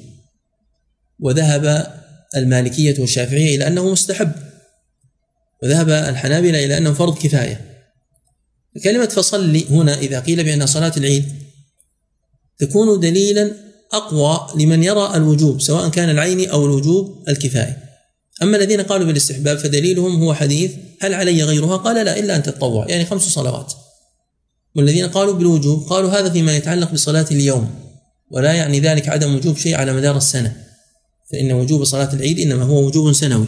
وذهب 1.21 1.95
المالكية 2.37 3.01
والشافعية 3.01 3.57
إلى 3.57 3.67
أنه 3.67 3.93
مستحب. 3.93 4.33
وذهب 5.63 5.91
الحنابلة 5.91 6.65
إلى 6.65 6.79
أنه 6.79 6.93
فرض 6.93 7.19
كفاية. 7.19 7.73
كلمة 8.85 9.07
فصلي 9.07 9.65
هنا 9.71 9.99
إذا 9.99 10.21
قيل 10.21 10.45
بأنها 10.45 10.67
صلاة 10.67 10.93
العيد 10.97 11.25
تكون 12.59 13.01
دليلا 13.01 13.53
أقوى 13.93 14.63
لمن 14.65 14.83
يرى 14.83 15.13
الوجوب 15.15 15.61
سواء 15.61 15.89
كان 15.89 16.11
العيني 16.11 16.53
أو 16.53 16.67
الوجوب 16.67 17.25
الكفاية 17.29 17.79
أما 18.43 18.57
الذين 18.57 18.81
قالوا 18.81 19.07
بالاستحباب 19.07 19.59
فدليلهم 19.59 20.23
هو 20.23 20.35
حديث 20.35 20.73
هل 21.01 21.15
علي 21.15 21.43
غيرها؟ 21.43 21.77
قال 21.77 22.05
لا 22.05 22.19
إلا 22.19 22.37
أن 22.37 22.43
تتطوع 22.43 22.87
يعني 22.89 23.05
خمس 23.05 23.23
صلوات. 23.23 23.73
والذين 24.77 25.07
قالوا 25.07 25.35
بالوجوب 25.35 25.87
قالوا 25.89 26.11
هذا 26.11 26.31
فيما 26.31 26.57
يتعلق 26.57 26.93
بصلاة 26.93 27.27
اليوم 27.31 27.71
ولا 28.31 28.53
يعني 28.53 28.81
ذلك 28.81 29.09
عدم 29.09 29.35
وجوب 29.35 29.57
شيء 29.57 29.75
على 29.75 29.93
مدار 29.93 30.17
السنة 30.17 30.57
فإن 31.33 31.53
وجوب 31.53 31.85
صلاة 31.85 32.13
العيد 32.13 32.41
إنما 32.41 32.65
هو 32.65 32.87
وجوب 32.87 33.13
سنوي. 33.13 33.47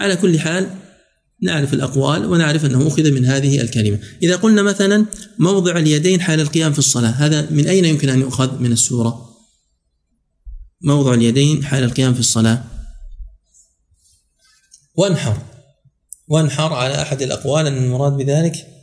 على 0.00 0.16
كل 0.16 0.40
حال 0.40 0.70
نعرف 1.42 1.74
الأقوال 1.74 2.26
ونعرف 2.26 2.64
أنه 2.64 2.88
أخذ 2.88 3.10
من 3.10 3.24
هذه 3.24 3.60
الكلمة. 3.60 3.98
إذا 4.22 4.36
قلنا 4.36 4.62
مثلا 4.62 5.06
موضع 5.38 5.76
اليدين 5.78 6.20
حال 6.20 6.40
القيام 6.40 6.72
في 6.72 6.78
الصلاة 6.78 7.10
هذا 7.10 7.50
من 7.50 7.68
أين 7.68 7.84
يمكن 7.84 8.08
أن 8.08 8.20
يؤخذ؟ 8.20 8.58
من 8.58 8.72
السورة. 8.72 9.28
موضع 10.82 11.14
اليدين 11.14 11.64
حال 11.64 11.84
القيام 11.84 12.14
في 12.14 12.20
الصلاة. 12.20 12.64
وانحر. 14.94 15.36
وانحر 16.28 16.72
على 16.72 17.02
أحد 17.02 17.22
الأقوال 17.22 17.66
أن 17.66 17.76
المراد 17.76 18.12
بذلك 18.12 18.77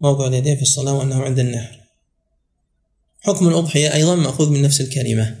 موضع 0.00 0.26
اليدين 0.26 0.56
في 0.56 0.62
الصلاة 0.62 0.92
وأنه 0.92 1.22
عند 1.22 1.38
النحر 1.38 1.86
حكم 3.26 3.48
الأضحية 3.48 3.94
أيضا 3.94 4.14
مأخوذ 4.14 4.50
من 4.50 4.62
نفس 4.62 4.80
الكلمة. 4.80 5.36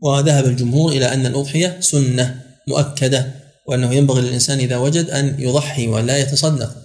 وذهب 0.00 0.46
الجمهور 0.46 0.92
إلى 0.92 1.12
أن 1.12 1.26
الأضحية 1.26 1.80
سنة 1.80 2.42
مؤكدة 2.68 3.32
وأنه 3.66 3.94
ينبغي 3.94 4.22
للإنسان 4.22 4.58
إذا 4.58 4.76
وجد 4.76 5.10
أن 5.10 5.36
يضحي 5.38 5.86
ولا 5.86 6.18
يتصدق 6.18 6.76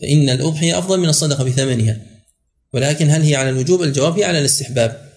فإن 0.00 0.30
الأضحية 0.30 0.78
أفضل 0.78 1.00
من 1.00 1.08
الصدقة 1.08 1.44
بثمنها. 1.44 1.96
ولكن 2.74 3.10
هل 3.10 3.22
هي 3.22 3.36
على 3.36 3.50
الوجوب؟ 3.50 3.82
الجواب 3.82 4.18
هي 4.18 4.24
على 4.24 4.38
الاستحباب. 4.38 5.10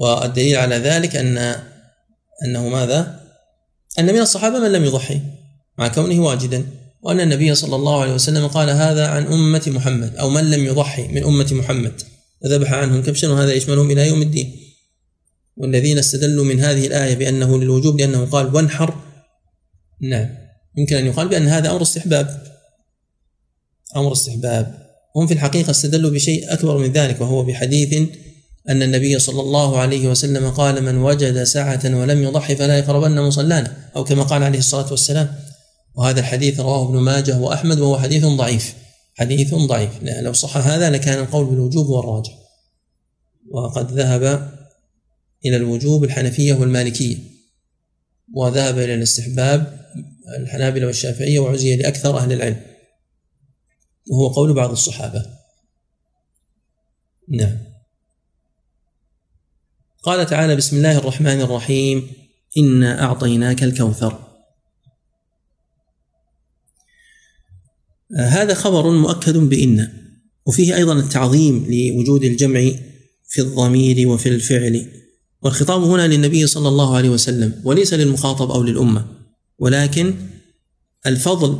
والدليل 0.00 0.56
على 0.56 0.76
ذلك 0.76 1.16
أن 1.16 1.56
أنه 2.44 2.68
ماذا؟ 2.68 3.20
أن 3.98 4.06
من 4.06 4.20
الصحابة 4.20 4.58
من 4.58 4.72
لم 4.72 4.84
يضحي 4.84 5.20
مع 5.78 5.88
كونه 5.88 6.20
واجدا. 6.22 6.66
وأن 7.04 7.20
النبي 7.20 7.54
صلى 7.54 7.76
الله 7.76 8.00
عليه 8.00 8.14
وسلم 8.14 8.46
قال 8.46 8.70
هذا 8.70 9.06
عن 9.06 9.26
أمة 9.26 9.62
محمد 9.66 10.16
أو 10.16 10.30
من 10.30 10.50
لم 10.50 10.64
يضحي 10.64 11.08
من 11.08 11.24
أمة 11.24 11.48
محمد. 11.52 12.02
وذبح 12.44 12.72
عنهم 12.72 13.02
كبشا 13.02 13.28
وهذا 13.28 13.52
يشملهم 13.52 13.90
إلى 13.90 14.08
يوم 14.08 14.22
الدين. 14.22 14.56
والذين 15.56 15.98
استدلوا 15.98 16.44
من 16.44 16.60
هذه 16.60 16.86
الآية 16.86 17.14
بأنه 17.14 17.58
للوجوب 17.58 18.00
لأنه 18.00 18.24
قال 18.24 18.54
وانحر. 18.54 18.94
نعم. 20.00 20.28
يمكن 20.76 20.96
أن 20.96 21.06
يقال 21.06 21.28
بأن 21.28 21.46
هذا 21.46 21.70
أمر 21.70 21.82
استحباب. 21.82 22.42
أمر 23.96 24.12
استحباب. 24.12 24.84
هم 25.16 25.26
في 25.26 25.34
الحقيقة 25.34 25.70
استدلوا 25.70 26.10
بشيء 26.10 26.52
أكبر 26.52 26.78
من 26.78 26.92
ذلك 26.92 27.20
وهو 27.20 27.42
بحديث 27.42 28.08
أن 28.68 28.82
النبي 28.82 29.18
صلى 29.18 29.40
الله 29.40 29.78
عليه 29.78 30.08
وسلم 30.08 30.50
قال 30.50 30.82
من 30.82 30.96
وجد 30.96 31.42
سعة 31.42 31.80
ولم 31.84 32.22
يضحي 32.22 32.56
فلا 32.56 32.78
يقربن 32.78 33.20
مصلانا 33.20 33.76
أو 33.96 34.04
كما 34.04 34.22
قال 34.22 34.42
عليه 34.42 34.58
الصلاة 34.58 34.90
والسلام. 34.90 35.43
وهذا 35.94 36.20
الحديث 36.20 36.60
رواه 36.60 36.88
ابن 36.88 36.98
ماجه 36.98 37.38
وأحمد 37.38 37.78
وهو 37.78 37.98
حديث 37.98 38.24
ضعيف. 38.24 38.74
حديث 39.14 39.54
ضعيف. 39.54 40.02
لو 40.02 40.32
صح 40.32 40.56
هذا 40.56 40.90
لكان 40.90 41.18
القول 41.18 41.46
بالوجوب 41.46 41.86
هو 41.86 42.00
الراجح 42.00 42.32
وقد 43.50 43.92
ذهب 43.92 44.52
إلى 45.46 45.56
الوجوب 45.56 46.04
الحنفية 46.04 46.52
والمالكية. 46.54 47.16
وذهب 48.34 48.78
إلى 48.78 48.94
الاستحباب 48.94 49.84
الحنابلة 50.38 50.86
والشافعية 50.86 51.38
وعزي 51.38 51.76
لأكثر 51.76 52.18
أهل 52.18 52.32
العلم. 52.32 52.60
وهو 54.10 54.28
قول 54.28 54.54
بعض 54.54 54.70
الصحابة. 54.70 55.26
نعم. 57.28 57.58
قال 60.02 60.26
تعالى 60.26 60.56
بسم 60.56 60.76
الله 60.76 60.98
الرحمن 60.98 61.40
الرحيم. 61.40 62.10
إنا 62.58 63.02
أعطيناك 63.02 63.62
الكوثر. 63.62 64.23
هذا 68.16 68.54
خبر 68.54 68.90
مؤكد 68.90 69.36
بإن 69.36 69.88
وفيه 70.46 70.76
أيضا 70.76 70.92
التعظيم 70.92 71.66
لوجود 71.68 72.24
الجمع 72.24 72.70
في 73.28 73.40
الضمير 73.40 74.08
وفي 74.08 74.28
الفعل 74.28 74.86
والخطاب 75.42 75.82
هنا 75.82 76.08
للنبي 76.08 76.46
صلى 76.46 76.68
الله 76.68 76.96
عليه 76.96 77.08
وسلم 77.08 77.60
وليس 77.64 77.94
للمخاطب 77.94 78.50
أو 78.50 78.62
للأمة 78.62 79.04
ولكن 79.58 80.14
الفضل 81.06 81.58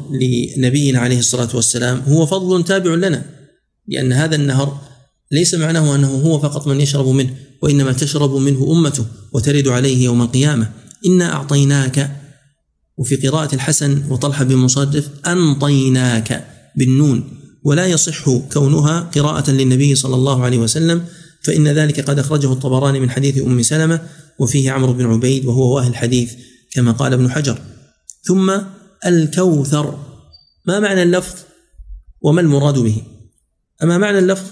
لنبينا 0.56 0.98
عليه 0.98 1.18
الصلاة 1.18 1.56
والسلام 1.56 1.98
هو 1.98 2.26
فضل 2.26 2.64
تابع 2.64 2.94
لنا 2.94 3.24
لأن 3.88 4.12
هذا 4.12 4.36
النهر 4.36 4.80
ليس 5.30 5.54
معناه 5.54 5.94
أنه 5.94 6.08
هو 6.08 6.38
فقط 6.38 6.66
من 6.66 6.80
يشرب 6.80 7.08
منه 7.08 7.34
وإنما 7.62 7.92
تشرب 7.92 8.34
منه 8.34 8.72
أمته 8.72 9.06
وترد 9.32 9.68
عليه 9.68 10.04
يوم 10.04 10.22
القيامة. 10.22 10.70
إنا 11.06 11.32
أعطيناك 11.32 12.10
وفي 12.96 13.16
قراءة 13.16 13.54
الحسن 13.54 14.10
وطلحة 14.10 14.44
بن 14.44 14.56
مصرف 14.56 15.08
أنطيناك 15.26 16.46
بالنون 16.76 17.44
ولا 17.64 17.86
يصح 17.86 18.30
كونها 18.52 19.00
قراءة 19.00 19.50
للنبي 19.50 19.94
صلى 19.94 20.14
الله 20.14 20.44
عليه 20.44 20.58
وسلم 20.58 21.04
فإن 21.42 21.68
ذلك 21.68 22.00
قد 22.00 22.18
أخرجه 22.18 22.52
الطبراني 22.52 23.00
من 23.00 23.10
حديث 23.10 23.38
أم 23.42 23.62
سلمة 23.62 24.00
وفيه 24.38 24.70
عمرو 24.70 24.92
بن 24.92 25.06
عبيد 25.06 25.44
وهو 25.44 25.76
وأهل 25.76 25.90
الحديث 25.90 26.32
كما 26.72 26.92
قال 26.92 27.12
ابن 27.12 27.30
حجر. 27.30 27.58
ثم 28.22 28.58
الكوثر. 29.06 29.98
ما 30.66 30.80
معنى 30.80 31.02
اللفظ 31.02 31.34
وما 32.22 32.40
المراد 32.40 32.78
به؟ 32.78 33.02
أما 33.82 33.98
معنى 33.98 34.18
اللفظ 34.18 34.46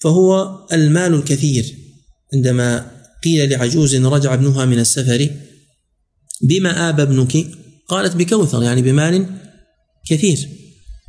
فهو 0.00 0.58
المال 0.72 1.14
الكثير. 1.14 1.76
عندما 2.34 2.90
قيل 3.24 3.50
لعجوز 3.50 3.96
رجع 3.96 4.34
ابنها 4.34 4.64
من 4.64 4.78
السفر 4.78 5.30
بما 6.42 6.88
آب 6.88 7.00
ابنك؟ 7.00 7.46
قالت 7.88 8.16
بكوثر 8.16 8.62
يعني 8.62 8.82
بمال 8.82 9.26
كثير. 10.10 10.48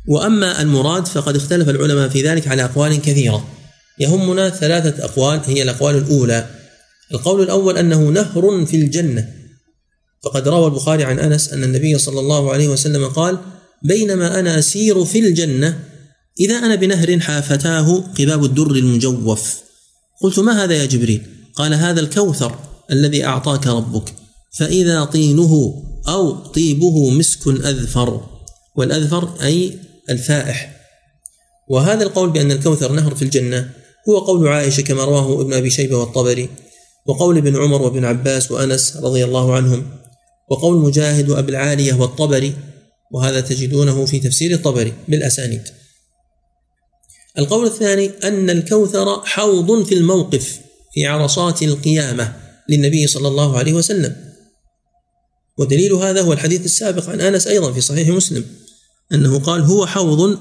وأما 0.08 0.62
المراد 0.62 1.06
فقد 1.06 1.36
اختلف 1.36 1.68
العلماء 1.68 2.08
في 2.08 2.22
ذلك 2.22 2.48
على 2.48 2.64
أقوال 2.64 3.02
كثيرة. 3.02 3.48
يهمنا 3.98 4.50
ثلاثة 4.50 5.04
أقوال 5.04 5.40
هي 5.46 5.62
الأقوال 5.62 5.96
الأولى. 5.96 6.50
القول 7.12 7.42
الأول 7.42 7.78
أنه 7.78 8.08
نهر 8.08 8.66
في 8.66 8.76
الجنة. 8.76 9.28
فقد 10.24 10.48
روى 10.48 10.66
البخاري 10.66 11.04
عن 11.04 11.18
أنس 11.18 11.52
أن 11.52 11.64
النبي 11.64 11.98
صلى 11.98 12.20
الله 12.20 12.52
عليه 12.52 12.68
وسلم 12.68 13.06
قال 13.08 13.38
بينما 13.82 14.40
أنا 14.40 14.58
أسير 14.58 15.04
في 15.04 15.18
الجنة 15.18 15.80
إذا 16.40 16.58
أنا 16.58 16.74
بنهر 16.74 17.20
حافتاه 17.20 18.04
قباب 18.18 18.44
الدر 18.44 18.70
المجوف. 18.70 19.56
قلت 20.22 20.38
ما 20.38 20.64
هذا 20.64 20.74
يا 20.74 20.84
جبريل؟ 20.84 21.22
قال 21.54 21.74
هذا 21.74 22.00
الكوثر 22.00 22.58
الذي 22.90 23.24
أعطاك 23.24 23.66
ربك 23.66 24.14
فإذا 24.58 25.04
طينه 25.04 25.82
أو 26.08 26.32
طيبه 26.32 27.10
مسك 27.10 27.46
أذفر 27.46 28.26
والأذفر 28.76 29.34
أي 29.42 29.78
الفائح. 30.10 30.74
وهذا 31.68 32.02
القول 32.02 32.30
بأن 32.30 32.52
الكوثر 32.52 32.92
نهر 32.92 33.14
في 33.14 33.22
الجنة 33.22 33.70
هو 34.08 34.18
قول 34.18 34.48
عائشة 34.48 34.80
كما 34.80 35.04
رواه 35.04 35.40
ابن 35.40 35.52
أبي 35.52 35.70
شيبة 35.70 35.96
والطبري 35.96 36.48
وقول 37.06 37.36
ابن 37.36 37.56
عمر 37.56 37.82
وابن 37.82 38.04
عباس 38.04 38.50
وأنس 38.50 38.96
رضي 38.96 39.24
الله 39.24 39.54
عنهم 39.54 39.86
وقول 40.50 40.76
مجاهد 40.76 41.28
وأبي 41.28 41.50
العالية 41.50 41.94
والطبري 41.94 42.54
وهذا 43.12 43.40
تجدونه 43.40 44.04
في 44.04 44.20
تفسير 44.20 44.52
الطبري 44.52 44.92
بالأسانيد. 45.08 45.62
القول 47.38 47.66
الثاني 47.66 48.10
أن 48.24 48.50
الكوثر 48.50 49.20
حوض 49.24 49.84
في 49.84 49.94
الموقف 49.94 50.60
في 50.94 51.06
عرصات 51.06 51.62
القيامة 51.62 52.36
للنبي 52.68 53.06
صلى 53.06 53.28
الله 53.28 53.58
عليه 53.58 53.72
وسلم. 53.72 54.16
ودليل 55.58 55.92
هذا 55.92 56.22
هو 56.22 56.32
الحديث 56.32 56.64
السابق 56.64 57.08
عن 57.08 57.20
أنس 57.20 57.46
أيضا 57.46 57.72
في 57.72 57.80
صحيح 57.80 58.08
مسلم 58.08 58.44
أنه 59.12 59.38
قال 59.38 59.62
هو 59.62 59.86
حوض 59.86 60.38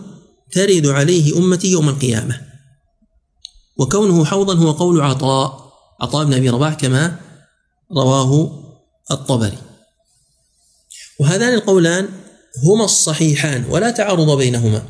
ترد 0.52 0.88
عليه 0.88 1.38
أمتي 1.38 1.68
يوم 1.68 1.90
القيامة 1.90 2.42
وكونه 3.78 4.26
حوضا 4.26 4.56
هو 4.56 4.72
قول 4.72 5.02
عطاء 5.02 5.74
عطاء 6.02 6.26
بن 6.26 6.34
أبي 6.34 6.50
رباح 6.50 6.74
كما 6.74 7.20
رواه 7.92 8.64
الطبري. 9.12 9.58
وهذان 11.20 11.54
القولان 11.54 12.10
هما 12.64 12.86
الصحيحان 12.86 13.66
ولا 13.70 13.92
تعارض 13.92 14.38
بينهما 14.38 14.86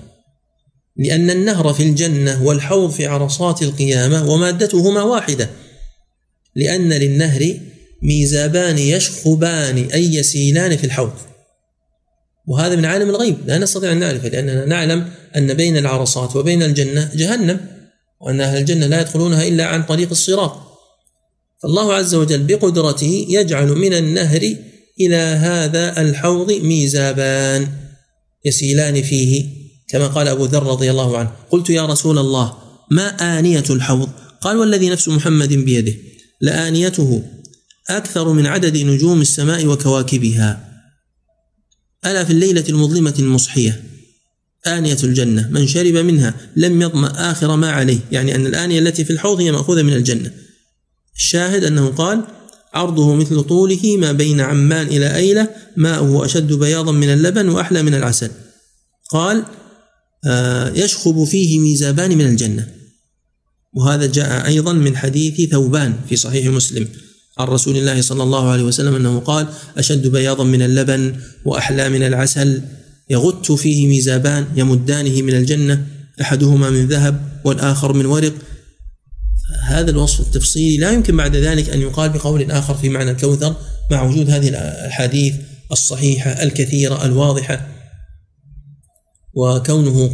لأن 0.97 1.29
النهر 1.29 1.73
في 1.73 1.83
الجنة 1.83 2.43
والحوض 2.43 2.91
في 2.91 3.07
عرصات 3.07 3.61
القيامة 3.61 4.31
ومادتهما 4.31 5.03
واحدة 5.03 5.49
لأن 6.55 6.93
للنهر 6.93 7.59
ميزابان 8.03 8.77
يشخبان 8.77 9.77
أي 9.77 10.15
يسيلان 10.15 10.77
في 10.77 10.83
الحوض. 10.83 11.13
وهذا 12.47 12.75
من 12.75 12.85
عالم 12.85 13.09
الغيب 13.09 13.37
لا 13.45 13.57
نستطيع 13.57 13.91
أن 13.91 13.99
نعرفه 13.99 14.29
لأننا 14.29 14.65
نعلم 14.65 15.09
أن 15.35 15.53
بين 15.53 15.77
العرصات 15.77 16.35
وبين 16.35 16.63
الجنة 16.63 17.11
جهنم 17.15 17.59
وأن 18.21 18.41
أهل 18.41 18.57
الجنة 18.57 18.87
لا 18.87 19.01
يدخلونها 19.01 19.47
إلا 19.47 19.65
عن 19.65 19.83
طريق 19.83 20.09
الصراط. 20.09 20.57
فالله 21.63 21.93
عز 21.93 22.15
وجل 22.15 22.43
بقدرته 22.43 23.25
يجعل 23.29 23.67
من 23.67 23.93
النهر 23.93 24.55
إلى 24.99 25.15
هذا 25.15 26.01
الحوض 26.01 26.51
ميزابان 26.51 27.67
يسيلان 28.45 29.01
فيه 29.01 29.45
كما 29.89 30.07
قال 30.07 30.27
أبو 30.27 30.45
ذر 30.45 30.63
رضي 30.63 30.91
الله 30.91 31.17
عنه. 31.17 31.31
قلت 31.49 31.69
يا 31.69 31.85
رسول 31.85 32.19
الله 32.19 32.53
ما 32.91 33.39
آنية 33.39 33.63
الحوض؟ 33.69 34.09
قال 34.41 34.57
والذي 34.57 34.89
نفس 34.89 35.07
محمد 35.07 35.53
بيده. 35.53 35.93
لآنيته 36.41 37.23
أكثر 37.89 38.33
من 38.33 38.47
عدد 38.47 38.77
نجوم 38.77 39.21
السماء 39.21 39.65
وكواكبها. 39.65 40.73
ألا 42.05 42.23
في 42.23 42.33
الليلة 42.33 42.63
المظلمة 42.69 43.15
المصحية. 43.19 43.83
آنية 44.67 44.97
الجنة 45.03 45.49
من 45.51 45.67
شرب 45.67 45.93
منها 45.93 46.33
لم 46.55 46.81
يظمأ 46.81 47.31
آخر 47.31 47.55
ما 47.55 47.71
عليه 47.71 47.99
يعني 48.11 48.35
أن 48.35 48.45
الآنية 48.45 48.79
التي 48.79 49.05
في 49.05 49.13
الحوض 49.13 49.41
هي 49.41 49.51
مأخوذة 49.51 49.81
من 49.81 49.93
الجنة. 49.93 50.31
الشاهد 51.15 51.63
أنه 51.63 51.87
قال 51.87 52.23
عرضه 52.73 53.15
مثل 53.15 53.43
طوله 53.43 53.97
ما 53.97 54.11
بين 54.11 54.41
عمان 54.41 54.87
إلى 54.87 55.15
أيلة 55.15 55.49
ماؤه 55.77 56.25
أشد 56.25 56.53
بياضا 56.53 56.91
من 56.91 57.13
اللبن 57.13 57.49
وأحلى 57.49 57.83
من 57.83 57.93
العسل. 57.93 58.31
قال 59.11 59.45
آه 60.25 60.69
يشخب 60.69 61.23
فيه 61.23 61.59
ميزابان 61.59 62.17
من 62.17 62.25
الجنة. 62.25 62.67
وهذا 63.73 64.05
جاء 64.05 64.47
أيضا 64.47 64.73
من 64.73 64.97
حديث 64.97 65.49
ثوبان 65.49 65.95
في 66.09 66.15
صحيح 66.15 66.47
مسلم. 66.47 66.87
عن 67.37 67.47
رسول 67.47 67.77
الله 67.77 68.01
صلى 68.01 68.23
الله 68.23 68.49
عليه 68.49 68.63
وسلم 68.63 68.95
أنه 68.95 69.19
قال: 69.19 69.47
أشد 69.77 70.07
بياضا 70.07 70.43
من 70.43 70.61
اللبن 70.61 71.15
وأحلى 71.45 71.89
من 71.89 72.03
العسل 72.03 72.61
يغت 73.09 73.51
فيه 73.51 73.87
ميزابان 73.87 74.47
يمدانه 74.55 75.21
من 75.21 75.33
الجنة 75.33 75.85
أحدهما 76.21 76.69
من 76.69 76.87
ذهب 76.87 77.21
والآخر 77.43 77.93
من 77.93 78.05
ورق. 78.05 78.33
هذا 79.63 79.91
الوصف 79.91 80.19
التفصيلي 80.19 80.77
لا 80.77 80.91
يمكن 80.91 81.17
بعد 81.17 81.35
ذلك 81.35 81.69
أن 81.69 81.81
يقال 81.81 82.09
بقول 82.09 82.51
آخر 82.51 82.73
في 82.73 82.89
معنى 82.89 83.11
الكوثر 83.11 83.55
مع 83.91 84.03
وجود 84.03 84.29
هذه 84.29 84.49
الأحاديث 84.49 85.35
الصحيحة 85.71 86.29
الكثيرة 86.29 87.05
الواضحة. 87.05 87.67
وكونه 89.33 90.11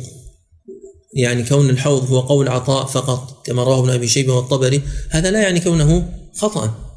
يعني 1.13 1.43
كون 1.43 1.69
الحوض 1.69 2.11
هو 2.11 2.19
قول 2.19 2.47
عطاء 2.47 2.85
فقط 2.85 3.45
كما 3.45 3.63
رواه 3.63 3.79
ابن 3.79 3.89
أبي 3.89 4.07
شيبة 4.07 4.33
والطبري 4.33 4.81
هذا 5.09 5.31
لا 5.31 5.41
يعني 5.41 5.59
كونه 5.59 6.09
خطأ. 6.37 6.88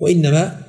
وإنما 0.00 0.64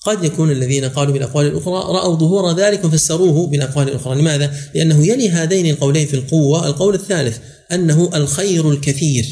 قد 0.00 0.24
يكون 0.24 0.50
الذين 0.50 0.84
قالوا 0.84 1.12
بالأقوال 1.12 1.46
الأخرى 1.46 1.74
رأوا 1.74 2.16
ظهور 2.16 2.56
ذلك 2.56 2.84
وفسروه 2.84 3.46
بالأقوال 3.46 3.88
الأخرى، 3.88 4.20
لماذا؟ 4.20 4.54
لأنه 4.74 5.06
يلي 5.06 5.30
هذين 5.30 5.66
القولين 5.70 6.06
في 6.06 6.14
القوة. 6.14 6.66
القول 6.66 6.94
الثالث 6.94 7.38
أنه 7.72 8.10
الخير 8.14 8.70
الكثير 8.70 9.26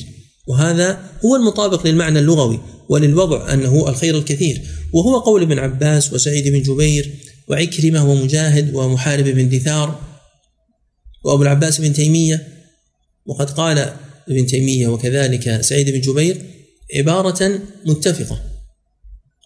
وهذا 0.47 1.01
هو 1.25 1.37
المطابق 1.37 1.87
للمعنى 1.87 2.19
اللغوي 2.19 2.61
وللوضع 2.89 3.53
أنه 3.53 3.89
الخير 3.89 4.19
الكثير. 4.19 4.63
وهو 4.93 5.19
قول 5.19 5.43
ابن 5.43 5.59
عباس 5.59 6.13
وسعيد 6.13 6.49
بن 6.49 6.63
جبير 6.63 7.15
وعكرمة 7.49 8.11
ومجاهد 8.11 8.75
ومحارب 8.75 9.25
بن 9.25 9.49
دثار 9.49 10.01
وأبو 11.25 11.43
العباس 11.43 11.81
بن 11.81 11.93
تيمية. 11.93 12.49
وقد 13.27 13.51
قال 13.51 13.93
ابن 14.29 14.47
تيمية 14.47 14.89
وكذلك 14.89 15.61
سعيد 15.61 15.91
بن 15.91 16.01
جبير 16.01 16.43
عبارة 16.97 17.61
متفقة. 17.87 18.41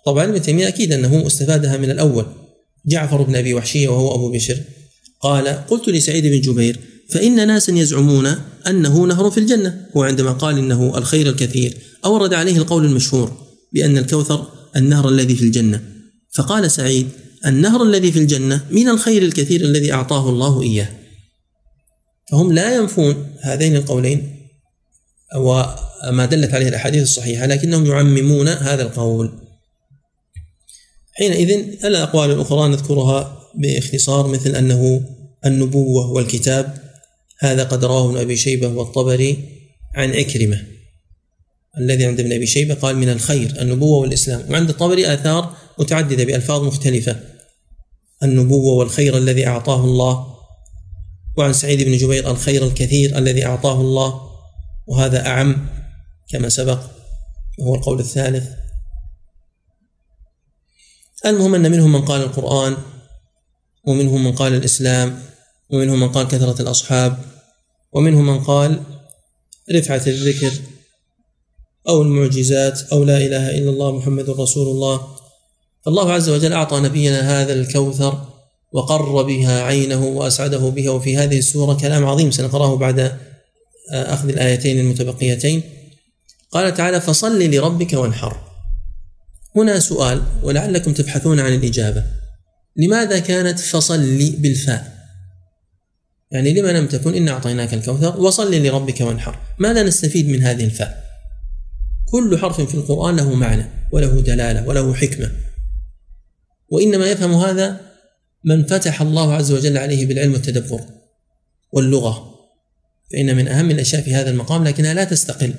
طبعا 0.06 0.24
ابن 0.24 0.42
تيمية 0.42 0.68
أكيد 0.68 0.92
أنه 0.92 1.26
استفادها 1.26 1.76
من 1.76 1.90
الأول. 1.90 2.26
جعفر 2.86 3.22
بن 3.22 3.36
أبي 3.36 3.54
وحشية 3.54 3.88
وهو 3.88 4.14
أبو 4.14 4.32
بشر 4.32 4.58
قال 5.20 5.48
قلت 5.48 5.88
لسعيد 5.88 6.26
بن 6.26 6.40
جبير 6.40 6.78
فإن 7.10 7.46
ناسا 7.46 7.72
يزعمون 7.72 8.34
أنه 8.66 9.06
نهر 9.06 9.30
في 9.30 9.38
الجنة. 9.38 9.86
وعندما 9.94 10.32
قال 10.32 10.58
إنه 10.58 10.98
الخير 10.98 11.28
الكثير 11.28 11.76
أورد 12.04 12.34
عليه 12.34 12.56
القول 12.56 12.84
المشهور 12.84 13.32
بأن 13.72 13.98
الكوثر 13.98 14.46
النهر 14.76 15.08
الذي 15.08 15.34
في 15.34 15.44
الجنة. 15.44 15.82
فقال 16.34 16.70
سعيد 16.70 17.08
النهر 17.46 17.82
الذي 17.82 18.12
في 18.12 18.18
الجنة 18.18 18.64
من 18.70 18.88
الخير 18.88 19.22
الكثير 19.22 19.60
الذي 19.60 19.92
أعطاه 19.92 20.28
الله 20.28 20.62
إياه. 20.62 20.88
فهم 22.30 22.52
لا 22.52 22.76
ينفون 22.76 23.26
هذين 23.40 23.76
القولين 23.76 24.48
وما 25.36 26.26
دلت 26.30 26.54
عليه 26.54 26.68
الأحاديث 26.68 27.02
الصحيحة 27.02 27.46
لكنهم 27.46 27.86
يعممون 27.86 28.48
هذا 28.48 28.82
القول. 28.82 29.32
حينئذ 31.12 31.50
الأقوال 31.84 32.30
الأخرى 32.30 32.68
نذكرها 32.68 33.38
باختصار 33.54 34.26
مثل 34.26 34.56
أنه 34.56 35.02
النبوة 35.46 36.10
والكتاب 36.10 36.74
هذا 37.38 37.64
قد 37.64 37.84
رواه 37.84 38.10
ابن 38.10 38.16
أبي 38.16 38.36
شيبة 38.36 38.68
والطبري 38.68 39.38
عن 39.94 40.10
عكرمه 40.10 40.72
الذي 41.78 42.06
عند 42.06 42.20
ابن 42.20 42.32
أبي 42.32 42.46
شيبة 42.46 42.74
قال 42.74 42.96
من 42.96 43.08
الخير 43.08 43.54
النبوة 43.60 44.00
والإسلام. 44.00 44.50
وعند 44.50 44.68
الطبري 44.68 45.14
آثار 45.14 45.54
متعددة 45.78 46.24
بألفاظ 46.24 46.62
مختلفة. 46.62 47.20
النبوة 48.22 48.74
والخير 48.74 49.18
الذي 49.18 49.46
أعطاه 49.46 49.84
الله. 49.84 50.26
وعن 51.36 51.52
سعيد 51.52 51.82
بن 51.82 51.96
جبير 51.96 52.30
الخير 52.30 52.66
الكثير 52.66 53.18
الذي 53.18 53.46
أعطاه 53.46 53.80
الله. 53.80 54.20
وهذا 54.86 55.26
أعم 55.26 55.66
كما 56.28 56.48
سبق 56.48 56.80
وهو 57.58 57.74
القول 57.74 58.00
الثالث. 58.00 58.48
المهم 61.26 61.54
أن 61.54 61.70
منهم 61.70 61.92
من 61.92 62.04
قال 62.04 62.22
القرآن 62.22 62.76
ومنهم 63.84 64.24
من 64.24 64.32
قال 64.32 64.54
الإسلام 64.54 65.22
ومنهم 65.70 66.00
من 66.00 66.08
قال 66.08 66.28
كثرة 66.28 66.62
الأصحاب 66.62 67.18
ومنهم 67.92 68.26
من 68.26 68.44
قال 68.44 68.82
رفعة 69.72 70.02
الذكر 70.06 70.52
أو 71.88 72.02
المعجزات 72.02 72.80
أو 72.92 73.04
لا 73.04 73.16
إله 73.16 73.58
إلا 73.58 73.70
الله 73.70 73.92
محمد 73.92 74.30
رسول 74.30 74.68
الله. 74.68 75.16
فالله 75.84 76.12
عز 76.12 76.28
وجل 76.28 76.52
أعطى 76.52 76.80
نبينا 76.80 77.42
هذا 77.42 77.52
الكوثر 77.52 78.26
وقر 78.72 79.22
بها 79.22 79.62
عينه 79.62 80.06
وأسعده 80.06 80.58
بها 80.58 80.90
وفي 80.90 81.16
هذه 81.16 81.38
السورة 81.38 81.74
كلام 81.74 82.06
عظيم 82.06 82.30
سنقرأه 82.30 82.76
بعد 82.76 83.18
أخذ 83.90 84.28
الآيتين 84.28 84.80
المتبقيتين. 84.80 85.62
قال 86.52 86.74
تعالى 86.74 87.00
فصل 87.00 87.42
لربك 87.42 87.92
وانحر. 87.92 88.51
هنا 89.56 89.78
سؤال 89.78 90.22
ولعلكم 90.42 90.92
تبحثون 90.92 91.40
عن 91.40 91.54
الإجابة. 91.54 92.04
لماذا 92.76 93.18
كانت 93.18 93.58
فصل 93.58 94.32
بالفاء؟ 94.38 95.02
يعني 96.30 96.54
لما 96.60 96.68
لم 96.68 96.86
تكن 96.86 97.14
إن 97.14 97.28
أعطيناك 97.28 97.74
الكوثر 97.74 98.20
وصل 98.20 98.54
لربك 98.54 99.00
وانحر. 99.00 99.38
ماذا 99.58 99.82
نستفيد 99.82 100.28
من 100.28 100.42
هذه 100.42 100.64
الفاء؟ 100.64 101.04
كل 102.12 102.38
حرف 102.38 102.60
في 102.60 102.74
القرآن 102.74 103.16
له 103.16 103.34
معنى 103.34 103.64
وله 103.92 104.20
دلالة 104.20 104.68
وله 104.68 104.94
حكمة. 104.94 105.30
وإنما 106.68 107.10
يفهم 107.10 107.34
هذا 107.34 107.80
من 108.44 108.64
فتح 108.66 109.02
الله 109.02 109.34
عز 109.34 109.52
وجل 109.52 109.78
عليه 109.78 110.06
بالعلم 110.06 110.32
والتدبر 110.32 110.80
واللغة. 111.72 112.34
فإن 113.12 113.36
من 113.36 113.48
أهم 113.48 113.70
الأشياء 113.70 114.02
في 114.02 114.14
هذا 114.14 114.30
المقام 114.30 114.64
لكنها 114.64 114.94
لا 114.94 115.04
تستقل. 115.04 115.54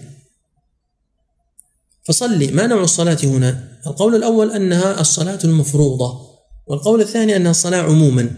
فصلي 2.04 2.47
ما 2.47 2.68
نوع 2.68 2.84
الصلاة 2.84 3.18
هنا؟ 3.24 3.64
القول 3.88 4.16
الأول 4.16 4.51
أنها 4.51 5.01
الصلاة 5.01 5.39
المفروضة 5.43 6.34
والقول 6.68 7.01
الثاني 7.01 7.36
أنها 7.36 7.51
الصلاة 7.51 7.82
عموما. 7.82 8.30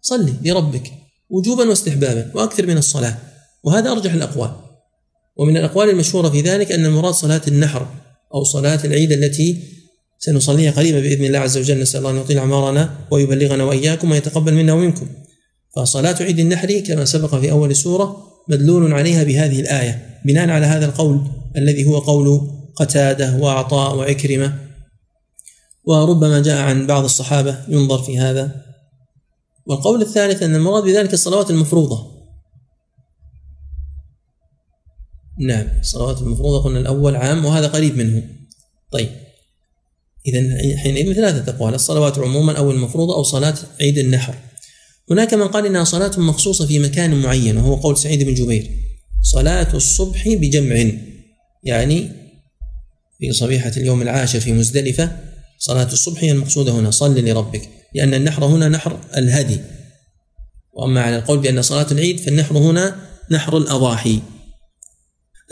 صلي 0.00 0.34
لربك 0.44 0.92
وجوبا 1.30 1.68
واستحبابا 1.68 2.30
وأكثر 2.34 2.66
من 2.66 2.78
الصلاة 2.78 3.16
وهذا 3.64 3.90
أرجح 3.90 4.12
الأقوال. 4.12 4.50
ومن 5.36 5.56
الأقوال 5.56 5.90
المشهورة 5.90 6.28
في 6.28 6.40
ذلك 6.40 6.72
أن 6.72 6.86
المراد 6.86 7.14
صلاة 7.14 7.42
النحر 7.48 7.88
أو 8.34 8.44
صلاة 8.44 8.80
العيد 8.84 9.12
التي 9.12 9.62
سنصليها 10.18 10.70
قريبا 10.70 11.00
بإذن 11.00 11.24
الله 11.24 11.38
عز 11.38 11.58
وجل 11.58 11.80
نسأل 11.80 11.98
الله 11.98 12.10
أن 12.10 12.16
يطيل 12.16 12.38
أعمارنا 12.38 12.98
ويبلغنا 13.10 13.64
وإياكم 13.64 14.10
ويتقبل 14.10 14.54
منا 14.54 14.72
ومنكم. 14.72 15.06
فصلاة 15.76 16.16
عيد 16.20 16.38
النحر 16.38 16.80
كما 16.80 17.04
سبق 17.04 17.34
في 17.34 17.50
أول 17.50 17.70
السوره 17.70 18.26
مدلول 18.48 18.92
عليها 18.92 19.22
بهذه 19.22 19.60
الآية 19.60 20.20
بناء 20.24 20.50
على 20.50 20.66
هذا 20.66 20.86
القول 20.86 21.20
الذي 21.56 21.84
هو 21.84 21.98
قول 21.98 22.56
قتادة 22.76 23.36
وعطاء 23.36 23.96
وعكرمة. 23.96 24.58
وربما 25.84 26.42
جاء 26.42 26.62
عن 26.62 26.86
بعض 26.86 27.04
الصحابة 27.04 27.64
ينظر 27.68 27.98
في 27.98 28.18
هذا. 28.18 28.62
والقول 29.66 30.02
الثالث 30.02 30.42
أن 30.42 30.54
المراد 30.54 30.82
بذلك 30.82 31.14
الصلوات 31.14 31.50
المفروضة. 31.50 32.16
نعم 35.38 35.68
الصلوات 35.80 36.20
المفروضة 36.20 36.64
قلنا 36.64 36.78
الأول 36.80 37.16
عام 37.16 37.44
وهذا 37.44 37.66
قريب 37.66 37.96
منه. 37.96 38.22
طيب 38.92 39.08
إذا 40.26 40.40
حينئذ 40.76 41.14
ثلاثة 41.14 41.56
أقوال 41.56 41.74
الصلوات 41.74 42.18
عموما 42.18 42.58
أو 42.58 42.70
المفروضة 42.70 43.14
أو 43.14 43.22
صلاة 43.22 43.54
عيد 43.80 43.98
النحر. 43.98 44.34
هناك 45.10 45.34
من 45.34 45.48
قال 45.48 45.66
إنها 45.66 45.84
صلاة 45.84 46.20
مخصوصة 46.20 46.66
في 46.66 46.78
مكان 46.78 47.22
معين 47.22 47.56
وهو 47.56 47.74
قول 47.74 47.96
سعيد 47.96 48.22
بن 48.22 48.34
جبير 48.34 48.70
صلاة 49.22 49.74
الصبح 49.74 50.28
بجمع 50.28 50.90
يعني 51.64 52.25
في 53.18 53.32
صبيحة 53.32 53.72
اليوم 53.76 54.02
العاشر 54.02 54.40
في 54.40 54.52
مزدلفة 54.52 55.16
صلاة 55.58 55.92
الصبح 55.92 56.24
هي 56.24 56.32
المقصودة 56.32 56.72
هنا 56.72 56.90
صل 56.90 57.24
لربك 57.24 57.68
لأن 57.94 58.14
النحر 58.14 58.44
هنا 58.44 58.68
نحر 58.68 59.00
الهدي. 59.16 59.60
وأما 60.72 61.02
على 61.02 61.16
القول 61.16 61.38
بأن 61.38 61.62
صلاة 61.62 61.86
العيد 61.90 62.20
فالنحر 62.20 62.58
هنا 62.58 62.96
نحر 63.30 63.56
الأضاحي. 63.56 64.20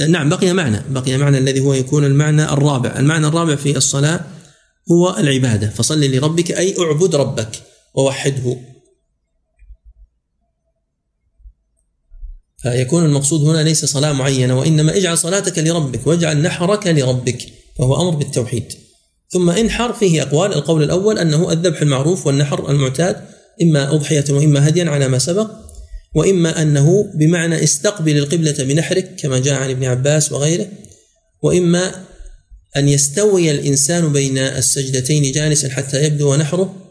نعم 0.08 0.28
بقي 0.28 0.52
معنى 0.52 0.82
بقي 0.88 1.16
معنى 1.16 1.38
الذي 1.38 1.60
هو 1.60 1.74
يكون 1.74 2.04
المعنى 2.04 2.44
الرابع. 2.44 2.98
المعنى 2.98 3.26
الرابع 3.26 3.56
في 3.56 3.76
الصلاة 3.76 4.20
هو 4.92 5.16
العبادة 5.18 5.70
فصل 5.70 6.04
لربك 6.04 6.52
أي 6.52 6.74
اعبد 6.78 7.14
ربك 7.14 7.62
ووحده. 7.94 8.56
فيكون 12.64 13.04
المقصود 13.04 13.48
هنا 13.48 13.62
ليس 13.62 13.84
صلاة 13.84 14.12
معينة 14.12 14.58
وإنما 14.58 14.96
اجعل 14.96 15.18
صلاتك 15.18 15.58
لربك 15.58 16.06
واجعل 16.06 16.42
نحرك 16.42 16.86
لربك 16.86 17.38
فهو 17.78 18.02
أمر 18.02 18.10
بالتوحيد. 18.10 18.72
ثم 19.30 19.50
انحر 19.50 19.92
فيه 19.92 20.22
أقوال 20.22 20.52
القول 20.52 20.82
الأول 20.82 21.18
أنه 21.18 21.52
الذبح 21.52 21.82
المعروف 21.82 22.26
والنحر 22.26 22.70
المعتاد 22.70 23.16
إما 23.62 23.94
أضحية 23.94 24.24
وإما 24.30 24.68
هديا 24.68 24.90
على 24.90 25.08
ما 25.08 25.18
سبق 25.18 25.50
وإما 26.14 26.62
أنه 26.62 27.12
بمعنى 27.14 27.64
استقبل 27.64 28.18
القبلة 28.18 28.54
بنحرك 28.58 29.14
كما 29.18 29.38
جاء 29.38 29.54
عن 29.54 29.70
ابن 29.70 29.84
عباس 29.84 30.32
وغيره 30.32 30.68
وإما 31.42 32.04
أن 32.76 32.88
يستوي 32.88 33.50
الإنسان 33.50 34.12
بين 34.12 34.38
السجدتين 34.38 35.32
جالسا 35.32 35.68
حتى 35.68 36.04
يبدو 36.04 36.34
نحره 36.34 36.83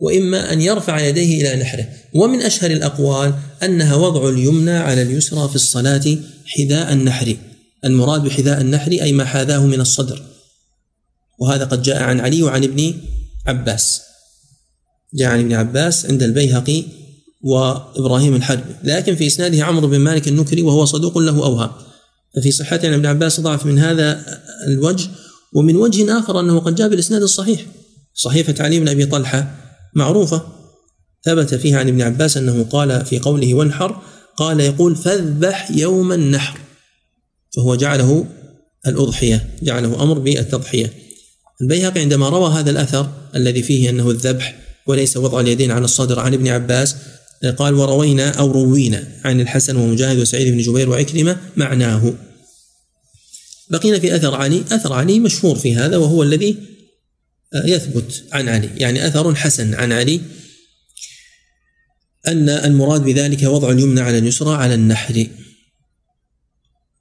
وإما 0.00 0.52
أن 0.52 0.60
يرفع 0.60 1.00
يديه 1.00 1.40
إلى 1.40 1.62
نحره. 1.62 1.88
ومن 2.14 2.42
أشهر 2.42 2.70
الأقوال 2.70 3.34
أنها 3.62 3.96
وضع 3.96 4.28
اليمنى 4.28 4.70
على 4.70 5.02
اليسرى 5.02 5.48
في 5.48 5.56
الصلاة 5.56 6.16
حذاء 6.46 6.92
النحر. 6.92 7.36
المراد 7.84 8.22
بحذاء 8.22 8.60
النحر 8.60 8.92
أي 8.92 9.12
ما 9.12 9.24
حاذاه 9.24 9.66
من 9.66 9.80
الصدر. 9.80 10.22
وهذا 11.38 11.64
قد 11.64 11.82
جاء 11.82 12.02
عن 12.02 12.20
علي 12.20 12.42
وعن 12.42 12.64
ابن 12.64 12.94
عباس. 13.46 14.00
جاء 15.14 15.28
عن 15.28 15.40
ابن 15.40 15.52
عباس 15.52 16.06
عند 16.06 16.22
البيهقي 16.22 16.84
وإبراهيم 17.42 18.36
الحربي 18.36 18.74
لكن 18.84 19.16
في 19.16 19.26
إسناده 19.26 19.64
عمرو 19.64 19.88
بن 19.88 19.98
مالك 19.98 20.28
النكري 20.28 20.62
وهو 20.62 20.84
صدوق 20.84 21.18
له 21.18 21.44
أوهام. 21.44 21.70
ففي 22.36 22.50
صحته 22.50 22.88
عن 22.88 22.94
ابن 22.94 23.06
عباس 23.06 23.40
ضعف 23.40 23.66
من 23.66 23.78
هذا 23.78 24.24
الوجه. 24.68 25.08
ومن 25.54 25.76
وجه 25.76 26.18
آخر 26.18 26.40
أنه 26.40 26.58
قد 26.60 26.74
جاء 26.74 26.88
بالإسناد 26.88 27.22
الصحيح. 27.22 27.66
صحيفه 28.14 28.64
علي 28.64 28.80
بن 28.80 28.88
أبي 28.88 29.06
طلحة 29.06 29.69
معروفة 29.94 30.42
ثبت 31.24 31.54
فيها 31.54 31.78
عن 31.78 31.88
ابن 31.88 32.02
عباس 32.02 32.36
أنه 32.36 32.64
قال 32.64 33.06
في 33.06 33.18
قوله 33.18 33.54
وانحر 33.54 34.02
قال 34.36 34.60
يقول 34.60 34.96
فاذبح 34.96 35.70
يوم 35.70 36.12
النحر 36.12 36.58
فهو 37.56 37.74
جعله 37.74 38.26
الأضحية 38.86 39.50
جعله 39.62 40.02
أمر 40.02 40.18
بالتضحية. 40.18 40.92
البيهقي 41.62 42.00
عندما 42.00 42.28
روى 42.28 42.50
هذا 42.50 42.70
الأثر 42.70 43.08
الذي 43.34 43.62
فيه 43.62 43.90
أنه 43.90 44.10
الذبح 44.10 44.58
وليس 44.86 45.16
وضع 45.16 45.40
اليدين 45.40 45.70
على 45.70 45.84
الصدر 45.84 46.20
عن 46.20 46.34
ابن 46.34 46.48
عباس 46.48 46.96
قال 47.58 47.74
وروينا 47.74 48.30
أو 48.30 48.50
روينا 48.52 49.08
عن 49.24 49.40
الحسن 49.40 49.76
ومجاهد 49.76 50.18
وسعيد 50.18 50.52
بن 50.52 50.58
جبير 50.58 50.90
وعكرمة 50.90 51.36
معناه. 51.56 52.14
بقينا 53.70 53.98
في 53.98 54.16
أثر 54.16 54.34
علي 54.34 54.64
أثر 54.72 54.92
علي 54.92 55.18
مشهور 55.18 55.56
في 55.56 55.76
هذا 55.76 55.96
وهو 55.96 56.22
الذي 56.22 56.56
يثبت 57.54 58.24
عن 58.32 58.48
علي. 58.48 58.70
يعني 58.76 59.06
أثر 59.06 59.34
حسن 59.34 59.74
عن 59.74 59.92
علي 59.92 60.20
أن 62.28 62.48
المراد 62.48 63.02
بذلك 63.04 63.42
وضع 63.42 63.70
اليمنى 63.70 64.00
على 64.00 64.18
اليسرى 64.18 64.54
على 64.54 64.74
النحر. 64.74 65.26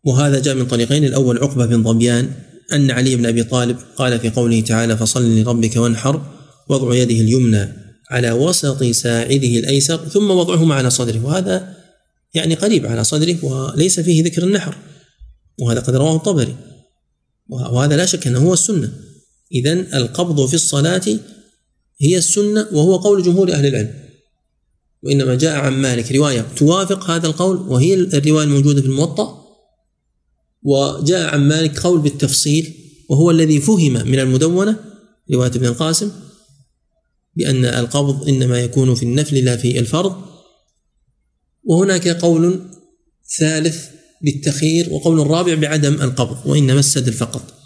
وهذا 0.04 0.40
جاء 0.40 0.56
من 0.56 0.68
طريقين 0.68 1.06
الأول 1.06 1.38
عقبة 1.38 1.66
بن 1.66 1.84
ظبيان 1.84 2.32
أن 2.74 2.92
علي 2.92 3.16
بن 3.16 3.26
أبي 3.26 3.44
طالب 3.44 3.78
قال 3.96 4.20
في 4.20 4.30
قوله 4.30 4.62
تعالى 4.62 4.98
فصل 4.98 5.40
لربك 5.40 5.76
وانحر 5.76 6.22
وضع 6.70 6.96
يده 6.96 7.16
اليمنى 7.16 7.68
على 8.12 8.32
وسط 8.32 8.84
ساعده 8.84 9.60
الأيسر 9.60 9.98
ثم 10.08 10.32
وضعهما 10.32 10.76
على 10.76 10.90
صدره. 10.90 11.26
وهذا 11.26 11.76
يعني 12.34 12.56
قريب 12.56 12.86
على 12.86 13.04
صدره 13.04 13.46
وليس 13.46 14.00
فيه 14.00 14.24
ذكر 14.24 14.44
النحر 14.44 14.76
وهذا 15.60 15.80
قد 15.80 15.96
رواه 15.96 16.16
الطبري. 16.16 16.56
وهذا 17.50 17.98
لا 17.98 18.06
شك 18.06 18.28
أنه 18.28 18.40
هو 18.40 18.54
السنة. 18.54 19.09
إذا 19.52 19.74
القبض 19.74 20.46
في 20.46 20.54
الصلاة 20.54 21.20
هي 22.02 22.18
السنة 22.18 22.68
وهو 22.72 22.96
قول 22.96 23.24
جمهور 23.24 23.52
أهل 23.52 23.66
العلم. 23.66 23.94
وإنما 25.04 25.36
جاء 25.36 25.56
عن 25.56 25.74
مالك 25.82 26.12
رواية 26.12 26.42
توافق 26.42 27.10
هذا 27.10 27.28
القول 27.28 27.58
وهي 27.58 27.94
الرواية 27.94 28.46
الموجودة 28.46 28.82
في 28.82 28.88
الموطأ. 28.88 29.46
وجاء 30.64 31.30
عن 31.30 31.48
مالك 31.48 31.80
قول 31.80 32.00
بالتفصيل 32.00 32.74
وهو 33.10 33.32
الذي 33.32 33.62
فهم 33.62 33.94
من 33.94 34.20
المدونة 34.20 34.80
رواية 35.34 35.50
ابن 35.50 35.66
القاسم 35.66 36.12
بأن 37.36 37.66
القبض 37.66 38.28
إنما 38.28 38.60
يكون 38.60 38.96
في 38.96 39.04
النفل 39.04 39.46
لا 39.46 39.58
في 39.58 39.80
الفرض. 39.80 40.22
وهناك 41.64 42.08
قول 42.08 42.62
ثالث 43.38 43.86
بالتخيير 44.22 44.94
وقول 44.94 45.28
رابع 45.28 45.56
بعدم 45.56 45.94
القبض 45.94 46.46
وإنما 46.46 46.80
السدل 46.80 47.14
فقط 47.14 47.59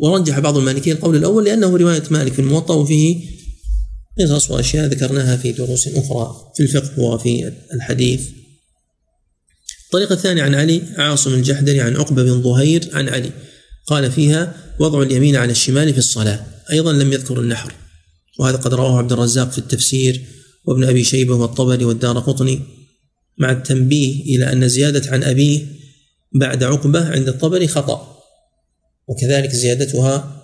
ورجح 0.00 0.38
بعض 0.38 0.56
المالكية 0.56 0.92
القول 0.92 1.16
الأول 1.16 1.44
لأنه 1.44 1.76
رواية 1.76 2.02
مالك 2.10 2.32
في 2.32 2.38
الموطأ 2.38 2.74
وفيه 2.74 3.16
قصص 4.20 4.50
وأشياء 4.50 4.86
ذكرناها 4.86 5.36
في 5.36 5.52
دروس 5.52 5.88
أخرى 5.88 6.52
في 6.56 6.62
الفقه 6.62 7.00
وفي 7.02 7.52
الحديث. 7.74 8.28
الطريقة 9.86 10.12
الثانية 10.12 10.42
عن 10.42 10.54
علي 10.54 10.82
عاصم 10.96 11.34
الجحدري 11.34 11.80
عن 11.80 11.96
عقبة 11.96 12.22
بن 12.22 12.42
ظهير 12.42 12.90
عن 12.92 13.08
علي 13.08 13.30
قال 13.86 14.12
فيها 14.12 14.54
وضع 14.80 15.02
اليمين 15.02 15.36
على 15.36 15.52
الشمال 15.52 15.92
في 15.92 15.98
الصلاة 15.98 16.46
أيضا 16.72 16.92
لم 16.92 17.12
يذكر 17.12 17.40
النحر 17.40 17.72
وهذا 18.38 18.56
قد 18.56 18.74
رواه 18.74 18.98
عبد 18.98 19.12
الرزاق 19.12 19.50
في 19.50 19.58
التفسير 19.58 20.22
وابن 20.64 20.84
أبي 20.84 21.04
شيبة 21.04 21.34
والطبري 21.34 21.84
والدار 21.84 22.18
قطني. 22.18 22.60
مع 23.38 23.52
التنبيه 23.52 24.36
إلى 24.36 24.52
أن 24.52 24.68
زيادة 24.68 25.10
عن 25.10 25.22
أبيه 25.22 25.66
بعد 26.34 26.62
عقبة 26.62 27.08
عند 27.08 27.28
الطبري 27.28 27.68
خطأ. 27.68 28.19
وكذلك 29.06 29.50
زيادتها 29.50 30.42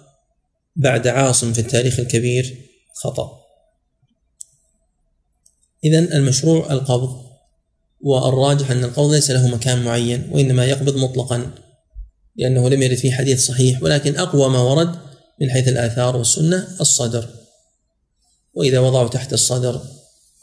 بعد 0.77 1.07
عاصم 1.07 1.53
في 1.53 1.59
التاريخ 1.59 2.01
الكبير 2.01 2.57
خطأ. 2.95 3.41
إذا 5.85 5.99
المشروع 5.99 6.73
القبض 6.73 7.27
والراجح 8.01 8.71
أن 8.71 8.85
القول 8.85 9.15
ليس 9.15 9.31
له 9.31 9.49
مكان 9.49 9.85
معين 9.85 10.29
وإنما 10.33 10.65
يقبض 10.65 10.97
مطلقا 10.97 11.51
لأنه 12.37 12.69
لم 12.69 12.83
يرد 12.83 12.97
فيه 12.97 13.13
حديث 13.13 13.47
صحيح 13.47 13.83
ولكن 13.83 14.17
أقوى 14.17 14.49
ما 14.49 14.61
ورد 14.61 14.99
من 15.41 15.51
حيث 15.51 15.69
الآثار 15.69 16.17
والسنة 16.17 16.69
الصدر. 16.81 17.29
وإذا 18.55 18.79
وضعوا 18.79 19.09
تحت 19.09 19.33
الصدر 19.33 19.81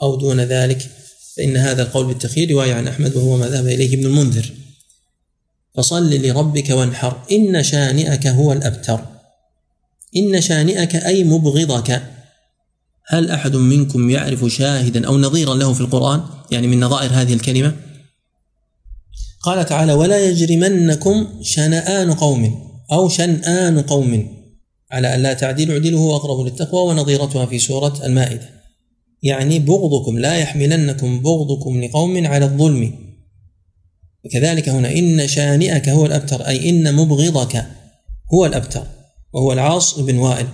أو 0.01 0.16
دون 0.16 0.41
ذلك 0.41 0.89
فإن 1.38 1.57
هذا 1.57 1.82
القول 1.82 2.05
بالتخيير 2.05 2.51
رواية 2.51 2.74
عن 2.74 2.88
أحمد 2.88 3.16
وهو 3.16 3.38
ما 3.38 3.47
ذهب 3.47 3.68
إليه 3.68 3.95
ابن 3.95 4.05
المنذر. 4.05 4.51
فصل 5.76 6.13
لربك 6.13 6.69
وانحر. 6.69 7.17
إن 7.32 7.63
شانئك 7.63 8.28
هو 8.28 8.53
الأبتر. 8.53 8.99
إن 10.17 10.41
شانئك 10.41 10.95
أي 10.95 11.24
مبغضك. 11.24 12.03
هل 13.07 13.32
أحد 13.32 13.55
منكم 13.55 14.09
يعرف 14.09 14.45
شاهدا 14.45 15.07
أو 15.07 15.17
نظيرا 15.17 15.55
له 15.55 15.74
في 15.74 15.82
القرآن؟ 15.82 16.21
يعني 16.51 16.67
من 16.67 16.80
نظائر 16.80 17.11
هذه 17.11 17.34
الكلمة. 17.34 17.76
قال 19.43 19.65
تعالى 19.65 19.93
ولا 19.93 20.30
يجرمنكم 20.30 21.28
شنآن 21.41 22.13
قوم 22.13 22.69
أو 22.91 23.09
شنآن 23.09 23.82
قوم 23.82 24.28
على 24.91 25.15
أن 25.15 25.24
لا 25.24 25.34
تعدلوا 25.34 25.74
اعدلوا 25.74 25.99
هو 25.99 26.15
أقرب 26.15 26.45
للتقوى 26.45 26.89
ونظيرتها 26.89 27.45
في 27.45 27.59
سورة 27.59 28.05
المائدة. 28.05 28.49
يعني 29.24 29.59
بغضكم 29.59 30.19
لا 30.19 30.38
يحملنكم 30.38 31.19
بغضكم 31.21 31.84
لقوم 31.84 32.28
على 32.28 32.45
الظلم. 32.45 33.12
وكذلك 34.26 34.69
هنا 34.69 34.91
إن 34.91 35.28
شانئك 35.28 35.89
هو 35.89 36.05
الأبتر 36.05 36.47
أي 36.47 36.69
إن 36.69 36.95
مبغضك 36.95 37.65
هو 38.34 38.45
الأبتر 38.45 38.88
وهو 39.34 39.53
العاص 39.53 39.99
بن 39.99 40.17
وائل. 40.17 40.47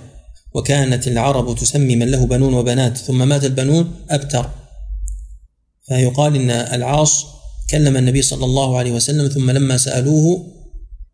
وكانت 0.54 1.08
العرب 1.08 1.56
تسمي 1.56 1.96
من 1.96 2.12
له 2.12 2.26
بنون 2.26 2.54
وبنات 2.54 2.98
ثم 2.98 3.28
مات 3.28 3.46
البنون 3.46 3.92
أبتر. 4.10 4.50
فيقال 5.88 6.36
إن 6.36 6.50
العاص 6.52 7.26
كلم 7.70 7.98
النبي 7.98 8.22
صلى 8.22 8.46
الله 8.46 8.78
عليه 8.78 8.92
وسلم 8.92 9.28
ثم 9.28 9.52
لما 9.52 9.78
سألوه 9.78 10.54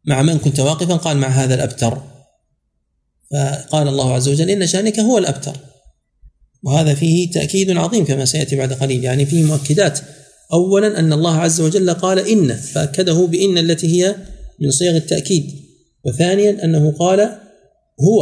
مع 0.05 0.21
من 0.21 0.37
كنت 0.37 0.59
واقفا 0.59 0.95
قال 0.95 1.17
مع 1.17 1.27
هذا 1.27 1.55
الأبتر. 1.55 2.01
فقال 3.31 3.87
الله 3.87 4.13
عز 4.13 4.29
وجل 4.29 4.49
إن 4.49 4.67
شانك 4.67 4.99
هو 4.99 5.17
الأبتر. 5.17 5.57
وهذا 6.63 6.95
فيه 6.95 7.31
تأكيد 7.31 7.77
عظيم 7.77 8.05
كما 8.05 8.25
سيأتي 8.25 8.55
بعد 8.55 8.73
قليل 8.73 9.03
يعني 9.03 9.25
فيه 9.25 9.43
مؤكدات 9.43 9.99
أولا 10.53 10.99
أن 10.99 11.13
الله 11.13 11.35
عز 11.35 11.61
وجل 11.61 11.89
قال 11.89 12.19
إن 12.19 12.55
فأكده 12.55 13.25
بإن 13.25 13.57
التي 13.57 13.87
هي 13.87 14.15
من 14.59 14.71
صيغ 14.71 14.95
التأكيد. 14.95 15.51
وثانيا 16.05 16.63
أنه 16.63 16.91
قال 16.91 17.19
هو 18.01 18.21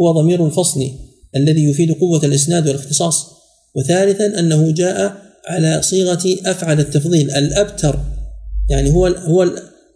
هو 0.00 0.12
ضمير 0.22 0.46
الفصل 0.46 0.90
الذي 1.36 1.64
يفيد 1.64 1.92
قوة 1.92 2.24
الإسناد 2.24 2.68
والاختصاص. 2.68 3.26
وثالثا 3.76 4.38
أنه 4.38 4.72
جاء 4.72 5.16
على 5.48 5.82
صيغة 5.82 6.36
أفعل 6.46 6.80
التفضيل 6.80 7.30
الأبتر 7.30 8.00
يعني 8.70 8.94
هو 8.94 9.06
هو 9.06 9.50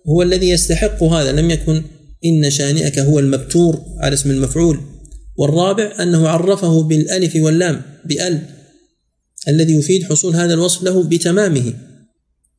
هو 0.08 0.22
الذي 0.22 0.50
يستحق 0.50 1.02
هذا 1.02 1.32
لم 1.32 1.50
يكن 1.50 1.82
إن 2.24 2.50
شانئك 2.50 2.98
هو 2.98 3.18
المبتور 3.18 3.80
على 4.00 4.14
اسم 4.14 4.30
المفعول. 4.30 4.80
والرابع 5.38 5.92
أنه 6.02 6.28
عرفه 6.28 6.82
بالألف 6.82 7.36
واللام 7.36 7.82
بأل 8.04 8.40
الذي 9.48 9.74
يفيد 9.74 10.04
حصول 10.04 10.36
هذا 10.36 10.54
الوصف 10.54 10.82
له 10.82 11.04
بتمامه 11.04 11.74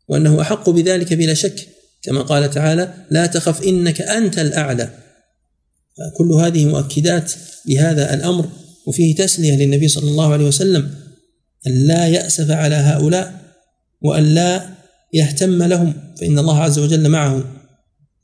وأنه 0.07 0.41
أحق 0.41 0.69
بذلك 0.69 1.13
بلا 1.13 1.33
شك. 1.33 1.67
كما 2.01 2.21
قال 2.21 2.49
تعالى 2.49 2.93
لا 3.11 3.25
تخف 3.25 3.63
إنك 3.63 4.01
أنت 4.01 4.39
الأعلى. 4.39 4.89
كل 6.17 6.31
هذه 6.31 6.65
مؤكدات 6.65 7.31
لهذا 7.65 8.13
الأمر 8.13 8.49
وفيه 8.87 9.15
تسلية 9.15 9.55
للنبي 9.55 9.87
صلى 9.87 10.09
الله 10.09 10.33
عليه 10.33 10.45
وسلم 10.45 10.91
أن 11.67 11.87
لا 11.87 12.07
يأسف 12.07 12.51
على 12.51 12.75
هؤلاء 12.75 13.41
وأن 14.01 14.23
لا 14.23 14.69
يهتم 15.13 15.63
لهم 15.63 15.93
فإن 16.19 16.39
الله 16.39 16.59
عز 16.59 16.79
وجل 16.79 17.09
معه 17.09 17.43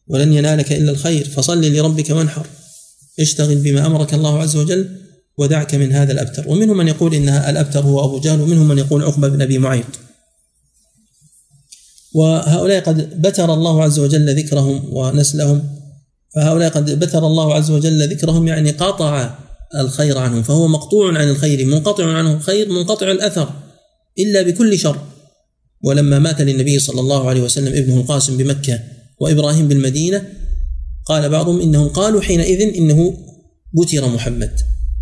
ولن 0.08 0.34
ينالك 0.34 0.72
إلا 0.72 0.92
الخير 0.92 1.26
فصل 1.26 1.66
لربك 1.66 2.10
وانحر. 2.10 2.48
اشتغل 3.20 3.56
بما 3.56 3.86
أمرك 3.86 4.14
الله 4.14 4.42
عز 4.42 4.56
وجل 4.56 4.90
ودعك 5.38 5.76
من 5.76 5.92
هذا 5.92 6.12
الأبتر. 6.12 6.50
ومنهم 6.50 6.78
من 6.78 6.88
يقول 6.88 7.14
ان 7.14 7.30
الأبتر 7.30 7.80
هو 7.80 8.06
أبو 8.06 8.20
جهل 8.20 8.42
ومنهم 8.42 8.68
من 8.68 8.78
يقول 8.78 9.04
عقبة 9.04 9.28
بن 9.28 9.42
أبي 9.42 9.58
معيط. 9.58 10.00
وهؤلاء 12.14 12.84
قد 12.84 13.22
بتر 13.22 13.54
الله 13.54 13.84
عز 13.84 14.00
وجل 14.00 14.36
ذكرهم 14.36 14.94
ونسلهم. 14.94 15.64
فهؤلاء 16.36 16.70
قد 16.70 17.00
بثر 17.00 17.28
الله 17.28 17.54
عز 17.54 17.72
وجل 17.72 18.10
ذكرهم 18.10 18.48
يعني 18.48 18.72
قطع 18.72 19.36
الخير 19.76 20.18
عنهم 20.18 20.44
فهو 20.44 20.68
مقطوع 20.68 21.18
عن 21.18 21.30
الخير 21.30 21.66
منقطع 21.66 22.06
عنه 22.06 22.34
الخير 22.34 22.70
منقطع 22.70 23.12
الأثر 23.12 23.54
إلا 24.20 24.42
بكل 24.42 24.80
شر. 24.80 24.98
ولما 25.84 26.20
مات 26.20 26.42
للنبي 26.42 26.80
صلى 26.80 27.00
الله 27.00 27.30
عليه 27.30 27.42
وسلم 27.42 27.74
ابنه 27.74 27.96
القاسم 27.96 28.38
بمكة 28.38 28.80
وإبراهيم 29.20 29.68
بالمدينة 29.68 30.24
قال 31.06 31.30
بعضهم 31.30 31.62
إنهم 31.62 31.88
قالوا 31.88 32.22
حينئذ 32.22 32.62
إنه 32.62 33.14
بتر 33.74 34.08
محمد. 34.08 34.60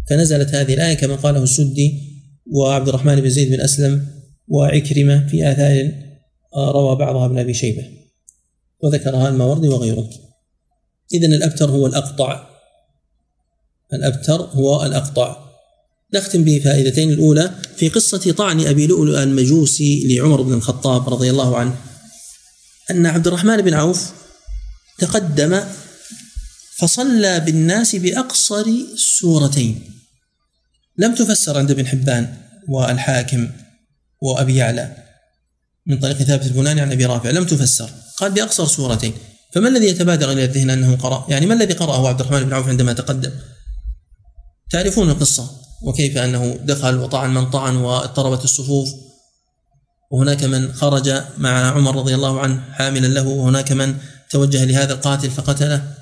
فنزلت 0.09 0.55
هذه 0.55 0.73
الآية 0.73 0.93
كما 0.93 1.15
قاله 1.15 1.43
السدي 1.43 2.09
وعبد 2.51 2.87
الرحمن 2.87 3.21
بن 3.21 3.29
زيد 3.29 3.49
بن 3.49 3.61
أسلم 3.61 4.07
وعكرمة 4.47 5.27
في 5.27 5.51
آثار 5.51 5.91
روى 6.57 6.95
بعضها 6.95 7.25
ابن 7.25 7.37
أبي 7.37 7.53
شيبة 7.53 7.83
وذكرها 8.79 9.29
الماوردي 9.29 9.67
وغيره. 9.67 10.09
إذا 11.13 11.27
الأبتر 11.27 11.69
هو 11.69 11.87
الأقطع. 11.87 12.49
الأبتر 13.93 14.41
هو 14.41 14.85
الأقطع. 14.85 15.37
نختم 16.13 16.43
بفائدتين 16.43 17.09
الأولى 17.09 17.51
في 17.77 17.89
قصة 17.89 18.31
طعن 18.31 18.61
أبي 18.61 18.87
لؤلؤ 18.87 19.23
المجوسي 19.23 20.07
لعمر 20.07 20.41
بن 20.41 20.53
الخطاب 20.53 21.09
رضي 21.09 21.29
الله 21.29 21.57
عنه. 21.57 21.75
أن 22.91 23.05
عبد 23.05 23.27
الرحمن 23.27 23.61
بن 23.61 23.73
عوف 23.73 24.11
تقدم 24.99 25.63
فصلى 26.77 27.39
بالناس 27.39 27.95
بأقصر 27.95 28.65
سورتين. 28.95 29.98
لم 30.99 31.15
تفسر 31.15 31.57
عند 31.57 31.71
ابن 31.71 31.87
حبان 31.87 32.33
والحاكم 32.69 33.49
وأبي 34.21 34.55
يعلى 34.55 34.95
من 35.85 35.99
طريق 35.99 36.17
ثابت 36.17 36.45
البناني 36.45 36.81
عن 36.81 36.91
أبي 36.91 37.05
رافع 37.05 37.29
لم 37.29 37.45
تفسر. 37.45 37.89
قال 38.17 38.31
بأقصر 38.31 38.65
سورتين. 38.65 39.13
فما 39.53 39.69
الذي 39.69 39.87
يتبادر 39.87 40.31
إلى 40.31 40.43
الذهن 40.43 40.69
أنه 40.69 40.95
قرأ؟ 40.95 41.25
يعني 41.29 41.45
ما 41.45 41.53
الذي 41.53 41.73
قرأه 41.73 42.07
عبد 42.07 42.19
الرحمن 42.19 42.43
بن 42.43 42.53
عوف 42.53 42.67
عندما 42.67 42.93
تقدم؟ 42.93 43.31
تعرفون 44.71 45.09
القصة 45.09 45.51
وكيف 45.81 46.17
أنه 46.17 46.59
دخل 46.63 46.97
وطعن 46.97 47.33
من 47.33 47.49
طعن 47.49 47.75
واضطربت 47.75 48.43
الصفوف. 48.43 48.89
وهناك 50.11 50.43
من 50.43 50.73
خرج 50.73 51.23
مع 51.37 51.71
عمر 51.71 51.95
رضي 51.95 52.15
الله 52.15 52.39
عنه 52.39 52.61
حاملا 52.71 53.07
له 53.07 53.27
وهناك 53.27 53.71
من 53.71 53.95
توجه 54.29 54.65
لهذا 54.65 54.93
القاتل 54.93 55.31
فقتله. 55.31 55.93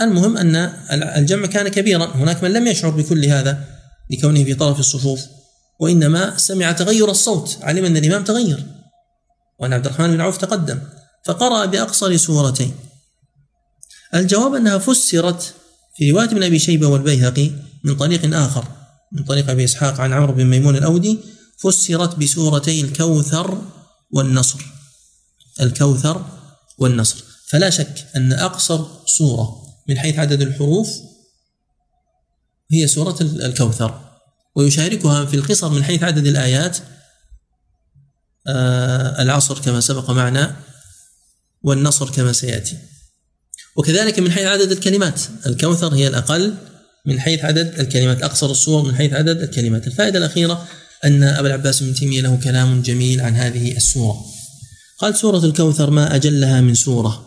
المهم 0.00 0.36
أن 0.36 0.56
الجمع 0.90 1.46
كان 1.46 1.68
كبيرا. 1.68 2.06
هناك 2.06 2.42
من 2.42 2.52
لم 2.52 2.66
يشعر 2.66 2.90
بكل 2.90 3.24
هذا. 3.24 3.73
لكونه 4.10 4.44
في 4.44 4.54
طرف 4.54 4.80
الصفوف 4.80 5.20
وإنما 5.80 6.36
سمع 6.36 6.72
تغير 6.72 7.10
الصوت 7.10 7.58
علم 7.62 7.84
أن 7.84 7.96
الإمام 7.96 8.24
تغير. 8.24 8.66
وأن 9.58 9.72
عبد 9.72 9.86
الرحمن 9.86 10.10
بن 10.10 10.20
عوف 10.20 10.36
تقدم 10.36 10.80
فقرأ 11.24 11.64
بأقصر 11.64 12.16
سورتين. 12.16 12.74
الجواب 14.14 14.54
أنها 14.54 14.78
فسرت 14.78 15.54
في 15.96 16.10
رواية 16.10 16.26
ابن 16.26 16.42
أبي 16.42 16.58
شيبة 16.58 16.86
والبيهقي 16.86 17.50
من 17.84 17.96
طريق 17.96 18.36
آخر 18.36 18.64
من 19.12 19.24
طريق 19.24 19.50
أبي 19.50 19.64
إسحاق 19.64 20.00
عن 20.00 20.12
عمرو 20.12 20.32
بن 20.32 20.44
ميمون 20.44 20.76
الأودي 20.76 21.18
فسرت 21.58 22.16
بسورتي 22.16 22.80
الكوثر 22.80 23.62
والنصر. 24.10 24.58
الكوثر 25.60 26.26
والنصر. 26.78 27.24
فلا 27.48 27.70
شك 27.70 28.06
أن 28.16 28.32
أقصر 28.32 28.86
سورة 29.06 29.62
من 29.88 29.98
حيث 29.98 30.18
عدد 30.18 30.42
الحروف 30.42 30.88
هي 32.82 32.86
سورة 32.86 33.16
الكوثر. 33.20 34.00
ويشاركها 34.56 35.24
في 35.24 35.36
القصر 35.36 35.68
من 35.68 35.84
حيث 35.84 36.02
عدد 36.02 36.26
الآيات 36.26 36.78
آه 38.46 39.22
العصر 39.22 39.58
كما 39.58 39.80
سبق 39.80 40.10
معنا 40.10 40.56
والنصر 41.62 42.10
كما 42.10 42.32
سيأتي. 42.32 42.76
وكذلك 43.76 44.18
من 44.18 44.32
حيث 44.32 44.46
عدد 44.46 44.72
الكلمات 44.72 45.20
الكوثر 45.46 45.94
هي 45.94 46.08
الأقل 46.08 46.54
من 47.06 47.20
حيث 47.20 47.44
عدد 47.44 47.80
الكلمات 47.80 48.22
أقصر 48.22 48.50
الصور 48.50 48.82
من 48.82 48.94
حيث 48.94 49.12
عدد 49.12 49.40
الكلمات. 49.40 49.86
الفائدة 49.86 50.18
الأخيرة 50.18 50.66
أن 51.04 51.22
أبا 51.22 51.48
العباس 51.48 51.82
بن 51.82 51.94
تيمية 51.94 52.20
له 52.20 52.36
كلام 52.36 52.82
جميل 52.82 53.20
عن 53.20 53.36
هذه 53.36 53.76
السورة. 53.76 54.24
قال 54.98 55.16
سورة 55.16 55.44
الكوثر 55.44 55.90
ما 55.90 56.14
أجلها 56.14 56.60
من 56.60 56.74
سورة 56.74 57.26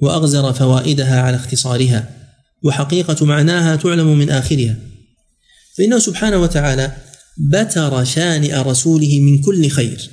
وأغزر 0.00 0.52
فوائدها 0.52 1.20
على 1.20 1.36
اختصارها. 1.36 2.21
وحقيقة 2.64 3.26
معناها 3.26 3.76
تعلم 3.76 4.18
من 4.18 4.30
آخرها. 4.30 4.76
فإنه 5.78 5.98
سبحانه 5.98 6.36
وتعالى 6.36 6.96
بتر 7.38 8.04
شانئ 8.04 8.54
رسوله 8.54 9.20
من 9.20 9.38
كل 9.38 9.68
خير 9.68 10.10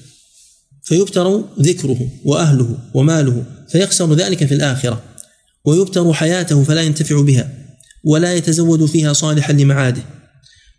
فيبتر 0.83 1.43
ذكره 1.59 2.11
وأهله 2.25 2.77
وماله 2.93 3.45
فيخسر 3.71 4.13
ذلك 4.13 4.45
في 4.45 4.53
الآخرة 4.53 5.03
ويبتر 5.65 6.13
حياته 6.13 6.63
فلا 6.63 6.81
ينتفع 6.81 7.21
بها 7.21 7.51
ولا 8.03 8.33
يتزود 8.33 8.85
فيها 8.85 9.13
صالحا 9.13 9.53
لمعاده 9.53 10.01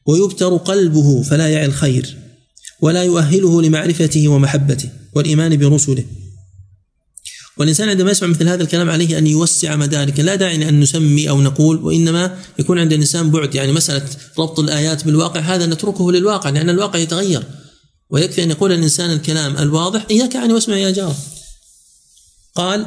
ويبتر 0.07 0.57
قلبه 0.57 1.23
فلا 1.23 1.49
يعي 1.49 1.67
الخير 1.67 2.17
ولا 2.81 3.05
يؤهله 3.05 3.63
لمعرفته 3.63 4.29
ومحبته 4.29 4.89
والإيمان 5.15 5.57
برسله. 5.57 6.05
والإنسان 7.61 7.89
عندما 7.89 8.11
يسمع 8.11 8.29
مثل 8.29 8.49
هذا 8.49 8.63
الكلام 8.63 8.91
عليه 8.91 9.19
أن 9.19 9.27
يوسع 9.27 9.77
مدارك 9.77 10.21
لا 10.21 10.35
داعي 10.35 10.57
لأن 10.57 10.81
نسمي 10.81 11.29
أو 11.29 11.41
نقول 11.41 11.77
وإنما 11.77 12.37
يكون 12.59 12.79
عند 12.79 12.93
الإنسان 12.93 13.31
بعد 13.31 13.55
يعني 13.55 13.73
مسألة 13.73 14.03
ربط 14.39 14.59
الآيات 14.59 15.05
بالواقع 15.05 15.41
هذا 15.41 15.67
نتركه 15.67 16.13
للواقع 16.13 16.51
لأن 16.51 16.71
الواقع 16.71 16.99
يتغير. 16.99 17.43
ويكفي 18.11 18.43
أن 18.43 18.51
يقول 18.51 18.73
الإنسان 18.73 19.11
الكلام 19.11 19.57
الواضح 19.59 20.07
إياك 20.11 20.37
أن 20.37 20.53
واسمع 20.53 20.77
يا 20.77 20.91
جار. 20.91 21.15
قال 22.55 22.87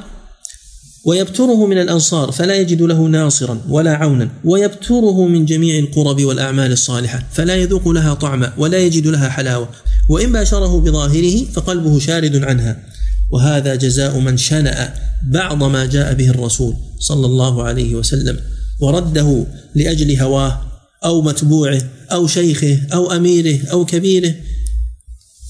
ويبتره 1.05 1.65
من 1.65 1.77
الأنصار 1.77 2.31
فلا 2.31 2.55
يجد 2.55 2.81
له 2.81 3.01
ناصرا 3.07 3.61
ولا 3.69 3.93
عونا. 3.95 4.29
ويبتره 4.43 5.27
من 5.27 5.45
جميع 5.45 5.79
القرب 5.79 6.21
والأعمال 6.23 6.71
الصالحة 6.71 7.23
فلا 7.33 7.55
يذوق 7.55 7.87
لها 7.87 8.13
طعما 8.13 8.53
ولا 8.57 8.77
يجد 8.77 9.07
لها 9.07 9.29
حلاوة. 9.29 9.69
وإن 10.09 10.31
باشره 10.31 10.79
بظاهره 10.79 11.45
فقلبه 11.53 11.99
شارد 11.99 12.43
عنها. 12.43 12.92
وهذا 13.31 13.75
جزاء 13.75 14.19
من 14.19 14.37
شنأ 14.37 14.93
بعض 15.23 15.63
ما 15.63 15.85
جاء 15.85 16.13
به 16.13 16.29
الرسول 16.29 16.75
صلى 16.99 17.25
الله 17.25 17.63
عليه 17.63 17.95
وسلم 17.95 18.39
ورده 18.79 19.45
لأجل 19.75 20.19
هواه 20.21 20.61
أو 21.05 21.21
متبوعه 21.21 21.81
أو 22.11 22.27
شيخه 22.27 22.79
أو 22.93 23.11
أميره 23.11 23.67
أو 23.71 23.85
كبيره. 23.85 24.33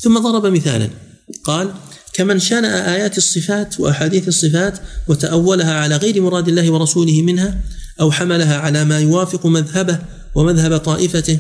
ثم 0.02 0.20
ضرب 0.20 0.46
مثالا. 0.46 0.90
قال 1.44 1.72
كمن 2.14 2.40
شنأ 2.40 2.96
آيات 2.96 3.18
الصفات 3.18 3.80
وأحاديث 3.80 4.28
الصفات 4.28 4.80
وتأولها 5.08 5.74
على 5.74 5.98
غير 5.98 6.22
مراد 6.22 6.48
الله 6.48 6.72
ورسوله 6.72 7.22
منها 7.22 7.62
أو 8.02 8.12
حملها 8.12 8.58
على 8.58 8.86
ما 8.86 9.00
يوافق 9.00 9.46
مذهبه 9.46 10.00
ومذهب 10.36 10.78
طائفته 10.78 11.40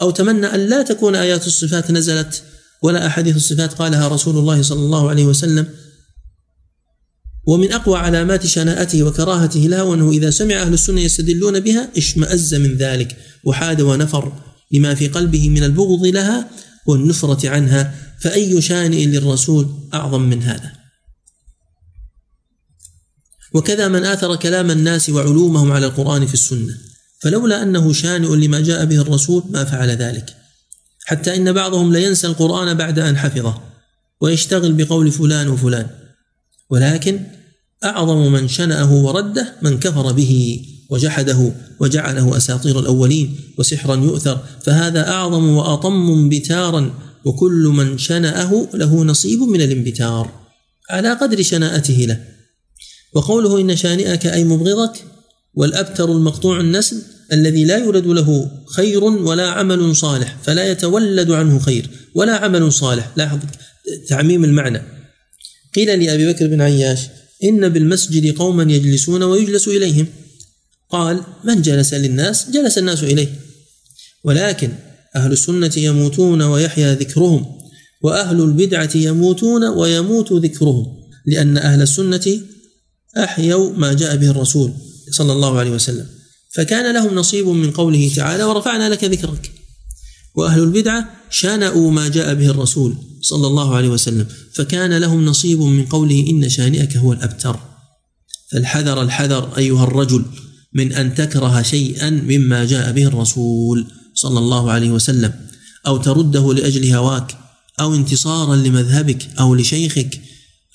أو 0.00 0.10
تمنى 0.10 0.46
أن 0.46 0.60
لا 0.60 0.82
تكون 0.82 1.16
آيات 1.16 1.46
الصفات 1.46 1.90
نزلت 1.90 2.42
ولا 2.84 3.06
أحاديث 3.06 3.36
الصفات 3.36 3.72
قالها 3.72 4.08
رسول 4.08 4.38
الله 4.38 4.62
صلى 4.62 4.80
الله 4.80 5.08
عليه 5.10 5.24
وسلم. 5.24 5.66
ومن 7.46 7.72
أقوى 7.72 7.98
علامات 7.98 8.46
شناءته 8.46 9.02
وكراهته 9.02 9.60
لها 9.60 9.82
وأنه 9.82 10.10
إذا 10.10 10.30
سمع 10.30 10.62
أهل 10.62 10.74
السنة 10.74 11.00
يستدلون 11.00 11.60
بها 11.60 11.88
اشمأز 11.96 12.54
من 12.54 12.76
ذلك 12.76 13.16
وحاد 13.44 13.80
ونفر 13.80 14.32
لما 14.72 14.94
في 14.94 15.08
قلبه 15.08 15.48
من 15.48 15.62
البغض 15.62 16.06
لها 16.06 16.50
والنفرة 16.86 17.48
عنها 17.48 17.94
فأي 18.20 18.62
شانئ 18.62 19.06
للرسول 19.06 19.68
أعظم 19.94 20.22
من 20.22 20.42
هذا؟ 20.42 20.72
وكذا 23.54 23.88
من 23.88 24.04
آثر 24.04 24.36
كلام 24.36 24.70
الناس 24.70 25.10
وعلومهم 25.10 25.72
على 25.72 25.86
القرآن 25.86 26.26
في 26.26 26.34
السنة 26.34 26.74
فلولا 27.20 27.62
أنه 27.62 27.92
شانئ 27.92 28.36
لما 28.36 28.60
جاء 28.60 28.84
به 28.84 29.00
الرسول 29.00 29.42
ما 29.50 29.64
فعل 29.64 29.90
ذلك. 29.90 30.43
حتى 31.04 31.36
إن 31.36 31.52
بعضهم 31.52 31.92
لينسى 31.92 32.26
القرآن 32.26 32.74
بعد 32.74 32.98
أن 32.98 33.16
حفظه 33.16 33.60
ويشتغل 34.20 34.72
بقول 34.72 35.10
فلان 35.10 35.48
وفلان. 35.48 35.86
ولكن 36.70 37.20
أعظم 37.84 38.32
من 38.32 38.48
شنأه 38.48 38.92
ورده 38.92 39.54
من 39.62 39.78
كفر 39.78 40.12
به 40.12 40.62
وجحده 40.90 41.52
وجعله 41.80 42.36
أساطير 42.36 42.80
الأولين 42.80 43.36
وسحرا 43.58 43.96
يؤثر. 43.96 44.38
فهذا 44.62 45.08
أعظم 45.08 45.48
وأطم 45.48 46.10
انبتارا 46.10 46.94
وكل 47.24 47.72
من 47.76 47.98
شنأه 47.98 48.68
له 48.74 49.04
نصيب 49.04 49.40
من 49.40 49.60
الانبتار. 49.60 50.30
على 50.90 51.12
قدر 51.12 51.42
شناءته 51.42 51.94
له. 51.94 52.24
وقوله 53.14 53.60
إن 53.60 53.76
شانئك 53.76 54.26
أي 54.26 54.44
مبغضك 54.44 55.04
والأبتر 55.54 56.12
المقطوع 56.12 56.60
النسل 56.60 57.02
الذي 57.34 57.64
لا 57.64 57.78
يولد 57.78 58.06
له 58.06 58.50
خير 58.76 59.04
ولا 59.04 59.48
عمل 59.48 59.96
صالح 59.96 60.36
فلا 60.42 60.70
يتولد 60.70 61.30
عنه 61.30 61.58
خير 61.58 61.90
ولا 62.14 62.36
عمل 62.36 62.72
صالح. 62.72 63.10
لاحظ 63.16 63.38
تعميم 64.08 64.44
المعنى. 64.44 64.82
قيل 65.74 66.04
لأبي 66.04 66.32
بكر 66.32 66.46
بن 66.46 66.60
عياش 66.60 67.00
إن 67.44 67.68
بالمسجد 67.68 68.36
قوما 68.36 68.72
يجلسون 68.72 69.22
ويجلس 69.22 69.68
إليهم. 69.68 70.06
قال 70.90 71.20
من 71.44 71.62
جلس 71.62 71.94
للناس؟ 71.94 72.50
جلس 72.50 72.78
الناس 72.78 73.02
إليه. 73.02 73.28
ولكن 74.24 74.72
أهل 75.16 75.32
السنة 75.32 75.72
يموتون 75.76 76.42
ويحيا 76.42 76.94
ذكرهم 76.94 77.46
وأهل 78.02 78.40
البدعة 78.40 78.90
يموتون 78.94 79.64
ويموت 79.64 80.32
ذكرهم 80.32 80.86
لأن 81.26 81.56
أهل 81.56 81.82
السنة 81.82 82.40
أحيوا 83.16 83.72
ما 83.76 83.92
جاء 83.92 84.16
به 84.16 84.30
الرسول 84.30 84.72
صلى 85.10 85.32
الله 85.32 85.58
عليه 85.58 85.70
وسلم. 85.70 86.06
فكان 86.54 86.94
لهم 86.94 87.14
نصيب 87.14 87.46
من 87.48 87.70
قوله 87.70 88.12
تعالى 88.16 88.44
ورفعنا 88.44 88.88
لك 88.88 89.04
ذكرك. 89.04 89.52
وأهل 90.34 90.62
البدعه 90.62 91.10
شانأوا 91.30 91.90
ما 91.90 92.08
جاء 92.08 92.34
به 92.34 92.46
الرسول 92.46 92.96
صلى 93.20 93.46
الله 93.46 93.76
عليه 93.76 93.88
وسلم 93.88 94.26
فكان 94.52 94.98
لهم 94.98 95.24
نصيب 95.24 95.60
من 95.60 95.86
قوله 95.86 96.26
إن 96.30 96.48
شانئك 96.48 96.96
هو 96.96 97.12
الأبتر. 97.12 97.58
فالحذر 98.52 99.02
الحذر 99.02 99.56
أيها 99.58 99.84
الرجل 99.84 100.24
من 100.74 100.92
أن 100.92 101.14
تكره 101.14 101.62
شيئا 101.62 102.10
مما 102.10 102.64
جاء 102.64 102.92
به 102.92 103.04
الرسول 103.04 103.86
صلى 104.14 104.38
الله 104.38 104.70
عليه 104.70 104.90
وسلم 104.90 105.32
أو 105.86 105.96
ترده 105.96 106.54
لأجل 106.54 106.92
هواك 106.94 107.38
أو 107.80 107.94
انتصارا 107.94 108.56
لمذهبك 108.56 109.28
أو 109.40 109.54
لشيخك 109.54 110.20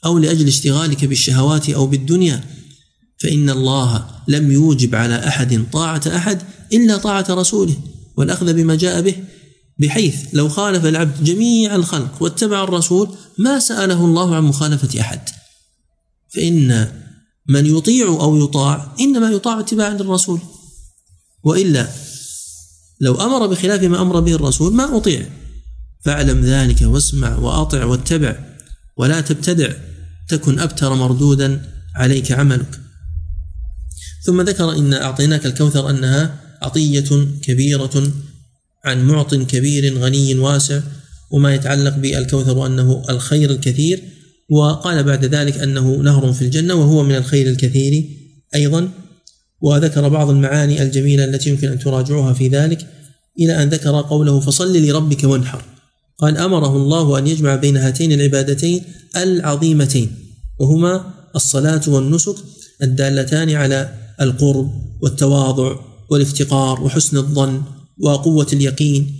أو 0.06 0.18
لأجل 0.18 0.48
اشتغالك 0.48 1.06
بالشهوات 1.06 1.70
أو 1.70 1.88
بالدنيا. 1.88 2.44
فإن 3.20 3.50
الله 3.50 4.06
لم 4.28 4.52
يوجب 4.52 4.96
على 4.96 5.28
أحد 5.28 5.66
طاعة 5.72 6.02
أحد 6.08 6.42
إلا 6.74 6.98
طاعة 6.98 7.26
رسوله 7.30 7.76
والأخذ 8.18 8.54
بما 8.54 8.76
جاء 8.76 9.02
به 9.02 9.16
بحيث 9.80 10.16
لو 10.34 10.50
خالف 10.50 10.86
العبد 10.86 11.24
جميع 11.24 11.76
الخلق 11.76 12.24
واتبع 12.24 12.64
الرسول 12.64 13.10
ما 13.38 13.60
سأله 13.60 14.06
الله 14.06 14.36
عن 14.36 14.44
مخالفة 14.44 15.02
أحد. 15.02 15.20
فإن 16.36 16.92
من 17.50 17.66
يطيع 17.66 18.08
أو 18.08 18.38
يطاع 18.44 18.96
إنما 19.00 19.32
يطاع 19.32 19.60
اتباعا 19.60 19.94
للرسول. 19.94 20.40
وإلا 21.44 21.88
لو 23.02 23.16
أمر 23.16 23.48
بخلاف 23.48 23.84
ما 23.84 24.02
أمر 24.02 24.20
به 24.20 24.36
الرسول 24.36 24.74
ما 24.74 24.98
أطيع. 24.98 25.30
فاعلم 26.06 26.42
ذلك 26.42 26.82
واسمع 26.82 27.38
وأطع 27.38 27.86
واتبع 27.86 28.40
ولا 28.98 29.22
تبتدع 29.22 29.74
تكن 30.30 30.60
أبتر 30.60 30.94
مردودا 30.94 31.72
عليك 31.96 32.32
عملك. 32.32 32.80
ثم 34.26 34.42
ذكر 34.42 34.72
إن 34.72 34.94
أعطيناك 34.94 35.46
الكوثر 35.46 35.90
أنها 35.90 36.42
عطية 36.62 37.28
كبيرة 37.42 38.12
عن 38.86 39.08
معط 39.08 39.36
كبير 39.36 39.98
غني 39.98 40.36
واسع 40.36 40.80
وما 41.32 41.56
يتعلق 41.56 41.96
بالكوثر 41.98 42.58
وانه 42.58 43.04
الخير 43.10 43.50
الكثير 43.50 44.04
وقال 44.50 45.04
بعد 45.04 45.26
ذلك 45.26 45.58
أنه 45.58 45.96
نهر 45.96 46.34
في 46.34 46.42
الجنة 46.42 46.74
وهو 46.74 47.04
من 47.04 47.16
الخير 47.16 47.48
الكثير 47.48 48.10
أيضا. 48.56 48.90
وذكر 49.62 50.10
بعض 50.10 50.30
المعاني 50.30 50.82
الجميلة 50.82 51.26
التي 51.26 51.50
يمكن 51.50 51.68
أن 51.68 51.80
تراجعوها 51.80 52.34
في 52.34 52.48
ذلك 52.48 52.88
إلى 53.40 53.64
أن 53.64 53.70
ذكر 53.70 54.02
قوله 54.02 54.40
فصل 54.40 54.78
لربك 54.78 55.24
وانحر. 55.24 55.64
قال 56.18 56.38
أمره 56.38 56.76
الله 56.76 57.20
أن 57.20 57.28
يجمع 57.28 57.56
بين 57.56 57.78
هاتين 57.78 58.12
العبادتين 58.12 58.84
العظيمتين 59.18 60.16
وهما 60.60 61.14
الصلاة 61.36 61.82
والنسك 61.88 62.36
الدالتان 62.84 63.50
على 63.50 63.94
القرب 64.22 64.72
والتواضع 65.02 65.80
والافتقار 66.10 66.84
وحسن 66.84 67.18
الظن 67.18 67.62
وقوة 68.00 68.48
اليقين 68.54 69.16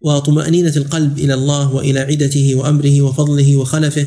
وطمأنينة 0.00 0.72
القلب 0.76 1.18
إلى 1.18 1.34
الله 1.34 1.74
وإلى 1.74 2.00
عدته 2.00 2.54
وأمره 2.54 3.02
وفضله 3.02 3.56
وخلفه 3.56 4.06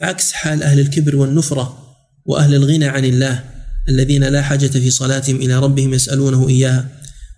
عكس 0.00 0.32
حال 0.32 0.62
أهل 0.62 0.80
الكبر 0.80 1.16
والنفرة 1.16 1.78
وأهل 2.26 2.54
الغنى 2.54 2.86
عن 2.86 3.04
الله 3.04 3.44
الذين 3.88 4.24
لا 4.24 4.42
حاجة 4.42 4.66
في 4.66 4.90
صلاتهم 4.90 5.36
إلى 5.36 5.58
ربهم 5.58 5.94
يسألونه 5.94 6.48
إياها 6.48 6.88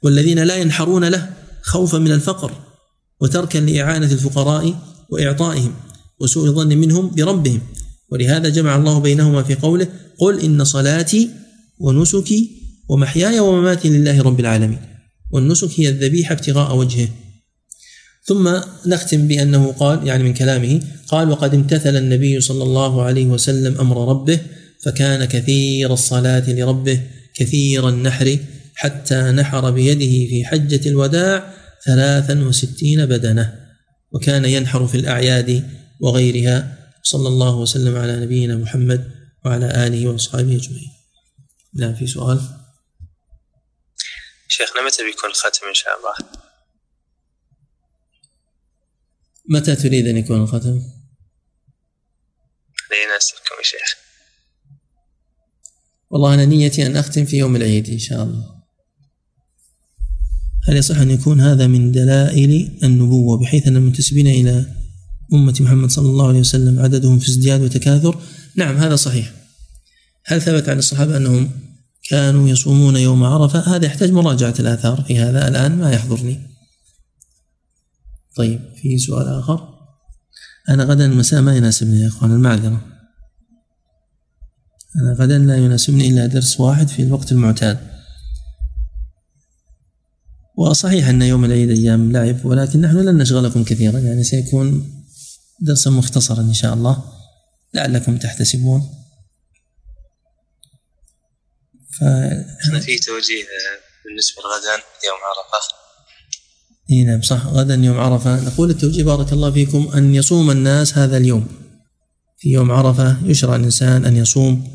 والذين 0.02 0.38
لا 0.38 0.56
ينحرون 0.56 1.04
له 1.04 1.30
خوفا 1.62 1.98
من 1.98 2.12
الفقر 2.12 2.52
وتركا 3.20 3.58
لإعانة 3.58 4.12
الفقراء 4.12 4.74
وإعطائهم 5.10 5.74
وسوء 6.20 6.46
الظن 6.46 6.68
منهم 6.68 7.10
بربهم. 7.10 7.60
ولهذا 8.12 8.48
جمع 8.48 8.76
الله 8.76 8.98
بينهما 8.98 9.42
في 9.42 9.54
قوله 9.54 9.88
قل 10.18 10.40
إن 10.40 10.64
صلاتي 10.64 11.30
ونسكي 11.84 12.40
ومحياي 12.88 13.40
ومماتي 13.40 13.88
لله 13.88 14.22
رب 14.22 14.40
العالمين. 14.40 14.78
والنسك 15.32 15.80
هي 15.80 15.88
الذبيحة 15.88 16.32
ابتغاء 16.32 16.76
وجهه. 16.76 17.08
ثم 18.24 18.44
نختم 18.86 19.28
بأنه 19.28 19.72
قال 19.72 20.06
يعني 20.06 20.22
من 20.24 20.34
كلامه 20.34 20.80
قال 21.08 21.30
وقد 21.30 21.54
امتثل 21.54 21.96
النبي 21.96 22.40
صلى 22.40 22.62
الله 22.62 23.02
عليه 23.02 23.26
وسلم 23.26 23.80
أمر 23.80 24.08
ربه 24.08 24.40
فكان 24.84 25.24
كثير 25.24 25.92
الصلاة 25.92 26.50
لربه 26.50 27.00
كثير 27.34 27.88
النحر 27.88 28.38
حتى 28.74 29.20
نحر 29.20 29.70
بيده 29.70 30.14
في 30.30 30.44
حجة 30.44 30.88
الوداع 30.88 31.54
ثلاثا 31.86 32.44
وستين 32.44 33.06
بدنة. 33.06 33.52
وكان 34.12 34.44
ينحر 34.44 34.86
في 34.86 34.96
الأعياد 34.96 35.64
وغيرها. 36.00 36.78
صلى 37.02 37.28
الله 37.28 37.56
وسلم 37.56 37.96
على 37.96 38.20
نبينا 38.20 38.56
محمد 38.56 39.04
وعلى 39.44 39.86
آله 39.86 40.06
وأصحابه 40.06 40.56
أجمعين. 40.56 40.93
نعم 41.74 41.94
في 41.94 42.06
سؤال؟ 42.06 42.40
شيخنا 44.48 44.86
متى 44.86 45.04
بيكون 45.04 45.30
الختم 45.30 45.68
إن 45.68 45.74
شاء 45.74 45.98
الله؟ 45.98 46.14
متى 49.48 49.76
تريد 49.76 50.06
أن 50.06 50.16
يكون 50.16 50.42
الختم؟ 50.42 50.82
ليناسبكم 52.90 53.54
يا 53.58 53.62
شيخ 53.62 53.96
والله 56.10 56.34
أنا 56.34 56.44
نيتي 56.44 56.86
أن 56.86 56.96
أختم 56.96 57.24
في 57.24 57.36
يوم 57.36 57.56
العيد 57.56 57.90
إن 57.90 57.98
شاء 57.98 58.22
الله. 58.22 58.64
هل 60.68 60.76
يصح 60.76 60.98
أن 60.98 61.10
يكون 61.10 61.40
هذا 61.40 61.66
من 61.66 61.92
دلائل 61.92 62.78
النبوة 62.82 63.38
بحيث 63.38 63.66
أن 63.66 63.76
المنتسبين 63.76 64.26
إلى 64.26 64.66
أمة 65.32 65.56
محمد 65.60 65.90
صلى 65.90 66.08
الله 66.08 66.28
عليه 66.28 66.40
وسلم 66.40 66.80
عددهم 66.80 67.18
في 67.18 67.28
ازدياد 67.28 67.60
وتكاثر؟ 67.60 68.22
نعم 68.56 68.76
هذا 68.76 68.96
صحيح. 68.96 69.43
هل 70.26 70.42
ثبت 70.42 70.68
عن 70.68 70.78
الصحابة 70.78 71.16
أنهم 71.16 71.50
كانوا 72.10 72.48
يصومون 72.48 72.96
يوم 72.96 73.24
عرفة؟ 73.24 73.76
هذا 73.76 73.86
يحتاج 73.86 74.10
مراجعة 74.10 74.54
الآثار 74.60 75.02
في 75.02 75.18
هذا 75.18 75.48
الآن 75.48 75.78
ما 75.78 75.92
يحضرني. 75.92 76.40
طيب 78.36 78.60
في 78.76 78.98
سؤال 78.98 79.28
آخر؟ 79.28 79.68
أنا 80.68 80.84
غدا 80.84 81.06
المساء 81.06 81.40
ما 81.40 81.56
يناسبني 81.56 82.00
يا 82.00 82.08
إخوان 82.08 82.32
المعذرة. 82.32 82.84
أنا 84.96 85.12
غدا 85.12 85.38
لا 85.38 85.56
يناسبني 85.56 86.08
إلا 86.08 86.26
درس 86.26 86.60
واحد 86.60 86.88
في 86.88 87.02
الوقت 87.02 87.32
المعتاد. 87.32 87.78
وصحيح 90.56 91.08
أن 91.08 91.22
يوم 91.22 91.44
العيد 91.44 91.70
أيام 91.70 92.12
لعب 92.12 92.44
ولكن 92.44 92.80
نحن 92.80 92.96
لن 92.96 93.18
نشغلكم 93.18 93.64
كثيرا 93.64 93.98
يعني 93.98 94.24
سيكون 94.24 94.92
درسا 95.60 95.90
مختصرا 95.90 96.40
إن 96.40 96.54
شاء 96.54 96.74
الله 96.74 97.04
لعلكم 97.74 98.16
تحتسبون. 98.16 99.03
ف 101.98 102.02
إحنا 102.64 102.80
في 102.80 102.98
توجيه 102.98 103.44
بالنسبة 104.04 104.42
لغدا 104.42 104.82
يوم 105.06 105.18
عرفة؟ 105.28 105.74
إي 106.90 107.04
نعم 107.04 107.22
صح. 107.22 107.46
غدا 107.46 107.74
يوم 107.74 107.98
عرفة. 107.98 108.44
نقول 108.44 108.70
التوجيه 108.70 109.02
بارك 109.02 109.32
الله 109.32 109.50
فيكم 109.50 109.90
أن 109.94 110.14
يصوم 110.14 110.50
الناس 110.50 110.98
هذا 110.98 111.16
اليوم. 111.16 111.46
في 112.38 112.50
يوم 112.50 112.70
عرفة 112.70 113.16
يشرع 113.24 113.56
الإنسان 113.56 114.04
أن 114.04 114.16
يصوم 114.16 114.68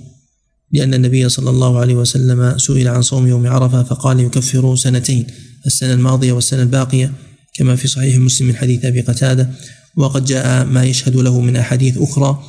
لأن 0.71 0.93
النبي 0.93 1.29
صلى 1.29 1.49
الله 1.49 1.79
عليه 1.79 1.95
وسلم 1.95 2.57
سئل 2.57 2.87
عن 2.87 3.01
صوم 3.01 3.27
يوم 3.27 3.47
عرفة 3.47 3.83
فقال 3.83 4.19
يكفر 4.19 4.75
سنتين 4.75 5.27
السنة 5.65 5.93
الماضية 5.93 6.31
والسنة 6.31 6.61
الباقية 6.61 7.13
كما 7.55 7.75
في 7.75 7.87
صحيح 7.87 8.15
مسلم 8.17 8.47
من 8.47 8.55
حديث 8.55 8.85
أبي 8.85 9.01
قتادة. 9.01 9.49
وقد 9.97 10.25
جاء 10.25 10.65
ما 10.65 10.83
يشهد 10.85 11.15
له 11.15 11.39
من 11.39 11.55
أحاديث 11.55 11.97
أخرى 11.97 12.43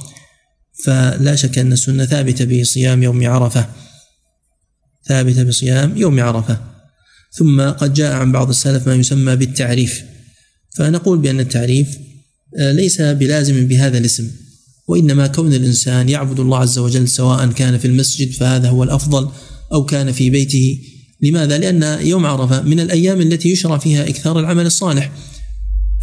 فلا 0.84 1.36
شك 1.36 1.58
أن 1.58 1.72
السنة 1.72 2.04
ثابتة 2.06 2.60
بصيام 2.60 3.02
يوم 3.02 3.26
عرفة. 3.26 3.68
ثابته 5.10 5.42
بصيام 5.42 5.96
يوم 5.96 6.20
عرفة. 6.20 6.58
ثم 7.32 7.60
قد 7.62 7.94
جاء 7.94 8.12
عن 8.12 8.32
بعض 8.32 8.48
السلف 8.48 8.86
ما 8.88 8.94
يسمى 8.94 9.36
بالتعريف. 9.36 10.02
فنقول 10.76 11.18
بأن 11.18 11.40
التعريف 11.40 11.88
آه، 12.58 12.72
ليس 12.72 13.00
بلازم 13.00 13.66
بهذا 13.66 13.98
الاسم 13.98 14.30
وإنما 14.88 15.26
كون 15.26 15.54
الإنسان 15.54 16.08
يعبد 16.08 16.40
الله 16.40 16.58
عز 16.58 16.78
وجل 16.78 17.08
سواء 17.08 17.46
كان 17.46 17.78
في 17.78 17.84
المسجد 17.84 18.32
فهذا 18.32 18.68
هو 18.68 18.82
الأفضل 18.82 19.28
أو 19.72 19.84
كان 19.84 20.12
في 20.12 20.30
بيته. 20.30 20.78
لماذا؟ 21.22 21.58
لأن 21.58 22.06
يوم 22.06 22.26
عرفة 22.26 22.62
من 22.62 22.80
الأيام 22.80 23.20
التي 23.20 23.48
يشرع 23.52 23.78
فيها 23.78 24.08
إكثار 24.08 24.40
العمل 24.40 24.66
الصالح. 24.66 25.12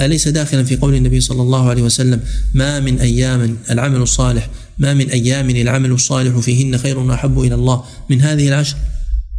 أليس 0.01 0.27
داخلا 0.27 0.63
في 0.63 0.75
قول 0.75 0.95
النبي 0.95 1.21
صلى 1.21 1.41
الله 1.41 1.69
عليه 1.69 1.81
وسلم 1.81 2.19
ما 2.53 2.79
من 2.79 2.99
أيام 2.99 3.57
العمل 3.71 4.01
الصالح 4.01 4.49
ما 4.77 4.93
من 4.93 5.09
أيام 5.09 5.49
العمل 5.49 5.91
الصالح 5.91 6.39
فيهن 6.39 6.77
خير 6.77 6.99
وأحب 6.99 7.39
إلى 7.39 7.55
الله 7.55 7.83
من 8.09 8.21
هذه 8.21 8.47
العشر 8.47 8.75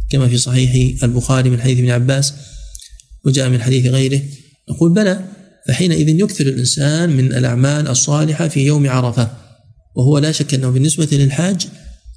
كما 0.09 0.27
في 0.27 0.37
صحيح 0.37 1.03
البخاري 1.03 1.49
من 1.49 1.61
حديث 1.61 1.79
ابن 1.79 1.89
عباس 1.89 2.33
وجاء 3.25 3.49
من 3.49 3.61
حديث 3.61 3.85
غيره 3.85 4.21
نقول 4.69 4.93
بلى 4.93 5.25
فحينئذ 5.67 6.09
يكثر 6.09 6.47
الإنسان 6.47 7.09
من 7.09 7.33
الأعمال 7.33 7.87
الصالحة 7.87 8.47
في 8.47 8.65
يوم 8.65 8.89
عرفة 8.89 9.31
وهو 9.95 10.17
لا 10.17 10.31
شك 10.31 10.53
أنه 10.53 10.69
بالنسبة 10.69 11.07
للحاج 11.11 11.67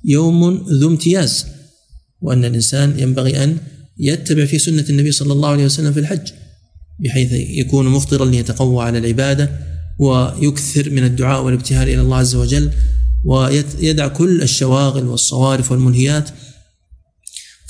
يوم 0.04 0.66
ذو 0.80 0.88
امتياز 0.88 1.46
وأن 2.20 2.44
الإنسان 2.44 2.98
ينبغي 2.98 3.44
أن 3.44 3.56
يتبع 3.98 4.44
في 4.44 4.58
سنة 4.58 4.84
النبي 4.90 5.12
صلى 5.12 5.32
الله 5.32 5.48
عليه 5.48 5.64
وسلم 5.64 5.92
في 5.92 6.00
الحج 6.00 6.32
بحيث 7.04 7.32
يكون 7.32 7.88
مفطرا 7.88 8.24
ليتقوى 8.24 8.84
على 8.84 8.98
العبادة 8.98 9.50
ويكثر 9.98 10.90
من 10.90 11.04
الدعاء 11.04 11.42
والابتهال 11.44 11.88
إلى 11.88 12.00
الله 12.00 12.16
عز 12.16 12.34
وجل 12.34 12.70
ويدع 13.24 14.08
كل 14.08 14.42
الشواغل 14.42 15.06
والصوارف 15.06 15.72
والمنهيات 15.72 16.30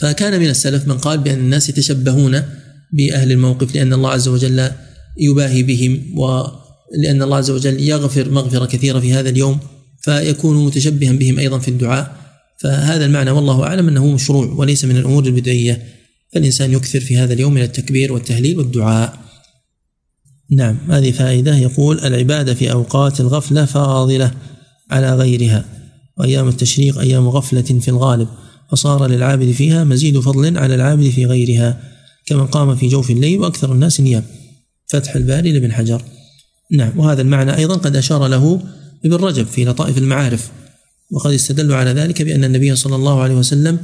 فكان 0.02 0.40
من 0.40 0.48
السلف 0.48 0.88
من 0.88 0.98
قال 0.98 1.18
بأن 1.18 1.38
الناس 1.38 1.68
يتشبهون 1.68 2.42
بأهل 2.92 3.32
الموقف 3.32 3.74
لأن 3.74 3.92
الله 3.92 4.10
عز 4.10 4.28
وجل 4.28 4.70
يباهي 5.18 5.62
بهم 5.62 6.18
ولأن 6.18 7.22
الله 7.22 7.36
عز 7.36 7.50
وجل 7.50 7.80
يغفر 7.80 8.30
مغفرة 8.30 8.66
كثيرة 8.66 9.00
في 9.00 9.12
هذا 9.12 9.28
اليوم 9.28 9.58
فيكون 10.00 10.66
متشبها 10.66 11.12
بهم 11.12 11.38
أيضا 11.38 11.58
في 11.58 11.68
الدعاء. 11.68 12.16
فهذا 12.60 13.06
المعنى 13.06 13.30
والله 13.30 13.62
أعلم 13.62 13.88
أنه 13.88 14.06
مشروع 14.06 14.46
وليس 14.46 14.84
من 14.84 14.96
الأمور 14.96 15.26
البدعية. 15.26 15.82
فالإنسان 16.32 16.72
يكثر 16.72 17.00
في 17.00 17.16
هذا 17.16 17.32
اليوم 17.32 17.54
من 17.54 17.62
التكبير 17.62 18.12
والتهليل 18.12 18.58
والدعاء. 18.58 19.18
نعم 20.50 20.78
هذه 20.88 21.10
فائدة. 21.10 21.56
يقول 21.56 21.98
العبادة 21.98 22.54
في 22.54 22.72
أوقات 22.72 23.20
الغفلة 23.20 23.64
فاضلة 23.64 24.32
على 24.90 25.14
غيرها. 25.14 25.64
وأيام 26.18 26.48
التشريق 26.48 26.98
أيام 26.98 27.28
غفلة 27.28 27.62
في 27.80 27.88
الغالب. 27.88 28.28
فصار 28.72 29.06
للعابد 29.06 29.52
فيها 29.52 29.84
مزيد 29.84 30.20
فضل 30.20 30.58
على 30.58 30.74
العابد 30.74 31.10
في 31.10 31.26
غيرها 31.26 31.80
كمن 32.26 32.46
قام 32.46 32.76
في 32.76 32.88
جوف 32.88 33.10
الليل 33.10 33.38
وأكثر 33.38 33.72
الناس 33.72 34.00
نيام 34.00 34.24
فتح 34.86 35.16
الباري 35.16 35.52
لابن 35.52 35.72
حجر. 35.72 36.02
نعم 36.72 36.98
وهذا 36.98 37.22
المعنى 37.22 37.56
أيضا 37.56 37.76
قد 37.76 37.96
أشار 37.96 38.26
له 38.26 38.62
ابن 39.04 39.14
رجب 39.14 39.46
في 39.46 39.64
لطائف 39.64 39.98
المعارف. 39.98 40.50
وقد 41.10 41.32
استدلوا 41.32 41.76
على 41.76 41.90
ذلك 41.90 42.22
بأن 42.22 42.44
النبي 42.44 42.76
صلى 42.76 42.96
الله 42.96 43.20
عليه 43.20 43.34
وسلم 43.34 43.78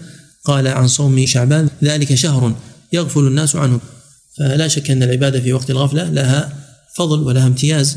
قال 0.44 0.68
عن 0.68 0.88
صوم 0.88 1.26
شعبان 1.26 1.68
ذلك 1.84 2.14
شهر 2.14 2.54
يغفل 2.92 3.20
الناس 3.20 3.56
عنه. 3.56 3.80
فلا 4.38 4.68
شك 4.68 4.90
أن 4.90 5.02
العبادة 5.02 5.40
في 5.40 5.52
وقت 5.52 5.70
الغفلة 5.70 6.10
لها 6.10 6.52
فضل 6.96 7.22
ولها 7.22 7.46
امتياز 7.46 7.96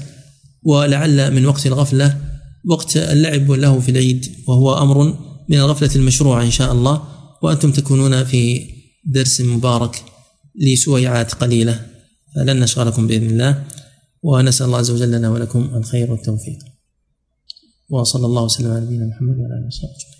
ولعل 0.64 1.34
من 1.34 1.46
وقت 1.46 1.68
الغفلة 1.68 2.18
وقت 2.66 2.98
اللعب 2.98 3.50
واللهو 3.50 3.80
في 3.80 3.92
العيد 3.92 4.36
وهو 4.48 4.78
أمر 4.78 5.31
من 5.52 5.58
الغفلة 5.58 5.96
المشروعة 5.96 6.44
إن 6.44 6.52
شاء 6.52 6.72
الله 6.72 7.04
وأنتم 7.42 7.72
تكونون 7.72 8.24
في 8.24 8.70
درس 9.06 9.42
مبارك 9.42 10.04
لسويعات 10.56 11.34
قليلة. 11.34 11.86
فلن 12.36 12.60
نشغلكم 12.60 13.08
بإذن 13.08 13.30
الله 13.30 13.64
ونسأل 14.24 14.66
الله 14.66 14.78
عز 14.78 14.92
وجل 14.92 15.12
لنا 15.12 15.30
ولكم 15.30 15.72
الخير 15.76 16.12
والتوفيق. 16.12 16.60
وصلى 17.90 18.26
الله 18.26 18.44
وسلم 18.44 18.72
على 18.72 18.86
نبينا 18.86 19.06
محمد 19.06 19.38
وعلى 19.40 19.54
آله 19.54 19.68
وصحبه 19.68 20.11